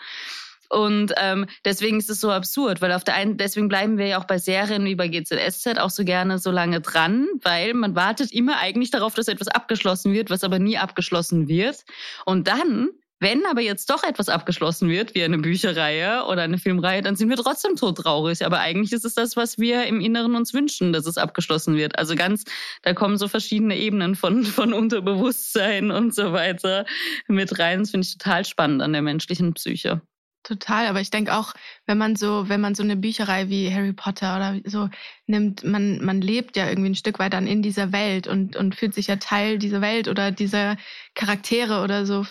Und 0.73 1.13
ähm, 1.17 1.45
deswegen 1.65 1.99
ist 1.99 2.09
es 2.09 2.19
so 2.19 2.31
absurd, 2.31 2.81
weil 2.81 2.91
auf 2.93 3.03
der 3.03 3.13
einen, 3.13 3.38
deswegen 3.38 3.69
bleiben 3.69 3.99
wir 3.99 4.07
ja 4.07 4.19
auch 4.19 4.25
bei 4.25 4.39
Serien 4.39 4.86
wie 4.86 4.95
bei 4.95 5.07
GZSZ 5.07 5.77
auch 5.77 5.91
so 5.91 6.03
gerne 6.03 6.39
so 6.39 6.49
lange 6.49 6.81
dran, 6.81 7.27
weil 7.43 7.75
man 7.75 7.95
wartet 7.95 8.31
immer 8.31 8.57
eigentlich 8.57 8.89
darauf, 8.89 9.13
dass 9.13 9.27
etwas 9.27 9.49
abgeschlossen 9.49 10.13
wird, 10.13 10.31
was 10.31 10.43
aber 10.43 10.57
nie 10.57 10.79
abgeschlossen 10.79 11.47
wird. 11.47 11.86
Und 12.25 12.47
dann, 12.47 12.89
wenn 13.19 13.45
aber 13.45 13.62
jetzt 13.62 13.91
doch 13.91 14.03
etwas 14.03 14.29
abgeschlossen 14.29 14.89
wird, 14.89 15.13
wie 15.13 15.23
eine 15.23 15.38
Bücherreihe 15.38 16.23
oder 16.25 16.41
eine 16.41 16.57
Filmreihe, 16.57 17.03
dann 17.03 17.15
sind 17.15 17.29
wir 17.29 17.38
trotzdem 17.38 17.75
todtraurig. 17.75 18.43
Aber 18.43 18.59
eigentlich 18.59 18.93
ist 18.93 19.05
es 19.05 19.13
das, 19.13 19.38
was 19.38 19.59
wir 19.59 19.86
im 19.86 20.01
Inneren 20.01 20.36
uns 20.36 20.55
wünschen, 20.55 20.91
dass 20.91 21.05
es 21.05 21.19
abgeschlossen 21.19 21.75
wird. 21.75 21.99
Also 21.99 22.15
ganz, 22.15 22.45
da 22.81 22.95
kommen 22.95 23.19
so 23.19 23.27
verschiedene 23.27 23.77
Ebenen 23.77 24.15
von, 24.15 24.43
von 24.43 24.73
Unterbewusstsein 24.73 25.91
und 25.91 26.15
so 26.15 26.33
weiter 26.33 26.88
mit 27.27 27.59
rein. 27.59 27.81
Das 27.81 27.91
finde 27.91 28.07
ich 28.07 28.17
total 28.17 28.43
spannend 28.43 28.81
an 28.81 28.93
der 28.93 29.03
menschlichen 29.03 29.53
Psyche. 29.53 30.01
Total, 30.43 30.88
aber 30.88 30.99
ich 30.99 31.10
denke 31.10 31.34
auch, 31.34 31.53
wenn 31.86 31.97
man 31.97 32.17
so, 32.17 32.49
wenn 32.49 32.60
man 32.60 32.75
so 32.75 32.84
eine 32.84 32.97
Bücherei 32.97 33.47
wie 33.47 33.73
Harry 33.73 33.93
Potter 33.93 34.36
oder 34.36 34.60
so 34.65 34.89
nimmt, 35.25 35.63
man, 35.63 36.03
man 36.03 36.19
lebt 36.19 36.58
ja 36.58 36.67
irgendwie 36.67 36.89
ein 36.89 36.95
Stück 36.95 37.17
weit 37.19 37.34
dann 37.34 37.47
in 37.47 37.62
dieser 37.62 37.93
Welt 37.93 38.27
und, 38.27 38.58
und 38.58 38.75
fühlt 38.75 38.93
sich 38.93 39.08
ja 39.08 39.15
Teil 39.15 39.58
dieser 39.58 39.79
Welt 39.79 40.10
oder 40.10 40.32
dieser 40.32 40.75
Charaktere 41.15 41.82
oder 41.82 42.06
so. 42.06 42.25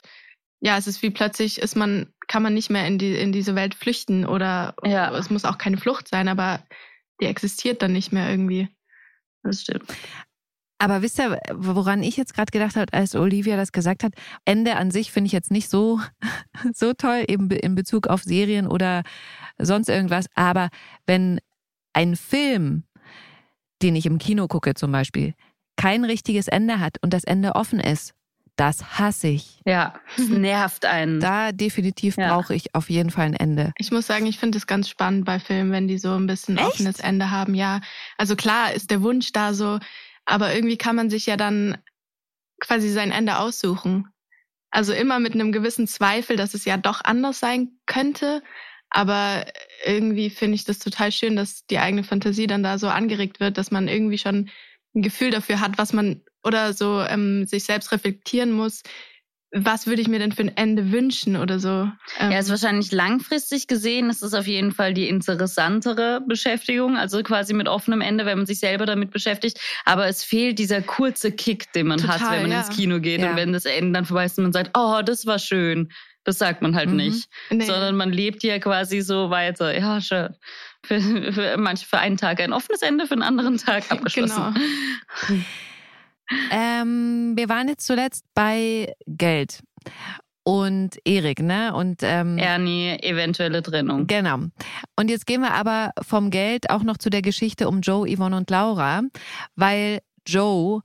Ja, 0.61 0.77
es 0.77 0.87
ist 0.87 1.03
wie 1.03 1.11
plötzlich 1.11 1.59
ist 1.59 1.75
man, 1.75 2.13
kann 2.29 2.43
man 2.43 2.53
nicht 2.53 2.69
mehr 2.69 2.87
in 2.87 2.99
die, 2.99 3.15
in 3.15 3.33
diese 3.33 3.55
Welt 3.55 3.75
flüchten 3.75 4.27
oder 4.27 4.75
Ja. 4.85 5.17
es 5.17 5.31
muss 5.31 5.47
auch 5.47 5.57
keine 5.57 5.79
Flucht 5.79 6.07
sein, 6.07 6.29
aber 6.29 6.63
die 7.21 7.27
existiert 7.27 7.81
dann 7.81 7.93
nicht 7.95 8.13
mehr 8.13 8.29
irgendwie. 8.29 8.69
Das 9.43 9.63
stimmt. 9.63 9.91
Aber 10.83 11.01
wisst 11.01 11.19
ihr, 11.21 11.39
woran 11.55 12.03
ich 12.03 12.17
jetzt 12.17 12.35
gerade 12.35 12.51
gedacht 12.51 12.75
habe, 12.75 12.93
als 12.93 13.15
Olivia 13.15 13.57
das 13.57 13.71
gesagt 13.71 14.03
hat? 14.03 14.15
Ende 14.45 14.75
an 14.77 14.91
sich 14.91 15.13
finde 15.13 15.27
ich 15.27 15.33
jetzt 15.33 15.53
nicht 15.53 15.71
so, 15.71 16.01
so 16.75 16.93
toll, 16.93 17.25
eben 17.29 17.49
be- 17.49 17.55
in 17.57 17.77
Bezug 17.77 18.09
auf 18.09 18.25
Serien 18.25 18.67
oder 18.67 19.03
sonst 19.59 19.89
irgendwas. 19.89 20.27
Aber 20.35 20.71
wenn 21.07 21.39
ein 21.93 22.17
Film, 22.17 22.83
den 23.81 23.95
ich 23.95 24.07
im 24.07 24.19
Kino 24.19 24.49
gucke 24.49 24.75
zum 24.75 24.91
Beispiel, 24.91 25.35
kein 25.77 26.05
richtiges 26.05 26.49
Ende 26.49 26.81
hat 26.81 26.97
und 27.01 27.15
das 27.15 27.25
Ende 27.25 27.55
offen 27.55 27.79
ist, 27.79 28.15
das 28.57 28.99
hasse 28.99 29.29
ich. 29.29 29.61
Ja, 29.65 29.95
es 30.19 30.29
nervt 30.29 30.85
einen. 30.85 31.21
Da 31.21 31.53
definitiv 31.53 32.17
Ja. 32.17 32.35
brauche 32.35 32.55
ich 32.55 32.75
auf 32.75 32.91
jeden 32.91 33.11
Fall 33.11 33.27
ein 33.27 33.35
Ende. 33.35 33.73
Ich 33.79 33.91
muss 33.93 34.07
sagen, 34.07 34.27
ich 34.27 34.39
finde 34.39 34.59
es 34.59 34.67
ganz 34.67 34.89
spannend 34.89 35.25
bei 35.25 35.39
Filmen, 35.39 35.71
wenn 35.73 35.89
die 35.89 35.97
so 35.99 36.13
ein 36.15 36.27
bisschen 36.27 36.59
Echt? 36.59 36.67
offenes 36.67 36.99
Ende 37.01 37.31
haben. 37.31 37.55
Ja, 37.55 37.81
also 38.19 38.37
klar 38.37 38.73
ist 38.75 38.91
der 38.91 39.01
Wunsch 39.03 39.33
da 39.33 39.55
so, 39.55 39.79
aber 40.25 40.55
irgendwie 40.55 40.79
kann 40.79 40.97
man 40.97 41.11
sich 41.11 41.27
ja 41.27 41.37
dann 41.37 41.79
quasi 42.61 42.91
sein 42.91 43.11
Ende 43.11 43.39
aussuchen. 43.39 44.07
Also 44.71 44.93
immer 44.93 45.21
mit 45.21 45.35
einem 45.35 45.53
gewissen 45.53 45.87
Zweifel, 45.87 46.37
dass 46.37 46.55
es 46.55 46.65
ja 46.65 46.77
doch 46.77 47.03
anders 47.05 47.41
sein 47.41 47.79
könnte. 47.87 48.43
Aber 48.89 49.47
irgendwie 49.85 50.31
finde 50.31 50.55
ich 50.55 50.65
das 50.65 50.79
total 50.79 51.13
schön, 51.13 51.37
dass 51.37 51.67
die 51.67 51.79
eigene 51.79 52.05
Fantasie 52.05 52.47
dann 52.47 52.63
da 52.63 52.79
so 52.79 52.89
angeregt 52.89 53.41
wird, 53.41 53.59
dass 53.59 53.71
man 53.71 53.89
irgendwie 53.89 54.19
schon 54.19 54.51
ein 54.95 55.03
Gefühl 55.03 55.31
dafür 55.31 55.61
hat, 55.61 55.79
was 55.79 55.93
man 55.93 56.23
oder 56.45 56.73
so 56.73 57.01
ähm, 57.03 57.47
sich 57.47 57.65
selbst 57.65 57.93
reflektieren 57.93 58.53
muss. 58.53 58.83
Was 59.55 59.87
würde 59.87 60.01
ich 60.01 60.09
mir 60.09 60.19
denn 60.19 60.33
für 60.33 60.43
ein 60.43 60.57
Ende 60.57 60.93
wünschen 60.93 61.37
oder 61.37 61.59
so? 61.61 61.91
Ähm, 62.19 62.31
Ja, 62.33 62.39
ist 62.39 62.49
wahrscheinlich 62.49 62.91
langfristig 62.91 63.67
gesehen, 63.67 64.09
ist 64.09 64.23
es 64.23 64.33
auf 64.33 64.47
jeden 64.47 64.73
Fall 64.73 64.95
die 64.95 65.09
interessantere 65.09 66.23
Beschäftigung, 66.27 66.97
also 66.97 67.23
quasi 67.23 67.53
mit 67.53 67.69
offenem 67.69 68.01
Ende, 68.01 68.25
wenn 68.25 68.39
man 68.39 68.47
sich 68.47 68.61
selber 68.61 68.87
damit 68.87 69.11
beschäftigt. 69.11 69.61
Aber 69.85 70.07
es 70.07 70.25
fehlt 70.25 70.59
dieser 70.59 70.81
kurze 70.81 71.33
Kick, 71.33 71.71
den 71.75 71.89
man 71.89 72.03
hat, 72.09 72.21
Total, 72.21 72.37
wenn 72.37 72.43
man 72.43 72.53
ja. 72.53 72.61
ins 72.61 72.75
Kino 72.75 72.99
geht 72.99 73.21
Ja. 73.21 73.31
und 73.31 73.37
wenn 73.37 73.53
das 73.53 73.67
Ende 73.67 73.93
dann 73.93 74.07
vorbei 74.07 74.25
ist 74.25 74.39
und 74.39 74.45
man 74.45 74.53
sagt, 74.55 74.71
oh, 74.77 75.03
das 75.05 75.27
war 75.27 75.39
schön. 75.39 75.93
Das 76.25 76.39
sagt 76.39 76.63
man 76.63 76.75
halt 76.77 76.89
Mhm. 76.89 76.97
nicht, 76.97 77.29
nee. 77.51 77.65
sondern 77.65 77.97
man 77.97 78.11
lebt 78.13 78.43
ja 78.45 78.59
quasi 78.59 79.01
so 79.01 79.29
weiter. 79.31 79.77
Ja, 79.79 80.01
schön. 80.01 80.35
Für, 80.85 81.01
für 81.01 81.57
manche 81.59 81.85
für 81.87 81.99
einen 81.99 82.17
Tag 82.17 82.41
ein 82.41 82.53
offenes 82.53 82.81
Ende, 82.81 83.07
für 83.07 83.13
einen 83.15 83.23
anderen 83.23 83.59
Tag 83.59 83.85
abgeschlossen. 83.91 84.55
Genau. 85.27 85.41
Ähm, 86.51 87.33
wir 87.37 87.49
waren 87.49 87.69
jetzt 87.69 87.87
zuletzt 87.87 88.25
bei 88.35 88.95
Geld 89.07 89.61
und 90.45 90.99
Erik, 91.05 91.41
ne? 91.41 91.75
Und 91.75 92.01
ähm, 92.03 92.39
Ernie, 92.39 92.99
eventuelle 93.01 93.63
Trennung. 93.63 94.07
Genau. 94.07 94.39
Und 94.97 95.11
jetzt 95.11 95.27
gehen 95.27 95.41
wir 95.41 95.55
aber 95.55 95.93
vom 96.01 96.31
Geld 96.31 96.71
auch 96.71 96.83
noch 96.83 96.99
zu 96.99 97.11
der 97.11 97.23
Geschichte 97.23 97.69
um 97.69 97.81
Joe, 97.81 98.09
Yvonne 98.09 98.37
und 98.37 98.51
Laura, 98.51 99.03
weil 99.55 100.01
Joe 100.27 100.83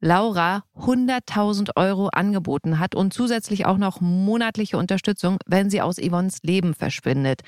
Laura 0.00 0.62
100.000 0.76 1.70
Euro 1.76 2.08
angeboten 2.08 2.78
hat 2.78 2.94
und 2.94 3.14
zusätzlich 3.14 3.64
auch 3.64 3.78
noch 3.78 4.00
monatliche 4.00 4.76
Unterstützung, 4.76 5.38
wenn 5.46 5.70
sie 5.70 5.80
aus 5.80 5.96
Yvonnes 5.96 6.42
Leben 6.42 6.74
verschwindet. 6.74 7.40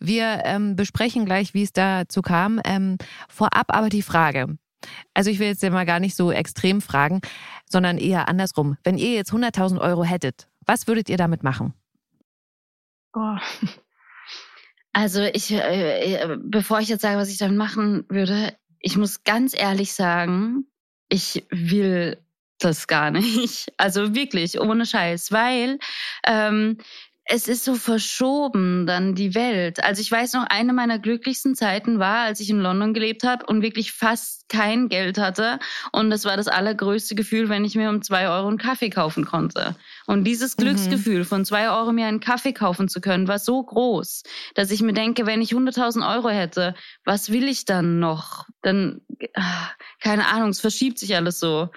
Wir 0.00 0.42
ähm, 0.44 0.76
besprechen 0.76 1.24
gleich, 1.24 1.54
wie 1.54 1.62
es 1.62 1.72
dazu 1.72 2.20
kam. 2.20 2.60
Ähm, 2.64 2.98
vorab 3.28 3.66
aber 3.68 3.88
die 3.88 4.02
Frage. 4.02 4.58
Also 5.14 5.30
ich 5.30 5.38
will 5.38 5.48
jetzt 5.48 5.62
ja 5.62 5.70
mal 5.70 5.86
gar 5.86 6.00
nicht 6.00 6.16
so 6.16 6.32
extrem 6.32 6.80
fragen, 6.80 7.20
sondern 7.66 7.98
eher 7.98 8.28
andersrum. 8.28 8.76
Wenn 8.84 8.98
ihr 8.98 9.12
jetzt 9.12 9.32
100.000 9.32 9.80
Euro 9.80 10.04
hättet, 10.04 10.48
was 10.66 10.86
würdet 10.86 11.08
ihr 11.08 11.16
damit 11.16 11.42
machen? 11.42 11.74
Boah. 13.12 13.40
Also 14.92 15.22
ich, 15.22 15.50
äh, 15.50 16.14
äh, 16.14 16.38
bevor 16.40 16.80
ich 16.80 16.88
jetzt 16.88 17.02
sage, 17.02 17.18
was 17.18 17.28
ich 17.28 17.38
damit 17.38 17.58
machen 17.58 18.04
würde, 18.08 18.56
ich 18.78 18.96
muss 18.96 19.24
ganz 19.24 19.54
ehrlich 19.56 19.92
sagen, 19.92 20.66
ich 21.08 21.44
will 21.50 22.18
das 22.58 22.86
gar 22.86 23.10
nicht. 23.10 23.72
Also 23.76 24.14
wirklich, 24.14 24.60
ohne 24.60 24.86
Scheiß, 24.86 25.32
weil 25.32 25.78
ähm, 26.26 26.78
es 27.26 27.48
ist 27.48 27.64
so 27.64 27.74
verschoben 27.74 28.86
dann 28.86 29.14
die 29.14 29.34
Welt. 29.34 29.82
Also 29.82 30.02
ich 30.02 30.12
weiß 30.12 30.34
noch, 30.34 30.44
eine 30.48 30.74
meiner 30.74 30.98
glücklichsten 30.98 31.54
Zeiten 31.54 31.98
war, 31.98 32.24
als 32.24 32.38
ich 32.40 32.50
in 32.50 32.60
London 32.60 32.92
gelebt 32.92 33.24
habe 33.24 33.46
und 33.46 33.62
wirklich 33.62 33.92
fast 33.92 34.48
kein 34.50 34.88
Geld 34.90 35.16
hatte. 35.16 35.58
Und 35.90 36.10
das 36.10 36.26
war 36.26 36.36
das 36.36 36.48
allergrößte 36.48 37.14
Gefühl, 37.14 37.48
wenn 37.48 37.64
ich 37.64 37.76
mir 37.76 37.88
um 37.88 38.02
zwei 38.02 38.28
Euro 38.28 38.48
einen 38.48 38.58
Kaffee 38.58 38.90
kaufen 38.90 39.24
konnte. 39.24 39.74
Und 40.06 40.24
dieses 40.24 40.58
Glücksgefühl 40.58 41.24
von 41.24 41.46
zwei 41.46 41.70
Euro 41.70 41.92
mir 41.92 42.06
einen 42.06 42.20
Kaffee 42.20 42.52
kaufen 42.52 42.88
zu 42.88 43.00
können, 43.00 43.26
war 43.26 43.38
so 43.38 43.62
groß, 43.62 44.22
dass 44.54 44.70
ich 44.70 44.82
mir 44.82 44.92
denke, 44.92 45.24
wenn 45.24 45.40
ich 45.40 45.52
100.000 45.52 46.06
Euro 46.14 46.28
hätte, 46.28 46.74
was 47.06 47.32
will 47.32 47.48
ich 47.48 47.64
dann 47.64 48.00
noch? 48.00 48.46
Dann, 48.60 49.00
ah, 49.34 49.70
keine 50.00 50.28
Ahnung, 50.28 50.50
es 50.50 50.60
verschiebt 50.60 50.98
sich 50.98 51.16
alles 51.16 51.40
so. 51.40 51.70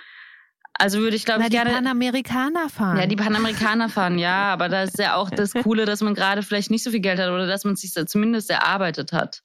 Also 0.79 0.99
würde 0.99 1.15
ich, 1.15 1.25
glaube 1.25 1.41
ich, 1.43 1.47
die 1.49 1.55
gerne... 1.55 1.71
Panamerikaner 1.71 2.69
fahren. 2.69 2.97
Ja, 2.97 3.05
die 3.07 3.15
Panamerikaner 3.15 3.89
fahren, 3.89 4.19
ja, 4.19 4.53
aber 4.53 4.69
da 4.69 4.83
ist 4.83 4.97
ja 4.99 5.15
auch 5.15 5.29
das 5.29 5.53
Coole, 5.63 5.85
dass 5.85 6.01
man 6.01 6.13
gerade 6.13 6.43
vielleicht 6.43 6.69
nicht 6.71 6.83
so 6.83 6.91
viel 6.91 6.99
Geld 6.99 7.19
hat 7.19 7.29
oder 7.29 7.47
dass 7.47 7.63
man 7.63 7.73
es 7.73 7.81
sich 7.81 7.93
zumindest 8.07 8.49
erarbeitet 8.49 9.11
hat. 9.11 9.41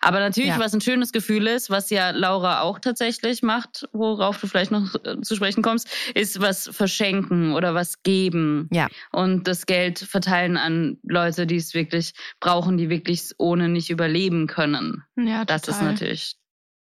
Aber 0.00 0.18
natürlich, 0.18 0.48
Ja. 0.50 0.58
was 0.58 0.74
ein 0.74 0.80
schönes 0.80 1.12
Gefühl 1.12 1.46
ist, 1.46 1.70
was 1.70 1.88
ja 1.90 2.10
Laura 2.10 2.62
auch 2.62 2.78
tatsächlich 2.78 3.42
macht, 3.42 3.86
worauf 3.92 4.40
du 4.40 4.46
vielleicht 4.46 4.70
noch 4.72 4.94
äh, 5.04 5.20
zu 5.20 5.36
sprechen 5.36 5.62
kommst, 5.62 5.88
ist 6.14 6.40
was 6.40 6.68
verschenken 6.72 7.52
oder 7.52 7.74
was 7.74 8.02
geben. 8.02 8.68
Ja. 8.72 8.88
Und 9.12 9.46
das 9.46 9.66
Geld 9.66 9.98
verteilen 10.00 10.56
an 10.56 10.98
Leute, 11.02 11.46
die 11.46 11.56
es 11.56 11.74
wirklich 11.74 12.12
brauchen, 12.40 12.76
die 12.76 12.88
wirklich 12.90 13.30
ohne 13.38 13.68
nicht 13.68 13.90
überleben 13.90 14.46
können. 14.48 15.04
Ja, 15.16 15.44
Das 15.44 15.62
ist 15.68 15.78
total. 15.78 15.92
natürlich, 15.92 16.34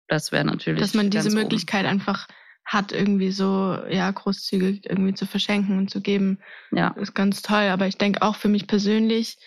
das 0.07 0.31
wäre 0.31 0.45
natürlich. 0.45 0.81
Dass 0.81 0.93
man 0.93 1.09
diese 1.09 1.23
ganz 1.25 1.33
oben. 1.33 1.43
Möglichkeit 1.43 1.85
einfach 1.85 2.27
hat, 2.67 2.91
irgendwie 2.91 3.31
so, 3.31 3.77
ja, 3.89 4.11
großzügig 4.11 4.89
irgendwie 4.89 5.13
zu 5.15 5.25
verschenken 5.25 5.77
und 5.79 5.89
zu 5.89 6.01
geben, 6.01 6.39
Ja. 6.71 6.89
ist 6.97 7.15
ganz 7.15 7.41
toll. 7.41 7.69
Aber 7.71 7.87
ich 7.87 7.97
denke 7.97 8.21
auch 8.21 8.35
für 8.35 8.49
mich 8.49 8.67
persönlich, 8.67 9.37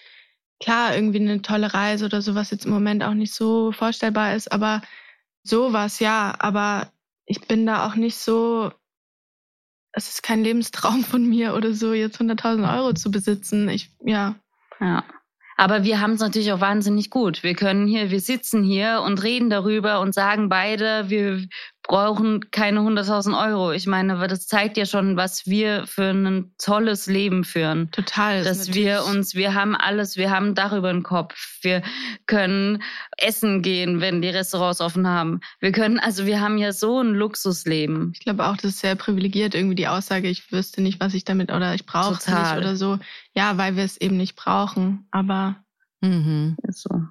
klar, 0.58 0.94
irgendwie 0.94 1.20
eine 1.20 1.42
tolle 1.42 1.72
Reise 1.74 2.06
oder 2.06 2.22
so, 2.22 2.34
was 2.34 2.50
jetzt 2.50 2.64
im 2.66 2.72
Moment 2.72 3.02
auch 3.04 3.14
nicht 3.14 3.34
so 3.34 3.72
vorstellbar 3.72 4.34
ist, 4.34 4.50
aber 4.52 4.82
sowas, 5.42 6.00
ja, 6.00 6.34
aber 6.38 6.90
ich 7.26 7.42
bin 7.46 7.66
da 7.66 7.86
auch 7.86 7.94
nicht 7.94 8.16
so, 8.16 8.72
es 9.92 10.08
ist 10.08 10.22
kein 10.22 10.42
Lebenstraum 10.44 11.04
von 11.04 11.28
mir 11.28 11.54
oder 11.54 11.74
so, 11.74 11.92
jetzt 11.92 12.20
100.000 12.20 12.74
Euro 12.78 12.92
zu 12.94 13.10
besitzen. 13.10 13.68
Ich, 13.68 13.90
ja, 14.04 14.36
Ja. 14.80 15.04
Aber 15.56 15.84
wir 15.84 16.00
haben 16.00 16.12
es 16.14 16.20
natürlich 16.20 16.52
auch 16.52 16.60
wahnsinnig 16.62 17.10
gut. 17.10 17.42
Wir 17.42 17.54
können 17.54 17.86
hier, 17.86 18.10
wir 18.10 18.20
sitzen 18.20 18.62
hier 18.64 19.02
und 19.04 19.22
reden 19.22 19.50
darüber 19.50 20.00
und 20.00 20.14
sagen 20.14 20.48
beide, 20.48 21.10
wir 21.10 21.46
brauchen 21.82 22.50
keine 22.50 22.80
100.000 22.80 23.34
Euro. 23.36 23.72
Ich 23.72 23.86
meine, 23.86 24.12
aber 24.14 24.28
das 24.28 24.46
zeigt 24.46 24.76
ja 24.76 24.86
schon, 24.86 25.16
was 25.16 25.46
wir 25.46 25.86
für 25.86 26.10
ein 26.10 26.52
tolles 26.58 27.06
Leben 27.06 27.42
führen. 27.44 27.90
total. 27.90 28.44
Dass 28.44 28.72
wir 28.74 28.96
natürlich- 28.96 29.16
uns, 29.16 29.34
wir 29.34 29.54
haben 29.54 29.74
alles, 29.74 30.16
wir 30.16 30.30
haben 30.30 30.54
Dach 30.54 30.72
über 30.72 30.92
den 30.92 31.02
Kopf. 31.02 31.58
Wir 31.62 31.82
können 32.26 32.82
essen 33.16 33.62
gehen, 33.62 34.00
wenn 34.00 34.22
die 34.22 34.28
Restaurants 34.28 34.80
offen 34.80 35.08
haben. 35.08 35.40
Wir 35.58 35.72
können, 35.72 35.98
also 35.98 36.26
wir 36.26 36.40
haben 36.40 36.58
ja 36.58 36.72
so 36.72 37.00
ein 37.00 37.14
Luxusleben. 37.14 38.12
Ich 38.14 38.20
glaube 38.20 38.46
auch, 38.46 38.56
das 38.56 38.72
ist 38.72 38.80
sehr 38.80 38.94
privilegiert, 38.94 39.54
irgendwie 39.54 39.74
die 39.74 39.88
Aussage, 39.88 40.28
ich 40.28 40.52
wüsste 40.52 40.82
nicht, 40.82 41.00
was 41.00 41.14
ich 41.14 41.24
damit 41.24 41.50
oder 41.50 41.74
ich 41.74 41.86
brauche 41.86 42.14
es 42.14 42.26
nicht 42.28 42.56
oder 42.56 42.76
so. 42.76 42.98
Ja, 43.34 43.56
weil 43.58 43.76
wir 43.76 43.84
es 43.84 43.96
eben 44.00 44.16
nicht 44.16 44.36
brauchen. 44.36 45.06
Aber 45.10 45.56
Mhm. 46.02 46.56
Ist 46.62 46.82
so. 46.82 47.02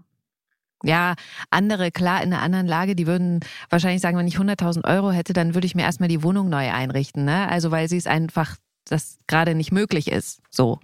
Ja, 0.84 1.16
andere, 1.50 1.92
klar, 1.92 2.24
in 2.24 2.34
einer 2.34 2.42
anderen 2.42 2.68
Lage, 2.68 2.96
die 2.96 3.08
würden 3.08 3.42
wahrscheinlich 3.70 4.02
sagen, 4.02 4.18
wenn 4.18 4.28
ich 4.28 4.38
100.000 4.38 4.86
Euro 4.86 5.12
hätte, 5.12 5.34
dann 5.34 5.54
würde 5.54 5.68
ich 5.68 5.76
mir 5.76 5.84
erstmal 5.84 6.10
die 6.10 6.24
Wohnung 6.24 6.50
neu 6.50 6.72
einrichten, 6.72 7.26
ne? 7.26 7.50
Also, 7.50 7.72
weil 7.72 7.90
sie 7.90 7.98
es 7.98 8.08
einfach, 8.08 8.56
das 8.86 9.18
gerade 9.28 9.56
nicht 9.56 9.72
möglich 9.72 10.10
ist, 10.10 10.42
so. 10.50 10.80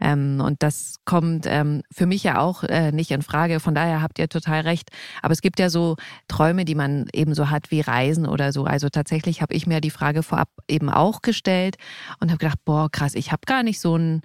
Ähm, 0.00 0.40
und 0.40 0.62
das 0.62 0.96
kommt 1.04 1.44
ähm, 1.46 1.82
für 1.92 2.06
mich 2.06 2.24
ja 2.24 2.40
auch 2.40 2.62
äh, 2.64 2.90
nicht 2.90 3.10
in 3.10 3.22
Frage. 3.22 3.60
Von 3.60 3.74
daher 3.74 4.00
habt 4.00 4.18
ihr 4.18 4.28
total 4.28 4.62
recht. 4.62 4.90
Aber 5.22 5.32
es 5.32 5.42
gibt 5.42 5.60
ja 5.60 5.68
so 5.68 5.96
Träume, 6.26 6.64
die 6.64 6.74
man 6.74 7.06
eben 7.12 7.34
so 7.34 7.50
hat 7.50 7.70
wie 7.70 7.82
Reisen 7.82 8.26
oder 8.26 8.52
so. 8.52 8.64
Also 8.64 8.88
tatsächlich 8.88 9.42
habe 9.42 9.54
ich 9.54 9.66
mir 9.66 9.80
die 9.80 9.90
Frage 9.90 10.22
vorab 10.22 10.48
eben 10.68 10.88
auch 10.88 11.20
gestellt 11.20 11.76
und 12.18 12.30
habe 12.30 12.38
gedacht, 12.38 12.58
boah, 12.64 12.90
krass, 12.90 13.14
ich 13.14 13.30
habe 13.30 13.42
gar 13.46 13.62
nicht 13.62 13.80
so 13.80 13.94
einen 13.94 14.22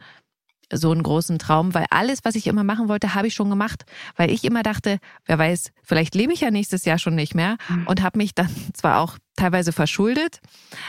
so 0.78 0.92
einen 0.92 1.04
großen 1.04 1.40
Traum, 1.40 1.74
weil 1.74 1.86
alles, 1.90 2.20
was 2.24 2.36
ich 2.36 2.48
immer 2.48 2.64
machen 2.64 2.88
wollte, 2.88 3.16
habe 3.16 3.28
ich 3.28 3.34
schon 3.34 3.50
gemacht, 3.50 3.86
weil 4.16 4.30
ich 4.32 4.44
immer 4.44 4.64
dachte, 4.64 5.00
wer 5.26 5.38
weiß, 5.40 5.72
vielleicht 5.84 6.16
lebe 6.16 6.34
ich 6.34 6.42
ja 6.42 6.52
nächstes 6.52 6.86
Jahr 6.86 6.98
schon 7.00 7.16
nicht 7.16 7.36
mehr 7.36 7.58
und 7.86 8.02
habe 8.02 8.18
mich 8.18 8.34
dann 8.36 8.50
zwar 8.74 9.00
auch 9.00 9.18
teilweise 9.36 9.72
verschuldet, 9.72 10.40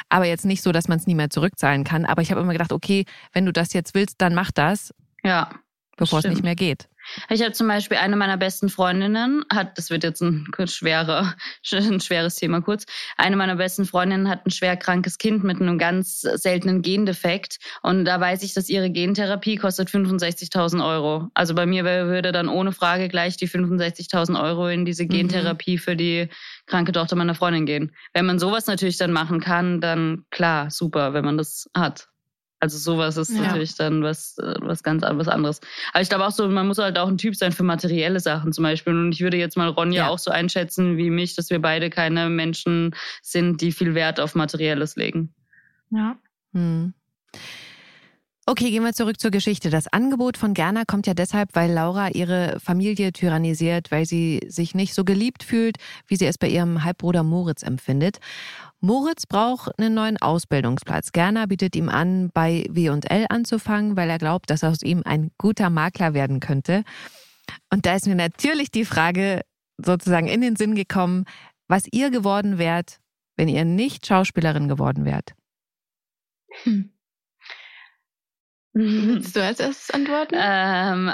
aber 0.09 0.27
jetzt 0.27 0.45
nicht 0.45 0.63
so, 0.63 0.73
dass 0.73 0.89
man 0.89 0.99
es 0.99 1.07
nie 1.07 1.15
mehr 1.15 1.31
zurückzahlen 1.31 1.85
kann, 1.85 2.05
aber 2.05 2.23
ich 2.23 2.31
habe 2.31 2.41
immer 2.41 2.53
gedacht, 2.53 2.73
okay, 2.73 3.05
wenn 3.33 3.45
du 3.47 3.53
das 3.53 3.73
jetzt 3.73 3.95
willst, 3.95 4.17
dann 4.21 4.35
mach 4.35 4.51
das, 4.53 4.95
Ja. 5.25 5.51
bevor 5.97 6.21
es 6.21 6.27
nicht 6.27 6.43
mehr 6.43 6.55
geht. 6.55 6.89
Ich 7.29 7.43
habe 7.43 7.53
zum 7.53 7.69
Beispiel 7.69 7.99
eine 7.99 8.17
meiner 8.17 8.37
besten 8.37 8.69
Freundinnen, 8.69 9.45
hat, 9.53 9.79
das 9.79 9.91
wird 9.91 10.05
jetzt 10.05 10.23
ein 10.23 10.47
schwerer, 10.67 11.35
ein 11.73 12.01
schweres 12.01 12.37
Thema 12.37 12.61
kurz. 12.61 12.87
Eine 13.17 13.37
meiner 13.37 13.57
besten 13.57 13.85
Freundinnen 13.85 14.29
hat 14.29 14.47
ein 14.47 14.51
schwer 14.51 14.77
krankes 14.77 15.19
Kind 15.19 15.45
mit 15.45 15.61
einem 15.61 15.79
ganz 15.79 16.21
seltenen 16.21 16.83
Gendefekt. 16.83 17.59
Und 17.83 18.05
da 18.05 18.21
weiß 18.21 18.43
ich, 18.43 18.55
dass 18.55 18.69
ihre 18.69 18.91
Gentherapie 18.91 19.57
kostet 19.57 19.89
65.000 19.89 20.87
Euro. 20.87 21.29
Also 21.35 21.55
bei 21.55 21.67
mir 21.67 21.85
würde 21.85 22.33
dann 22.33 22.49
ohne 22.49 22.73
Frage 22.73 23.09
gleich 23.09 23.37
die 23.37 23.49
65.000 23.49 24.41
Euro 24.43 24.69
in 24.69 24.85
diese 24.85 25.07
Gentherapie 25.07 25.79
für 25.79 25.97
die 25.97 26.29
kranke 26.67 26.93
Tochter 26.93 27.17
meiner 27.17 27.35
Freundin 27.35 27.67
gehen. 27.67 27.93
Wenn 28.13 28.27
man 28.27 28.39
sowas 28.39 28.67
natürlich 28.67 28.99
dann 28.99 29.13
machen 29.13 29.41
kann, 29.41 29.81
dann 29.81 30.25
klar, 30.31 30.71
super, 30.71 31.15
wenn 31.15 31.25
man 31.25 31.39
das 31.39 31.71
hat. 31.75 32.09
Also 32.59 32.79
sowas 32.79 33.17
ist 33.19 33.31
Ja. 33.35 33.43
natürlich 33.43 33.75
dann 33.77 34.03
was, 34.03 34.39
äh, 34.39 34.55
was 34.61 34.83
ganz 34.83 35.03
an- 35.03 35.19
was 35.19 35.29
anderes. 35.29 35.61
Aber 35.93 36.01
ich 36.03 36.09
glaube 36.09 36.27
auch 36.27 36.31
so, 36.31 36.49
man 36.49 36.67
muss 36.67 36.79
halt 36.79 36.99
auch 36.99 37.09
ein 37.09 37.19
Typ 37.19 37.37
sein 37.37 37.53
für 37.53 37.63
materielle 37.65 38.19
Sachen 38.21 38.53
zum 38.53 38.63
Beispiel. 38.63 38.95
Und 38.95 39.13
ich 39.13 39.21
würde 39.21 39.37
jetzt 39.37 39.57
mal 39.57 39.69
Ronja 39.69 40.05
Ja. 40.05 40.09
auch 40.09 40.19
so 40.19 40.31
einschätzen 40.31 40.97
wie 40.97 41.11
mich, 41.11 41.35
dass 41.37 41.51
wir 41.51 41.61
beide 41.61 41.91
keine 41.91 42.31
Menschen 42.31 42.95
sind, 43.23 43.61
die 43.61 43.73
viel 43.73 43.95
Wert 43.95 44.21
auf 44.21 44.35
Materielles 44.35 44.97
legen. 44.97 45.35
ja. 45.91 46.17
Hm. 46.55 46.95
Okay, 48.49 48.71
gehen 48.71 48.85
wir 48.85 48.93
zurück 48.93 49.19
zur 49.19 49.33
Geschichte. 49.33 49.71
Das 49.71 49.89
Angebot 49.93 50.37
von 50.37 50.55
Gerner 50.55 50.85
kommt 50.87 51.09
ja 51.09 51.15
deshalb, 51.15 51.49
weil 51.55 51.73
Laura 51.73 52.11
ihre 52.11 52.61
Familie 52.61 53.13
tyrannisiert, 53.13 53.91
weil 53.91 54.07
sie 54.07 54.41
sich 54.47 54.73
nicht 54.73 54.95
so 54.95 55.03
geliebt 55.05 55.43
fühlt, 55.43 55.79
wie 56.07 56.15
sie 56.15 56.27
es 56.27 56.39
bei 56.39 56.47
ihrem 56.49 56.85
Halbbruder 56.85 57.25
Moritz 57.25 57.65
empfindet. 57.65 58.19
Moritz 58.81 59.27
braucht 59.27 59.79
einen 59.79 59.95
neuen 59.95 60.17
Ausbildungsplatz. 60.19 61.13
Gerner 61.13 61.47
bietet 61.47 61.75
ihm 61.77 61.89
an, 61.89 62.31
bei 62.33 62.67
W&L 62.69 63.27
anzufangen, 63.29 63.97
weil 63.97 64.11
er 64.11 64.19
glaubt, 64.19 64.51
dass 64.51 64.65
aus 64.65 64.83
ihm 64.83 65.03
ein 65.05 65.31
guter 65.39 65.71
Makler 65.71 66.15
werden 66.15 66.41
könnte. 66.41 66.85
Und 67.73 67.87
da 67.87 67.97
ist 67.97 68.07
mir 68.07 68.15
natürlich 68.15 68.71
die 68.71 68.85
Frage 68.85 69.41
sozusagen 69.79 70.29
in 70.29 70.41
den 70.41 70.57
Sinn 70.57 70.75
gekommen, 70.75 71.25
was 71.69 71.87
ihr 71.91 72.11
geworden 72.11 72.59
wärt, 72.59 73.01
wenn 73.37 73.49
ihr 73.49 73.65
nicht 73.65 74.07
Schauspielerin 74.07 74.69
geworden 74.69 75.05
wärt. 75.05 75.35
Hm. 76.63 76.93
Willst 78.73 79.35
du 79.35 79.43
als 79.43 79.59
erstes 79.59 79.91
antworten? 79.91 80.37
Ähm, 80.39 81.13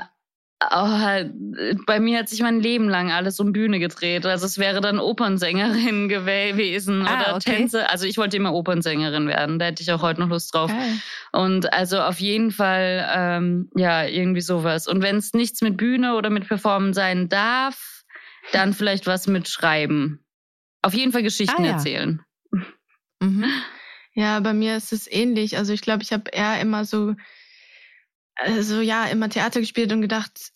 oh, 0.70 1.76
bei 1.86 2.00
mir 2.00 2.18
hat 2.20 2.28
sich 2.28 2.40
mein 2.42 2.60
Leben 2.60 2.88
lang 2.88 3.10
alles 3.10 3.40
um 3.40 3.52
Bühne 3.52 3.78
gedreht. 3.78 4.24
Also 4.26 4.46
es 4.46 4.58
wäre 4.58 4.80
dann 4.80 4.98
Opernsängerin 4.98 6.08
gewesen 6.10 7.06
Ah, 7.06 7.14
oder 7.14 7.36
okay. 7.36 7.56
Tänze. 7.56 7.88
Also 7.90 8.06
ich 8.06 8.18
wollte 8.18 8.36
immer 8.36 8.52
Opernsängerin 8.54 9.26
werden. 9.28 9.58
Da 9.58 9.66
hätte 9.66 9.82
ich 9.82 9.92
auch 9.92 10.02
heute 10.02 10.20
noch 10.20 10.28
Lust 10.28 10.54
drauf. 10.54 10.70
Geil. 10.70 10.92
Und 11.32 11.72
also 11.72 12.00
auf 12.00 12.20
jeden 12.20 12.50
Fall, 12.50 13.08
ähm, 13.14 13.70
ja, 13.74 14.04
irgendwie 14.04 14.40
sowas. 14.40 14.86
Und 14.88 15.02
wenn 15.02 15.16
es 15.16 15.32
nichts 15.32 15.60
mit 15.62 15.76
Bühne 15.76 16.14
oder 16.16 16.30
mit 16.30 16.46
Performen 16.48 16.92
sein 16.94 17.28
darf, 17.28 18.02
dann 18.52 18.72
vielleicht 18.74 19.06
was 19.06 19.26
mit 19.26 19.48
Schreiben. 19.48 20.24
Auf 20.82 20.94
jeden 20.94 21.12
Fall 21.12 21.22
Geschichten 21.22 21.62
Ah, 21.62 21.66
ja. 21.66 21.72
erzählen. 21.72 22.20
Mhm. 23.20 23.44
Ja, 24.14 24.40
bei 24.40 24.52
mir 24.52 24.76
ist 24.76 24.92
es 24.92 25.10
ähnlich. 25.10 25.56
Also 25.56 25.72
ich 25.72 25.80
glaube, 25.80 26.02
ich 26.02 26.12
habe 26.12 26.24
eher 26.30 26.60
immer 26.60 26.84
so, 26.84 27.14
also 28.37 28.80
ja, 28.80 29.07
immer 29.07 29.28
Theater 29.28 29.61
gespielt 29.61 29.93
und 29.93 30.01
gedacht, 30.03 30.51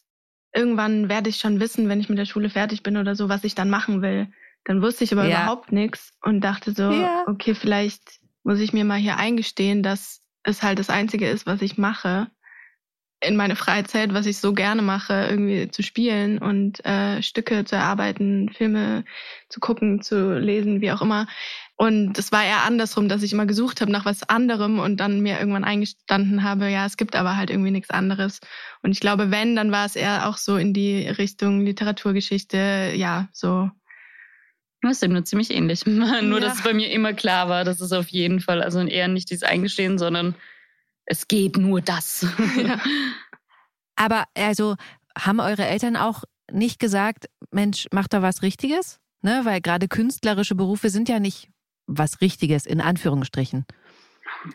irgendwann 0.54 1.08
werde 1.08 1.30
ich 1.30 1.38
schon 1.38 1.60
wissen, 1.60 1.88
wenn 1.88 2.00
ich 2.00 2.08
mit 2.08 2.18
der 2.18 2.26
Schule 2.26 2.50
fertig 2.50 2.82
bin 2.82 2.96
oder 2.96 3.14
so, 3.16 3.28
was 3.28 3.44
ich 3.44 3.54
dann 3.54 3.70
machen 3.70 4.02
will. 4.02 4.28
Dann 4.64 4.82
wusste 4.82 5.04
ich 5.04 5.12
aber 5.12 5.26
Ja. 5.26 5.28
überhaupt 5.28 5.72
nichts 5.72 6.12
und 6.22 6.40
dachte 6.42 6.72
so, 6.72 6.84
Ja. 6.92 7.26
okay, 7.26 7.54
vielleicht 7.54 8.20
muss 8.44 8.60
ich 8.60 8.72
mir 8.72 8.84
mal 8.84 8.98
hier 8.98 9.16
eingestehen, 9.18 9.82
dass 9.82 10.22
es 10.44 10.62
halt 10.62 10.78
das 10.78 10.90
Einzige 10.90 11.28
ist, 11.28 11.46
was 11.46 11.62
ich 11.62 11.78
mache 11.78 12.30
in 13.26 13.36
meine 13.36 13.56
Freizeit, 13.56 14.14
was 14.14 14.26
ich 14.26 14.38
so 14.38 14.52
gerne 14.52 14.82
mache, 14.82 15.26
irgendwie 15.28 15.68
zu 15.70 15.82
spielen 15.82 16.38
und 16.38 16.84
äh, 16.84 17.22
Stücke 17.22 17.64
zu 17.64 17.76
erarbeiten, 17.76 18.50
Filme 18.50 19.04
zu 19.48 19.60
gucken, 19.60 20.00
zu 20.02 20.38
lesen, 20.38 20.80
wie 20.80 20.92
auch 20.92 21.02
immer. 21.02 21.26
Und 21.78 22.18
es 22.18 22.32
war 22.32 22.42
eher 22.42 22.64
andersrum, 22.64 23.08
dass 23.08 23.22
ich 23.22 23.32
immer 23.34 23.44
gesucht 23.44 23.80
habe 23.82 23.92
nach 23.92 24.06
was 24.06 24.26
anderem 24.28 24.78
und 24.78 24.96
dann 24.98 25.20
mir 25.20 25.38
irgendwann 25.38 25.64
eingestanden 25.64 26.42
habe, 26.42 26.70
ja, 26.70 26.86
es 26.86 26.96
gibt 26.96 27.14
aber 27.14 27.36
halt 27.36 27.50
irgendwie 27.50 27.70
nichts 27.70 27.90
anderes. 27.90 28.40
Und 28.82 28.92
ich 28.92 29.00
glaube, 29.00 29.30
wenn, 29.30 29.56
dann 29.56 29.72
war 29.72 29.84
es 29.84 29.94
eher 29.94 30.28
auch 30.28 30.38
so 30.38 30.56
in 30.56 30.72
die 30.72 31.06
Richtung 31.06 31.60
Literaturgeschichte, 31.66 32.92
ja, 32.94 33.28
so. 33.32 33.70
Das 34.82 35.02
ist 35.02 35.08
nur 35.08 35.24
ziemlich 35.24 35.50
ähnlich. 35.50 35.84
nur, 35.86 36.06
Ja. 36.06 36.40
dass 36.40 36.58
es 36.58 36.62
bei 36.62 36.72
mir 36.72 36.90
immer 36.90 37.12
klar 37.12 37.48
war, 37.48 37.64
dass 37.64 37.80
es 37.80 37.92
auf 37.92 38.08
jeden 38.08 38.40
Fall, 38.40 38.62
also 38.62 38.80
eher 38.80 39.08
nicht 39.08 39.28
dieses 39.30 39.42
Eingestehen, 39.42 39.98
sondern 39.98 40.34
es 41.06 41.28
geht 41.28 41.56
nur 41.56 41.80
das. 41.80 42.26
Ja. 42.56 42.80
Aber 43.98 44.24
also 44.34 44.76
haben 45.16 45.40
eure 45.40 45.64
Eltern 45.64 45.96
auch 45.96 46.24
nicht 46.52 46.78
gesagt, 46.78 47.30
Mensch, 47.50 47.86
mach 47.92 48.08
da 48.08 48.20
was 48.20 48.42
Richtiges? 48.42 49.00
Ne? 49.22 49.40
Weil 49.44 49.62
gerade 49.62 49.88
künstlerische 49.88 50.54
Berufe 50.54 50.90
sind 50.90 51.08
ja 51.08 51.18
nicht 51.18 51.48
was 51.86 52.20
Richtiges, 52.20 52.66
in 52.66 52.80
Anführungsstrichen. 52.80 53.64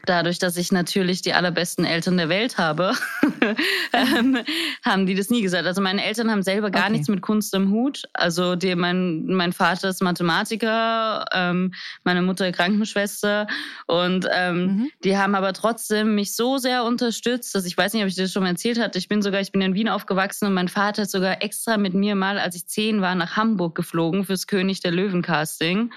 Dadurch, 0.06 0.40
dass 0.40 0.58
ich 0.58 0.72
natürlich 0.72 1.22
die 1.22 1.34
allerbesten 1.34 1.86
Eltern 1.86 2.18
der 2.18 2.30
Welt 2.30 2.58
habe, 2.58 2.94
ähm, 3.94 4.40
haben 4.84 5.06
die 5.06 5.16
das 5.16 5.30
nie 5.30 5.42
gesagt. 5.42 5.66
Also 5.66 5.82
meine 5.82 6.04
Eltern 6.04 6.32
haben 6.32 6.44
selber 6.44 6.72
gar 6.72 6.84
okay. 6.84 6.94
nichts 6.94 7.08
mit 7.08 7.22
Kunst 7.22 7.54
im 7.54 7.72
Hut. 7.72 8.04
Also 8.14 8.56
die, 8.56 8.76
mein, 8.76 9.26
mein 9.26 9.54
Vater 9.54 9.90
ist 9.90 10.02
Mathematiker, 10.02 11.26
ähm, 11.34 11.74
meine 12.04 12.22
Mutter 12.22 12.52
Krankenschwester 12.52 13.48
und 13.88 14.28
ähm, 14.32 14.58
mhm. 14.58 14.92
die 15.04 15.18
haben 15.18 15.36
aber 15.36 15.54
trotzdem 15.54 16.16
mich 16.16 16.36
so 16.36 16.58
sehr 16.58 16.84
unterstützt, 16.84 17.54
dass 17.56 17.66
ich 17.66 17.78
weiß 17.78 17.94
nicht, 17.94 18.04
ob 18.04 18.10
ich 18.10 18.16
das 18.16 18.32
schon 18.32 18.44
mal 18.44 18.50
erzählt 18.50 18.80
hatte. 18.80 18.98
Ich 18.98 19.08
bin 19.08 19.22
sogar, 19.22 19.42
ich 19.42 19.52
bin 19.52 19.62
in 19.62 19.74
Wien 19.74 19.90
aufgewachsen 19.90 20.48
und 20.48 20.54
mein 20.54 20.68
Vater 20.68 21.04
ist 21.04 21.12
sogar 21.12 21.42
extra 21.42 21.78
mit 21.78 21.94
mir 21.94 22.16
mal, 22.16 22.40
als 22.40 22.56
ich 22.56 22.68
zehn 22.68 23.02
war, 23.02 23.16
nach 23.16 23.36
Hamburg 23.36 23.76
geflogen 23.76 24.26
fürs 24.26 24.48
König 24.48 24.80
der 24.82 24.92
Löwen 24.92 25.22
Casting. 25.22 25.92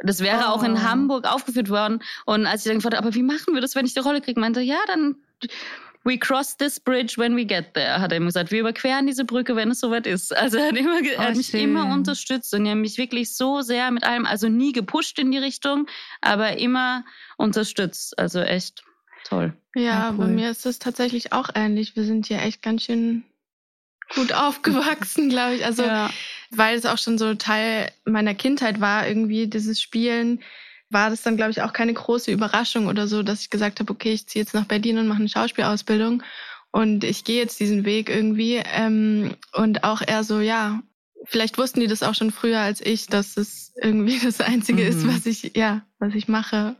Das 0.00 0.20
wäre 0.20 0.44
oh. 0.46 0.50
auch 0.50 0.62
in 0.62 0.74
oh. 0.74 0.82
Hamburg 0.82 1.26
aufgeführt 1.26 1.70
worden. 1.70 2.00
Und 2.26 2.46
als 2.46 2.64
ich 2.64 2.70
dann 2.70 2.78
gefragt 2.78 2.96
habe, 2.96 3.06
aber 3.06 3.14
wie 3.14 3.22
machen 3.22 3.54
wir 3.54 3.60
das, 3.60 3.74
wenn 3.74 3.86
ich 3.86 3.94
die 3.94 4.00
Rolle 4.00 4.20
kriege, 4.20 4.40
meinte 4.40 4.60
ja, 4.60 4.78
dann 4.86 5.16
we 6.04 6.18
cross 6.18 6.56
this 6.56 6.78
bridge 6.78 7.16
when 7.16 7.34
we 7.34 7.44
get 7.44 7.74
there, 7.74 8.00
hat 8.00 8.12
er 8.12 8.18
immer 8.18 8.26
gesagt. 8.26 8.50
Wir 8.50 8.60
überqueren 8.60 9.06
diese 9.06 9.24
Brücke, 9.24 9.56
wenn 9.56 9.70
es 9.70 9.80
soweit 9.80 10.06
ist. 10.06 10.36
Also 10.36 10.58
er 10.58 10.68
hat, 10.68 10.76
immer, 10.76 10.98
oh, 11.02 11.06
er 11.06 11.28
hat 11.28 11.36
mich 11.36 11.52
immer 11.54 11.92
unterstützt 11.92 12.52
und 12.54 12.66
er 12.66 12.72
hat 12.72 12.78
mich 12.78 12.98
wirklich 12.98 13.34
so 13.34 13.62
sehr 13.62 13.90
mit 13.90 14.04
allem, 14.04 14.26
also 14.26 14.48
nie 14.48 14.72
gepusht 14.72 15.18
in 15.18 15.32
die 15.32 15.38
Richtung, 15.38 15.86
aber 16.20 16.58
immer 16.58 17.04
unterstützt. 17.36 18.18
Also 18.18 18.40
echt 18.40 18.84
toll. 19.24 19.56
Ja, 19.74 19.82
ja 19.82 20.10
cool. 20.10 20.18
bei 20.18 20.26
mir 20.26 20.50
ist 20.50 20.66
es 20.66 20.78
tatsächlich 20.78 21.32
auch 21.32 21.48
ähnlich. 21.54 21.96
Wir 21.96 22.04
sind 22.04 22.26
hier 22.26 22.40
echt 22.40 22.62
ganz 22.62 22.84
schön 22.84 23.24
gut 24.14 24.32
aufgewachsen, 24.32 25.28
glaube 25.28 25.54
ich. 25.54 25.64
Also, 25.64 25.84
ja. 25.84 26.10
weil 26.50 26.76
es 26.76 26.86
auch 26.86 26.98
schon 26.98 27.18
so 27.18 27.34
Teil 27.34 27.90
meiner 28.04 28.34
Kindheit 28.34 28.80
war, 28.80 29.06
irgendwie 29.06 29.46
dieses 29.46 29.80
Spielen, 29.80 30.40
war 30.90 31.10
das 31.10 31.22
dann, 31.22 31.36
glaube 31.36 31.50
ich, 31.50 31.62
auch 31.62 31.72
keine 31.72 31.92
große 31.92 32.30
Überraschung 32.30 32.86
oder 32.86 33.06
so, 33.08 33.22
dass 33.22 33.40
ich 33.40 33.50
gesagt 33.50 33.80
habe, 33.80 33.92
okay, 33.92 34.12
ich 34.12 34.26
ziehe 34.26 34.42
jetzt 34.44 34.54
nach 34.54 34.66
Berlin 34.66 34.98
und 34.98 35.08
mache 35.08 35.18
eine 35.18 35.28
Schauspielausbildung 35.28 36.22
und 36.70 37.04
ich 37.04 37.24
gehe 37.24 37.40
jetzt 37.40 37.60
diesen 37.60 37.84
Weg 37.84 38.08
irgendwie. 38.08 38.62
Ähm, 38.64 39.36
und 39.52 39.84
auch 39.84 40.02
eher 40.06 40.24
so, 40.24 40.40
ja, 40.40 40.80
vielleicht 41.24 41.58
wussten 41.58 41.80
die 41.80 41.86
das 41.86 42.02
auch 42.02 42.14
schon 42.14 42.30
früher 42.30 42.60
als 42.60 42.80
ich, 42.80 43.06
dass 43.06 43.36
es 43.36 43.72
irgendwie 43.80 44.18
das 44.22 44.40
Einzige 44.40 44.82
mhm. 44.82 44.88
ist, 44.88 45.06
was 45.06 45.26
ich, 45.26 45.56
ja, 45.56 45.82
was 45.98 46.14
ich 46.14 46.28
mache. 46.28 46.76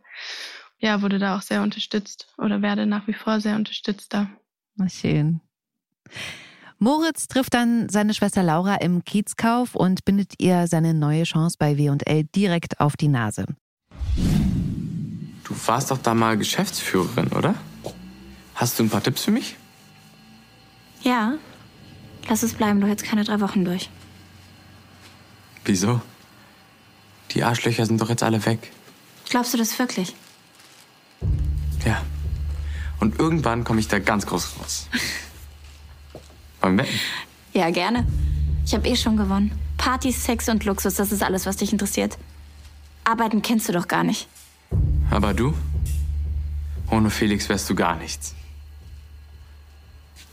Ja, 0.78 1.00
wurde 1.00 1.18
da 1.18 1.36
auch 1.36 1.42
sehr 1.42 1.62
unterstützt 1.62 2.28
oder 2.38 2.60
werde 2.60 2.86
nach 2.86 3.06
wie 3.06 3.14
vor 3.14 3.40
sehr 3.40 3.56
unterstützt 3.56 4.12
da. 4.12 4.28
Schön. 4.88 5.40
Moritz 6.78 7.28
trifft 7.28 7.54
dann 7.54 7.88
seine 7.88 8.14
Schwester 8.14 8.42
Laura 8.42 8.76
im 8.76 9.04
Kiezkauf 9.04 9.74
und 9.74 10.04
bindet 10.04 10.34
ihr 10.38 10.66
seine 10.66 10.94
neue 10.94 11.22
Chance 11.24 11.56
bei 11.58 11.78
W&L 11.78 12.24
direkt 12.34 12.80
auf 12.80 12.96
die 12.96 13.08
Nase. 13.08 13.46
Du 15.44 15.54
warst 15.66 15.90
doch 15.90 15.98
da 15.98 16.14
mal 16.14 16.36
Geschäftsführerin, 16.36 17.28
oder? 17.28 17.54
Hast 18.54 18.78
du 18.78 18.84
ein 18.84 18.90
paar 18.90 19.02
Tipps 19.02 19.24
für 19.24 19.30
mich? 19.30 19.56
Ja. 21.02 21.34
Lass 22.28 22.42
es 22.42 22.54
bleiben, 22.54 22.80
du 22.80 22.86
hältst 22.86 23.04
keine 23.04 23.24
drei 23.24 23.40
Wochen 23.40 23.64
durch. 23.64 23.90
Wieso? 25.64 26.00
Die 27.32 27.42
Arschlöcher 27.42 27.86
sind 27.86 28.00
doch 28.00 28.08
jetzt 28.08 28.22
alle 28.22 28.44
weg. 28.46 28.72
Glaubst 29.28 29.52
du 29.52 29.58
das 29.58 29.78
wirklich? 29.78 30.14
Ja. 31.84 32.02
Und 33.00 33.18
irgendwann 33.18 33.64
komme 33.64 33.80
ich 33.80 33.88
da 33.88 33.98
ganz 33.98 34.26
groß 34.26 34.60
raus. 34.60 34.88
Wollen 36.64 36.78
wir 36.78 36.84
wetten? 36.84 36.98
Ja, 37.52 37.68
gerne. 37.70 38.06
Ich 38.64 38.72
habe 38.72 38.88
eh 38.88 38.96
schon 38.96 39.18
gewonnen. 39.18 39.52
Partys, 39.76 40.24
Sex 40.24 40.48
und 40.48 40.64
Luxus, 40.64 40.94
das 40.94 41.12
ist 41.12 41.22
alles, 41.22 41.44
was 41.44 41.58
dich 41.58 41.72
interessiert. 41.72 42.16
Arbeiten 43.04 43.42
kennst 43.42 43.68
du 43.68 43.74
doch 43.74 43.86
gar 43.86 44.02
nicht. 44.02 44.28
Aber 45.10 45.34
du? 45.34 45.52
Ohne 46.90 47.10
Felix 47.10 47.50
wärst 47.50 47.68
du 47.68 47.74
gar 47.74 47.96
nichts. 47.96 48.34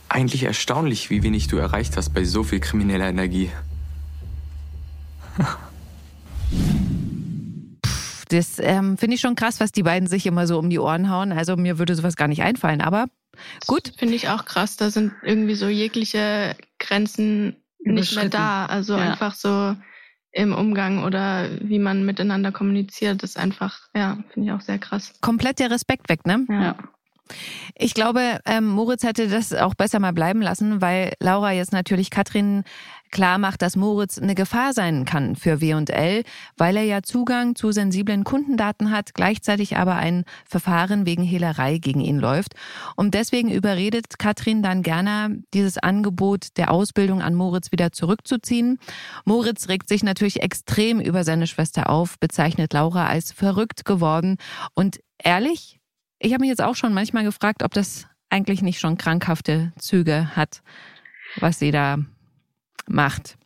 Eigentlich 0.08 0.44
erstaunlich, 0.44 1.10
wie 1.10 1.22
wenig 1.22 1.48
du 1.48 1.58
erreicht 1.58 1.98
hast 1.98 2.14
bei 2.14 2.24
so 2.24 2.44
viel 2.44 2.60
krimineller 2.60 3.10
Energie. 3.10 3.50
das 8.30 8.58
ähm, 8.58 8.96
finde 8.96 9.16
ich 9.16 9.20
schon 9.20 9.34
krass, 9.34 9.60
was 9.60 9.70
die 9.70 9.82
beiden 9.82 10.08
sich 10.08 10.24
immer 10.24 10.46
so 10.46 10.58
um 10.58 10.70
die 10.70 10.78
Ohren 10.78 11.10
hauen. 11.10 11.30
Also 11.30 11.58
mir 11.58 11.78
würde 11.78 11.94
sowas 11.94 12.16
gar 12.16 12.28
nicht 12.28 12.42
einfallen, 12.42 12.80
aber 12.80 13.08
Gut. 13.66 13.92
Finde 13.96 14.14
ich 14.14 14.28
auch 14.28 14.44
krass. 14.44 14.76
Da 14.76 14.90
sind 14.90 15.12
irgendwie 15.22 15.54
so 15.54 15.68
jegliche 15.68 16.56
Grenzen 16.78 17.56
nicht 17.78 18.14
mehr 18.14 18.28
da. 18.28 18.66
Also 18.66 18.94
ja. 18.94 19.10
einfach 19.10 19.34
so 19.34 19.76
im 20.32 20.54
Umgang 20.54 21.04
oder 21.04 21.48
wie 21.60 21.78
man 21.78 22.04
miteinander 22.04 22.52
kommuniziert, 22.52 23.22
ist 23.22 23.36
einfach, 23.36 23.88
ja, 23.94 24.18
finde 24.32 24.48
ich 24.48 24.54
auch 24.54 24.62
sehr 24.62 24.78
krass. 24.78 25.12
Komplett 25.20 25.58
der 25.58 25.70
Respekt 25.70 26.08
weg, 26.08 26.26
ne? 26.26 26.46
Ja. 26.48 26.76
Ich 27.74 27.94
glaube, 27.94 28.40
ähm, 28.44 28.66
Moritz 28.66 29.02
hätte 29.02 29.28
das 29.28 29.52
auch 29.54 29.74
besser 29.74 29.98
mal 29.98 30.12
bleiben 30.12 30.42
lassen, 30.42 30.80
weil 30.80 31.12
Laura 31.20 31.52
jetzt 31.52 31.72
natürlich 31.72 32.10
Katrin 32.10 32.64
klar 33.12 33.38
macht, 33.38 33.62
dass 33.62 33.76
Moritz 33.76 34.18
eine 34.18 34.34
Gefahr 34.34 34.72
sein 34.72 35.04
kann 35.04 35.36
für 35.36 35.60
W&L, 35.60 36.24
weil 36.56 36.76
er 36.76 36.84
ja 36.84 37.02
Zugang 37.02 37.54
zu 37.54 37.70
sensiblen 37.70 38.24
Kundendaten 38.24 38.90
hat, 38.90 39.14
gleichzeitig 39.14 39.76
aber 39.76 39.96
ein 39.96 40.24
Verfahren 40.48 41.06
wegen 41.06 41.22
Hehlerei 41.22 41.78
gegen 41.78 42.00
ihn 42.00 42.18
läuft. 42.18 42.54
Und 42.96 43.14
deswegen 43.14 43.50
überredet 43.50 44.18
Katrin 44.18 44.62
dann 44.62 44.82
gerne, 44.82 45.42
dieses 45.54 45.78
Angebot 45.78 46.56
der 46.56 46.70
Ausbildung 46.70 47.22
an 47.22 47.34
Moritz 47.34 47.70
wieder 47.70 47.92
zurückzuziehen. 47.92 48.78
Moritz 49.24 49.68
regt 49.68 49.88
sich 49.88 50.02
natürlich 50.02 50.42
extrem 50.42 50.98
über 50.98 51.22
seine 51.22 51.46
Schwester 51.46 51.90
auf, 51.90 52.18
bezeichnet 52.18 52.72
Laura 52.72 53.06
als 53.06 53.32
verrückt 53.32 53.84
geworden 53.84 54.36
und 54.74 55.00
ehrlich, 55.18 55.78
ich 56.22 56.32
habe 56.32 56.42
mich 56.42 56.50
jetzt 56.50 56.62
auch 56.62 56.76
schon 56.76 56.94
manchmal 56.94 57.24
gefragt, 57.24 57.62
ob 57.62 57.72
das 57.74 58.06
eigentlich 58.30 58.62
nicht 58.62 58.80
schon 58.80 58.96
krankhafte 58.96 59.72
Züge 59.78 60.34
hat, 60.36 60.62
was 61.36 61.58
sie 61.58 61.70
da 61.70 61.98
macht. 62.86 63.36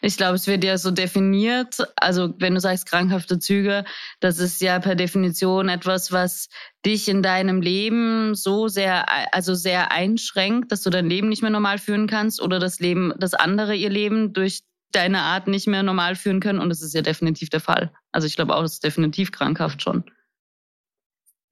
Ich 0.00 0.16
glaube, 0.16 0.36
es 0.36 0.46
wird 0.46 0.62
ja 0.62 0.78
so 0.78 0.92
definiert, 0.92 1.78
also 1.96 2.32
wenn 2.38 2.54
du 2.54 2.60
sagst 2.60 2.86
krankhafte 2.86 3.40
Züge, 3.40 3.84
das 4.20 4.38
ist 4.38 4.60
ja 4.60 4.78
per 4.78 4.94
Definition 4.94 5.68
etwas, 5.68 6.12
was 6.12 6.48
dich 6.86 7.08
in 7.08 7.22
deinem 7.22 7.60
Leben 7.60 8.36
so 8.36 8.68
sehr, 8.68 9.06
also 9.34 9.54
sehr 9.54 9.90
einschränkt, 9.90 10.70
dass 10.70 10.82
du 10.82 10.90
dein 10.90 11.08
Leben 11.08 11.28
nicht 11.28 11.42
mehr 11.42 11.50
normal 11.50 11.78
führen 11.78 12.06
kannst 12.06 12.40
oder 12.40 12.60
das 12.60 12.78
Leben, 12.78 13.12
das 13.18 13.34
andere 13.34 13.74
ihr 13.74 13.90
Leben 13.90 14.32
durch 14.32 14.60
deine 14.92 15.22
Art 15.22 15.48
nicht 15.48 15.66
mehr 15.66 15.82
normal 15.82 16.14
führen 16.14 16.38
können. 16.38 16.60
Und 16.60 16.68
das 16.68 16.80
ist 16.80 16.94
ja 16.94 17.02
definitiv 17.02 17.50
der 17.50 17.60
Fall. 17.60 17.92
Also 18.12 18.28
ich 18.28 18.36
glaube 18.36 18.54
auch, 18.54 18.62
das 18.62 18.74
ist 18.74 18.84
definitiv 18.84 19.32
krankhaft 19.32 19.82
schon. 19.82 20.04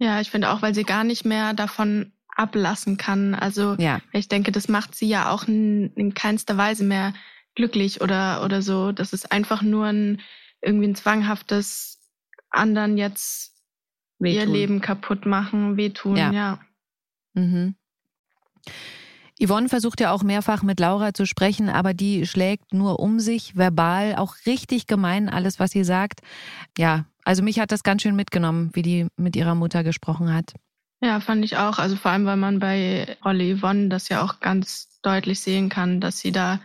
Ja, 0.02 0.20
ich 0.20 0.30
finde 0.32 0.50
auch, 0.50 0.62
weil 0.62 0.74
sie 0.74 0.82
gar 0.82 1.04
nicht 1.04 1.24
mehr 1.24 1.54
davon 1.54 2.12
ablassen 2.34 2.96
kann. 2.96 3.36
Also 3.36 3.76
ja. 3.78 4.00
ich 4.12 4.26
denke, 4.26 4.50
das 4.50 4.66
macht 4.66 4.96
sie 4.96 5.06
ja 5.06 5.30
auch 5.30 5.46
in, 5.46 5.92
in 5.94 6.12
keinster 6.12 6.56
Weise 6.56 6.82
mehr 6.82 7.14
glücklich 7.54 8.00
oder, 8.00 8.44
oder 8.44 8.62
so. 8.62 8.90
Das 8.90 9.12
ist 9.12 9.30
einfach 9.30 9.62
nur 9.62 9.86
ein 9.86 10.20
irgendwie 10.60 10.88
ein 10.88 10.96
zwanghaftes 10.96 12.00
anderen 12.50 12.98
jetzt 12.98 13.54
wehtun. 14.18 14.40
ihr 14.40 14.46
Leben 14.46 14.80
kaputt 14.80 15.24
machen, 15.24 15.76
wehtun, 15.76 16.16
ja. 16.16 16.32
ja. 16.32 16.60
Mhm. 17.34 17.76
Yvonne 19.40 19.68
versucht 19.68 20.00
ja 20.00 20.10
auch 20.10 20.24
mehrfach 20.24 20.64
mit 20.64 20.80
Laura 20.80 21.14
zu 21.14 21.26
sprechen, 21.26 21.68
aber 21.68 21.94
die 21.94 22.26
schlägt 22.26 22.74
nur 22.74 22.98
um 22.98 23.20
sich, 23.20 23.56
verbal, 23.56 24.16
auch 24.16 24.34
richtig 24.46 24.88
gemein, 24.88 25.28
alles, 25.28 25.60
was 25.60 25.70
sie 25.70 25.84
sagt. 25.84 26.22
Ja, 26.76 27.06
also 27.24 27.42
mich 27.42 27.60
hat 27.60 27.72
das 27.72 27.82
ganz 27.82 28.02
schön 28.02 28.16
mitgenommen, 28.16 28.70
wie 28.74 28.82
die 28.82 29.06
mit 29.16 29.36
ihrer 29.36 29.54
Mutter 29.54 29.84
gesprochen 29.84 30.32
hat. 30.32 30.54
Ja, 31.02 31.18
fand 31.20 31.44
ich 31.44 31.56
auch. 31.56 31.78
Also 31.78 31.96
vor 31.96 32.12
allem, 32.12 32.26
weil 32.26 32.36
man 32.36 32.60
bei 32.60 33.16
Rolle 33.24 33.56
Yvonne 33.56 33.88
das 33.88 34.08
ja 34.08 34.22
auch 34.22 34.40
ganz 34.40 35.00
deutlich 35.02 35.40
sehen 35.40 35.68
kann, 35.68 36.00
dass 36.00 36.18
sie 36.20 36.30
da 36.30 36.60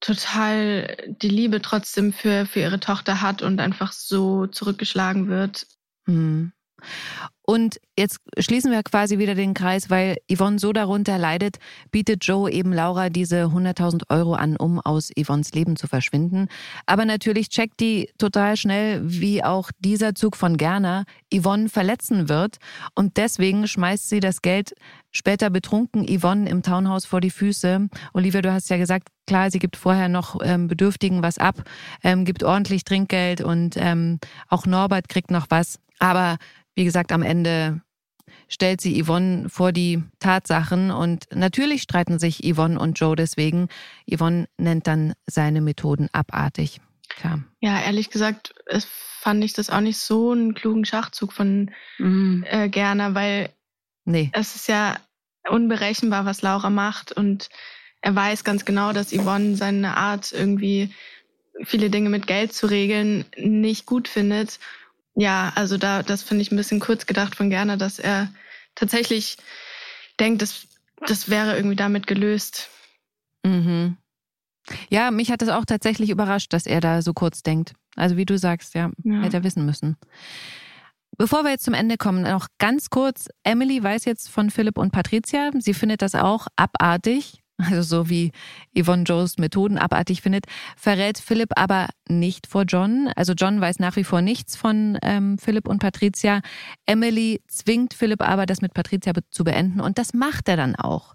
total 0.00 0.96
die 1.08 1.28
Liebe 1.28 1.62
trotzdem 1.62 2.12
für, 2.12 2.44
für 2.44 2.60
ihre 2.60 2.80
Tochter 2.80 3.22
hat 3.22 3.40
und 3.40 3.60
einfach 3.60 3.92
so 3.92 4.46
zurückgeschlagen 4.46 5.28
wird. 5.28 5.66
Hm. 6.06 6.52
Und 7.46 7.80
jetzt 7.96 8.18
schließen 8.38 8.72
wir 8.72 8.82
quasi 8.82 9.18
wieder 9.18 9.36
den 9.36 9.54
Kreis, 9.54 9.88
weil 9.88 10.16
Yvonne 10.30 10.58
so 10.58 10.72
darunter 10.72 11.16
leidet, 11.16 11.58
bietet 11.92 12.24
Joe 12.24 12.50
eben 12.50 12.72
Laura 12.72 13.08
diese 13.08 13.44
100.000 13.44 14.10
Euro 14.10 14.34
an, 14.34 14.56
um 14.56 14.80
aus 14.80 15.10
Yvonnes 15.16 15.52
Leben 15.52 15.76
zu 15.76 15.86
verschwinden. 15.86 16.48
Aber 16.86 17.04
natürlich 17.04 17.48
checkt 17.48 17.78
die 17.78 18.10
total 18.18 18.56
schnell, 18.56 19.00
wie 19.04 19.44
auch 19.44 19.70
dieser 19.78 20.16
Zug 20.16 20.36
von 20.36 20.56
Gerner 20.56 21.04
Yvonne 21.32 21.68
verletzen 21.68 22.28
wird. 22.28 22.56
Und 22.96 23.16
deswegen 23.16 23.68
schmeißt 23.68 24.08
sie 24.08 24.18
das 24.18 24.42
Geld 24.42 24.74
später 25.12 25.48
betrunken 25.48 26.04
Yvonne 26.04 26.48
im 26.50 26.62
Townhaus 26.62 27.06
vor 27.06 27.20
die 27.20 27.30
Füße. 27.30 27.88
Olivia, 28.12 28.42
du 28.42 28.52
hast 28.52 28.70
ja 28.70 28.76
gesagt, 28.76 29.08
klar, 29.28 29.52
sie 29.52 29.60
gibt 29.60 29.76
vorher 29.76 30.08
noch 30.08 30.40
ähm, 30.42 30.66
Bedürftigen 30.66 31.22
was 31.22 31.38
ab, 31.38 31.62
ähm, 32.02 32.24
gibt 32.24 32.42
ordentlich 32.42 32.82
Trinkgeld 32.82 33.40
und 33.40 33.76
ähm, 33.76 34.18
auch 34.48 34.66
Norbert 34.66 35.08
kriegt 35.08 35.30
noch 35.30 35.46
was. 35.48 35.78
Aber 36.00 36.36
wie 36.76 36.84
gesagt, 36.84 37.10
am 37.10 37.22
Ende 37.22 37.80
stellt 38.48 38.80
sie 38.80 39.02
Yvonne 39.02 39.48
vor 39.48 39.72
die 39.72 40.02
Tatsachen 40.20 40.90
und 40.92 41.26
natürlich 41.34 41.82
streiten 41.82 42.18
sich 42.20 42.44
Yvonne 42.44 42.78
und 42.78 42.98
Joe 43.00 43.16
deswegen. 43.16 43.68
Yvonne 44.08 44.46
nennt 44.56 44.86
dann 44.86 45.14
seine 45.26 45.60
Methoden 45.60 46.08
abartig. 46.12 46.80
Klar. 47.08 47.42
Ja, 47.60 47.80
ehrlich 47.80 48.10
gesagt, 48.10 48.54
es 48.66 48.84
fand 48.84 49.42
ich 49.42 49.52
das 49.52 49.70
auch 49.70 49.80
nicht 49.80 49.98
so 49.98 50.32
einen 50.32 50.54
klugen 50.54 50.84
Schachzug 50.84 51.32
von 51.32 51.70
Mhm. 51.98 52.44
äh, 52.48 52.68
Gerner, 52.68 53.14
weil 53.14 53.50
Nee. 54.04 54.30
es 54.32 54.54
ist 54.54 54.68
ja 54.68 54.96
unberechenbar, 55.48 56.24
was 56.24 56.42
Laura 56.42 56.70
macht 56.70 57.12
und 57.12 57.48
er 58.02 58.14
weiß 58.14 58.44
ganz 58.44 58.64
genau, 58.64 58.92
dass 58.92 59.12
Yvonne 59.12 59.56
seine 59.56 59.96
Art 59.96 60.32
irgendwie 60.32 60.90
viele 61.64 61.90
Dinge 61.90 62.10
mit 62.10 62.26
Geld 62.26 62.52
zu 62.52 62.66
regeln 62.66 63.24
nicht 63.36 63.86
gut 63.86 64.06
findet. 64.08 64.60
Ja, 65.16 65.52
also 65.54 65.78
da 65.78 66.02
das 66.02 66.22
finde 66.22 66.42
ich 66.42 66.52
ein 66.52 66.56
bisschen 66.56 66.78
kurz 66.80 67.06
gedacht 67.06 67.34
von 67.34 67.50
Gerner, 67.50 67.76
dass 67.76 67.98
er 67.98 68.28
tatsächlich 68.74 69.38
denkt, 70.20 70.42
dass 70.42 70.66
das 71.06 71.28
wäre 71.28 71.56
irgendwie 71.56 71.76
damit 71.76 72.06
gelöst. 72.06 72.68
Mhm. 73.44 73.96
Ja, 74.90 75.10
mich 75.10 75.30
hat 75.30 75.42
es 75.42 75.48
auch 75.48 75.64
tatsächlich 75.64 76.10
überrascht, 76.10 76.52
dass 76.52 76.66
er 76.66 76.80
da 76.80 77.00
so 77.00 77.12
kurz 77.14 77.42
denkt. 77.42 77.72
Also 77.94 78.16
wie 78.16 78.26
du 78.26 78.36
sagst, 78.36 78.74
ja, 78.74 78.90
Ja. 79.04 79.20
hätte 79.22 79.38
er 79.38 79.44
wissen 79.44 79.64
müssen. 79.64 79.96
Bevor 81.16 81.44
wir 81.44 81.50
jetzt 81.50 81.64
zum 81.64 81.72
Ende 81.74 81.96
kommen, 81.96 82.22
noch 82.22 82.48
ganz 82.58 82.90
kurz. 82.90 83.28
Emily 83.42 83.82
weiß 83.82 84.04
jetzt 84.04 84.28
von 84.28 84.50
Philipp 84.50 84.76
und 84.76 84.90
Patricia. 84.92 85.50
Sie 85.58 85.72
findet 85.72 86.02
das 86.02 86.14
auch 86.14 86.46
abartig. 86.56 87.42
Also 87.58 87.82
so 87.82 88.10
wie 88.10 88.32
Yvonne 88.78 89.04
Joes 89.04 89.38
Methoden 89.38 89.78
abartig 89.78 90.20
findet, 90.20 90.44
verrät 90.76 91.18
Philipp 91.18 91.52
aber 91.56 91.88
nicht 92.06 92.46
vor 92.46 92.64
John. 92.64 93.10
Also 93.16 93.32
John 93.32 93.60
weiß 93.60 93.78
nach 93.78 93.96
wie 93.96 94.04
vor 94.04 94.20
nichts 94.20 94.56
von 94.56 94.98
ähm, 95.02 95.38
Philipp 95.38 95.66
und 95.66 95.78
Patricia. 95.78 96.42
Emily 96.84 97.40
zwingt 97.48 97.94
Philipp 97.94 98.20
aber, 98.20 98.44
das 98.44 98.60
mit 98.60 98.74
Patricia 98.74 99.12
be 99.12 99.22
zu 99.30 99.44
beenden 99.44 99.80
und 99.80 99.96
das 99.96 100.12
macht 100.12 100.48
er 100.48 100.56
dann 100.56 100.76
auch. 100.76 101.14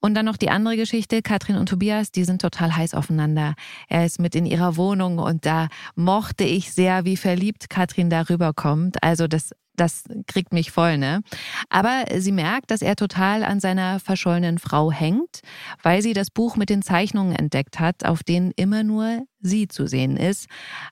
Und 0.00 0.14
dann 0.14 0.26
noch 0.26 0.36
die 0.36 0.50
andere 0.50 0.76
Geschichte, 0.76 1.22
Katrin 1.22 1.56
und 1.56 1.70
Tobias, 1.70 2.12
die 2.12 2.24
sind 2.24 2.42
total 2.42 2.76
heiß 2.76 2.92
aufeinander. 2.92 3.54
Er 3.88 4.04
ist 4.04 4.20
mit 4.20 4.34
in 4.34 4.44
ihrer 4.44 4.76
Wohnung 4.76 5.18
und 5.18 5.46
da 5.46 5.68
mochte 5.94 6.44
ich 6.44 6.72
sehr, 6.72 7.06
wie 7.06 7.16
verliebt 7.16 7.70
Katrin 7.70 8.10
darüber 8.10 8.52
kommt. 8.52 9.02
Also 9.02 9.26
das 9.26 9.52
das 9.80 10.04
kriegt 10.26 10.52
mich 10.52 10.70
voll, 10.70 10.98
ne? 10.98 11.22
Aber 11.70 12.04
sie 12.18 12.32
merkt, 12.32 12.70
dass 12.70 12.82
er 12.82 12.96
total 12.96 13.44
an 13.44 13.60
seiner 13.60 14.00
verschollenen 14.00 14.58
Frau 14.58 14.90
hängt, 14.92 15.40
weil 15.82 16.02
sie 16.02 16.12
das 16.12 16.30
Buch 16.30 16.56
mit 16.56 16.70
den 16.70 16.82
Zeichnungen 16.82 17.34
entdeckt 17.34 17.80
hat, 17.80 18.04
auf 18.04 18.22
denen 18.22 18.52
immer 18.56 18.82
nur 18.82 19.22
sie 19.40 19.68
zu 19.68 19.86
sehen 19.86 20.16
ist. 20.16 20.46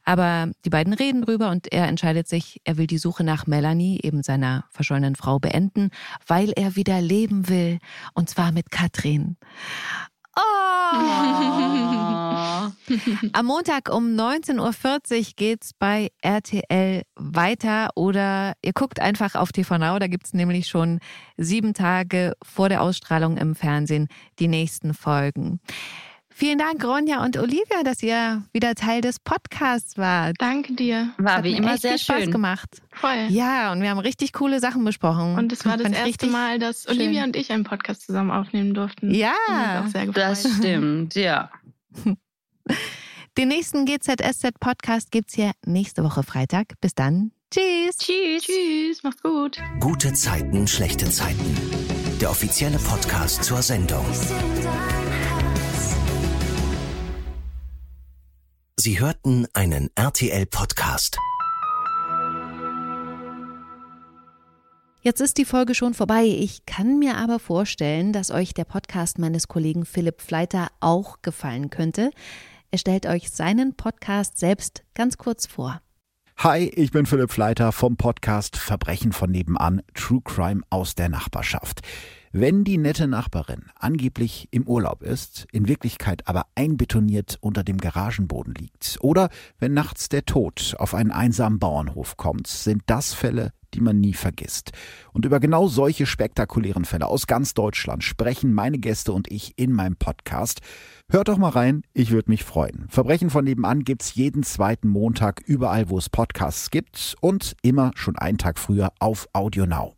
Aber 0.05 0.51
die 0.65 0.71
beiden 0.71 0.93
reden 0.93 1.23
drüber 1.23 1.51
und 1.51 1.73
er 1.73 1.89
entscheidet 1.89 2.29
sich, 2.29 2.61
er 2.65 2.77
will 2.77 2.87
die 2.87 2.99
Suche 2.99 3.25
nach 3.25 3.47
Melanie, 3.47 4.01
eben 4.03 4.23
seiner 4.23 4.65
verschollenen 4.71 5.17
Frau, 5.17 5.39
beenden, 5.39 5.91
weil 6.27 6.53
er 6.53 6.77
wieder 6.77 7.01
leben 7.01 7.49
will. 7.49 7.79
Und 8.15 8.31
zwar 8.31 8.53
mit 8.53 8.71
Katrin. 8.71 9.37
Oh. 10.37 10.76
Am 13.33 13.47
Montag 13.47 13.93
um 13.93 14.15
19.40 14.15 14.61
Uhr 14.61 14.73
geht's 15.37 15.73
bei 15.79 16.11
RTL 16.23 17.03
weiter 17.17 17.91
oder 17.95 18.55
ihr 18.63 18.73
guckt 18.73 19.01
einfach 19.01 19.35
auf 19.35 19.53
TV 19.53 19.79
Now, 19.79 19.99
da 19.99 20.07
gibt's 20.07 20.33
nämlich 20.33 20.69
schon 20.69 21.01
sieben 21.37 21.75
Tage 21.75 22.35
vor 22.43 22.69
der 22.69 22.83
Ausstrahlung 22.83 23.37
im 23.37 23.55
Fernsehen 23.55 24.09
die 24.39 24.49
nächsten 24.49 24.95
Folgen. 24.95 25.61
Vielen 26.39 26.59
Dank, 26.59 26.85
Ronja 26.85 27.25
und 27.25 27.39
Olivia, 27.39 27.83
dass 27.83 28.03
ihr 28.03 28.43
wieder 28.53 28.75
Teil 28.75 29.01
des 29.01 29.19
Podcasts 29.19 29.97
wart. 29.97 30.37
Danke 30.39 30.75
dir. 30.75 31.15
Es 31.17 31.25
War 31.25 31.37
hat 31.37 31.45
wie 31.45 31.57
immer 31.57 31.79
sehr 31.79 31.93
viel 31.93 31.99
Spaß 32.01 32.23
schön. 32.25 32.31
gemacht. 32.31 32.83
Voll. 32.93 33.29
Ja, 33.31 33.73
und 33.73 33.81
wir 33.81 33.89
haben 33.89 34.01
richtig 34.01 34.35
coole 34.35 34.61
Sachen 34.61 34.85
besprochen. 34.85 35.35
Und 35.39 35.51
es 35.51 35.65
war 35.65 35.79
das 35.79 35.91
erste 35.91 36.27
Mal, 36.27 36.59
dass 36.59 36.83
schön. 36.83 36.99
Olivia 36.99 37.25
und 37.25 37.37
ich 37.37 37.51
einen 37.51 37.65
Podcast 37.65 38.03
zusammen 38.05 38.31
aufnehmen 38.31 38.75
durften. 38.75 39.15
Ja. 39.15 39.33
Das 40.13 40.47
stimmt, 40.59 41.15
ja. 41.15 41.51
Den 43.39 43.49
nächsten 43.49 43.87
GZSZ 43.87 44.61
Podcast 44.61 45.11
gibt's 45.11 45.33
hier 45.35 45.53
nächste 45.65 46.05
Woche 46.05 46.23
Freitag. 46.23 46.75
Bis 46.83 46.95
dann. 46.95 47.33
Tschüss. 47.51 47.97
Tschüss. 47.97 48.43
Tschüss. 48.43 49.03
Macht's 49.05 49.23
gut. 49.23 49.57
Gute 49.81 50.13
Zeiten, 50.13 50.69
schlechte 50.69 51.09
Zeiten. 51.09 51.57
Der 52.21 52.29
offizielle 52.29 52.77
Podcast 52.77 53.43
zur 53.43 53.63
Sendung. 53.63 54.05
Sie 58.79 59.01
hörten 59.01 59.47
einen 59.55 59.89
RTL-Podcast. 59.95 61.17
Jetzt 65.01 65.23
ist 65.23 65.39
die 65.39 65.47
Folge 65.47 65.75
schon 65.75 65.95
vorbei. 65.95 66.25
Ich 66.27 66.67
kann 66.67 66.99
mir 66.99 67.17
aber 67.17 67.39
vorstellen, 67.39 68.13
dass 68.13 68.31
euch 68.31 68.53
der 68.53 68.65
Podcast 68.65 69.19
meines 69.19 69.49
Kollegen 69.49 69.87
Philipp 69.87 70.21
Fleiter 70.21 70.69
auch 70.81 71.23
gefallen 71.23 71.71
könnte. 71.71 72.11
Er 72.71 72.77
stellt 72.77 73.07
euch 73.07 73.31
seinen 73.31 73.79
Podcast 73.79 74.37
selbst 74.37 74.85
ganz 74.93 75.17
kurz 75.17 75.47
vor. 75.47 75.81
Hi, 76.37 76.69
ich 76.69 76.91
bin 76.91 77.07
Philipp 77.07 77.31
Fleiter 77.31 77.73
vom 77.73 77.97
Podcast 77.97 78.59
Verbrechen 78.59 79.13
von 79.13 79.31
nebenan, 79.31 79.81
True 79.95 80.21
Crime 80.23 80.61
aus 80.69 80.95
der 80.95 81.09
Nachbarschaft. 81.09 81.81
Wenn 82.39 82.65
die 82.65 82.77
nette 82.77 83.09
Nachbarin 83.09 83.63
angeblich 83.77 84.49
im 84.51 84.69
Urlaub 84.69 85.03
ist, 85.03 85.47
in 85.53 85.69
Wirklichkeit 85.69 86.29
aber 86.29 86.45
einbetoniert 86.55 87.39
unter 87.41 87.65
dem 87.65 87.79
Garagenboden 87.79 88.53
liegt, 88.53 88.99
oder 89.01 89.31
wenn 89.59 89.73
nachts 89.73 90.11
der 90.11 90.27
Tod 90.27 90.75
auf 90.79 90.93
einen 90.93 91.13
einsamen 91.13 91.59
Bauernhof 91.59 92.19
kommt, 92.19 92.47
sind 92.47 92.83
das 92.85 93.15
Fälle, 93.15 93.53
die 93.73 93.81
man 93.81 94.01
nie 94.01 94.13
vergisst. 94.13 94.73
Und 95.15 95.25
über 95.25 95.41
genau 95.41 95.67
solche 95.67 96.05
spektakulären 96.05 96.85
Fälle 96.85 97.07
aus 97.07 97.27
ganz 97.27 97.55
Deutschland 97.55 98.05
sprechen 98.05 98.53
meine 98.53 98.77
Gäste 98.77 99.15
und 99.15 99.33
ich 99.33 99.59
in 99.59 99.73
meinem 99.73 99.97
Podcast. 99.97 100.61
Hört 101.09 101.29
doch 101.29 101.39
mal 101.39 101.49
rein, 101.49 101.85
ich 101.95 102.11
würde 102.11 102.31
mich 102.31 102.45
freuen. 102.45 102.85
Verbrechen 102.91 103.31
von 103.31 103.47
nebenan 103.47 103.83
gibt's 103.83 104.15
jeden 104.15 104.43
zweiten 104.43 104.89
Montag 104.89 105.41
überall, 105.47 105.89
wo 105.89 105.97
es 105.97 106.11
Podcasts 106.11 106.71
gibt 106.71 107.17
und 107.23 107.57
immer 107.63 107.93
schon 107.95 108.19
einen 108.19 108.37
Tag 108.37 108.59
früher 108.59 108.93
auf 108.99 109.27
Audio 109.33 109.65
Now. 109.65 109.97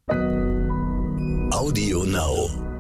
Audio 1.51 2.03
Now. 2.05 2.78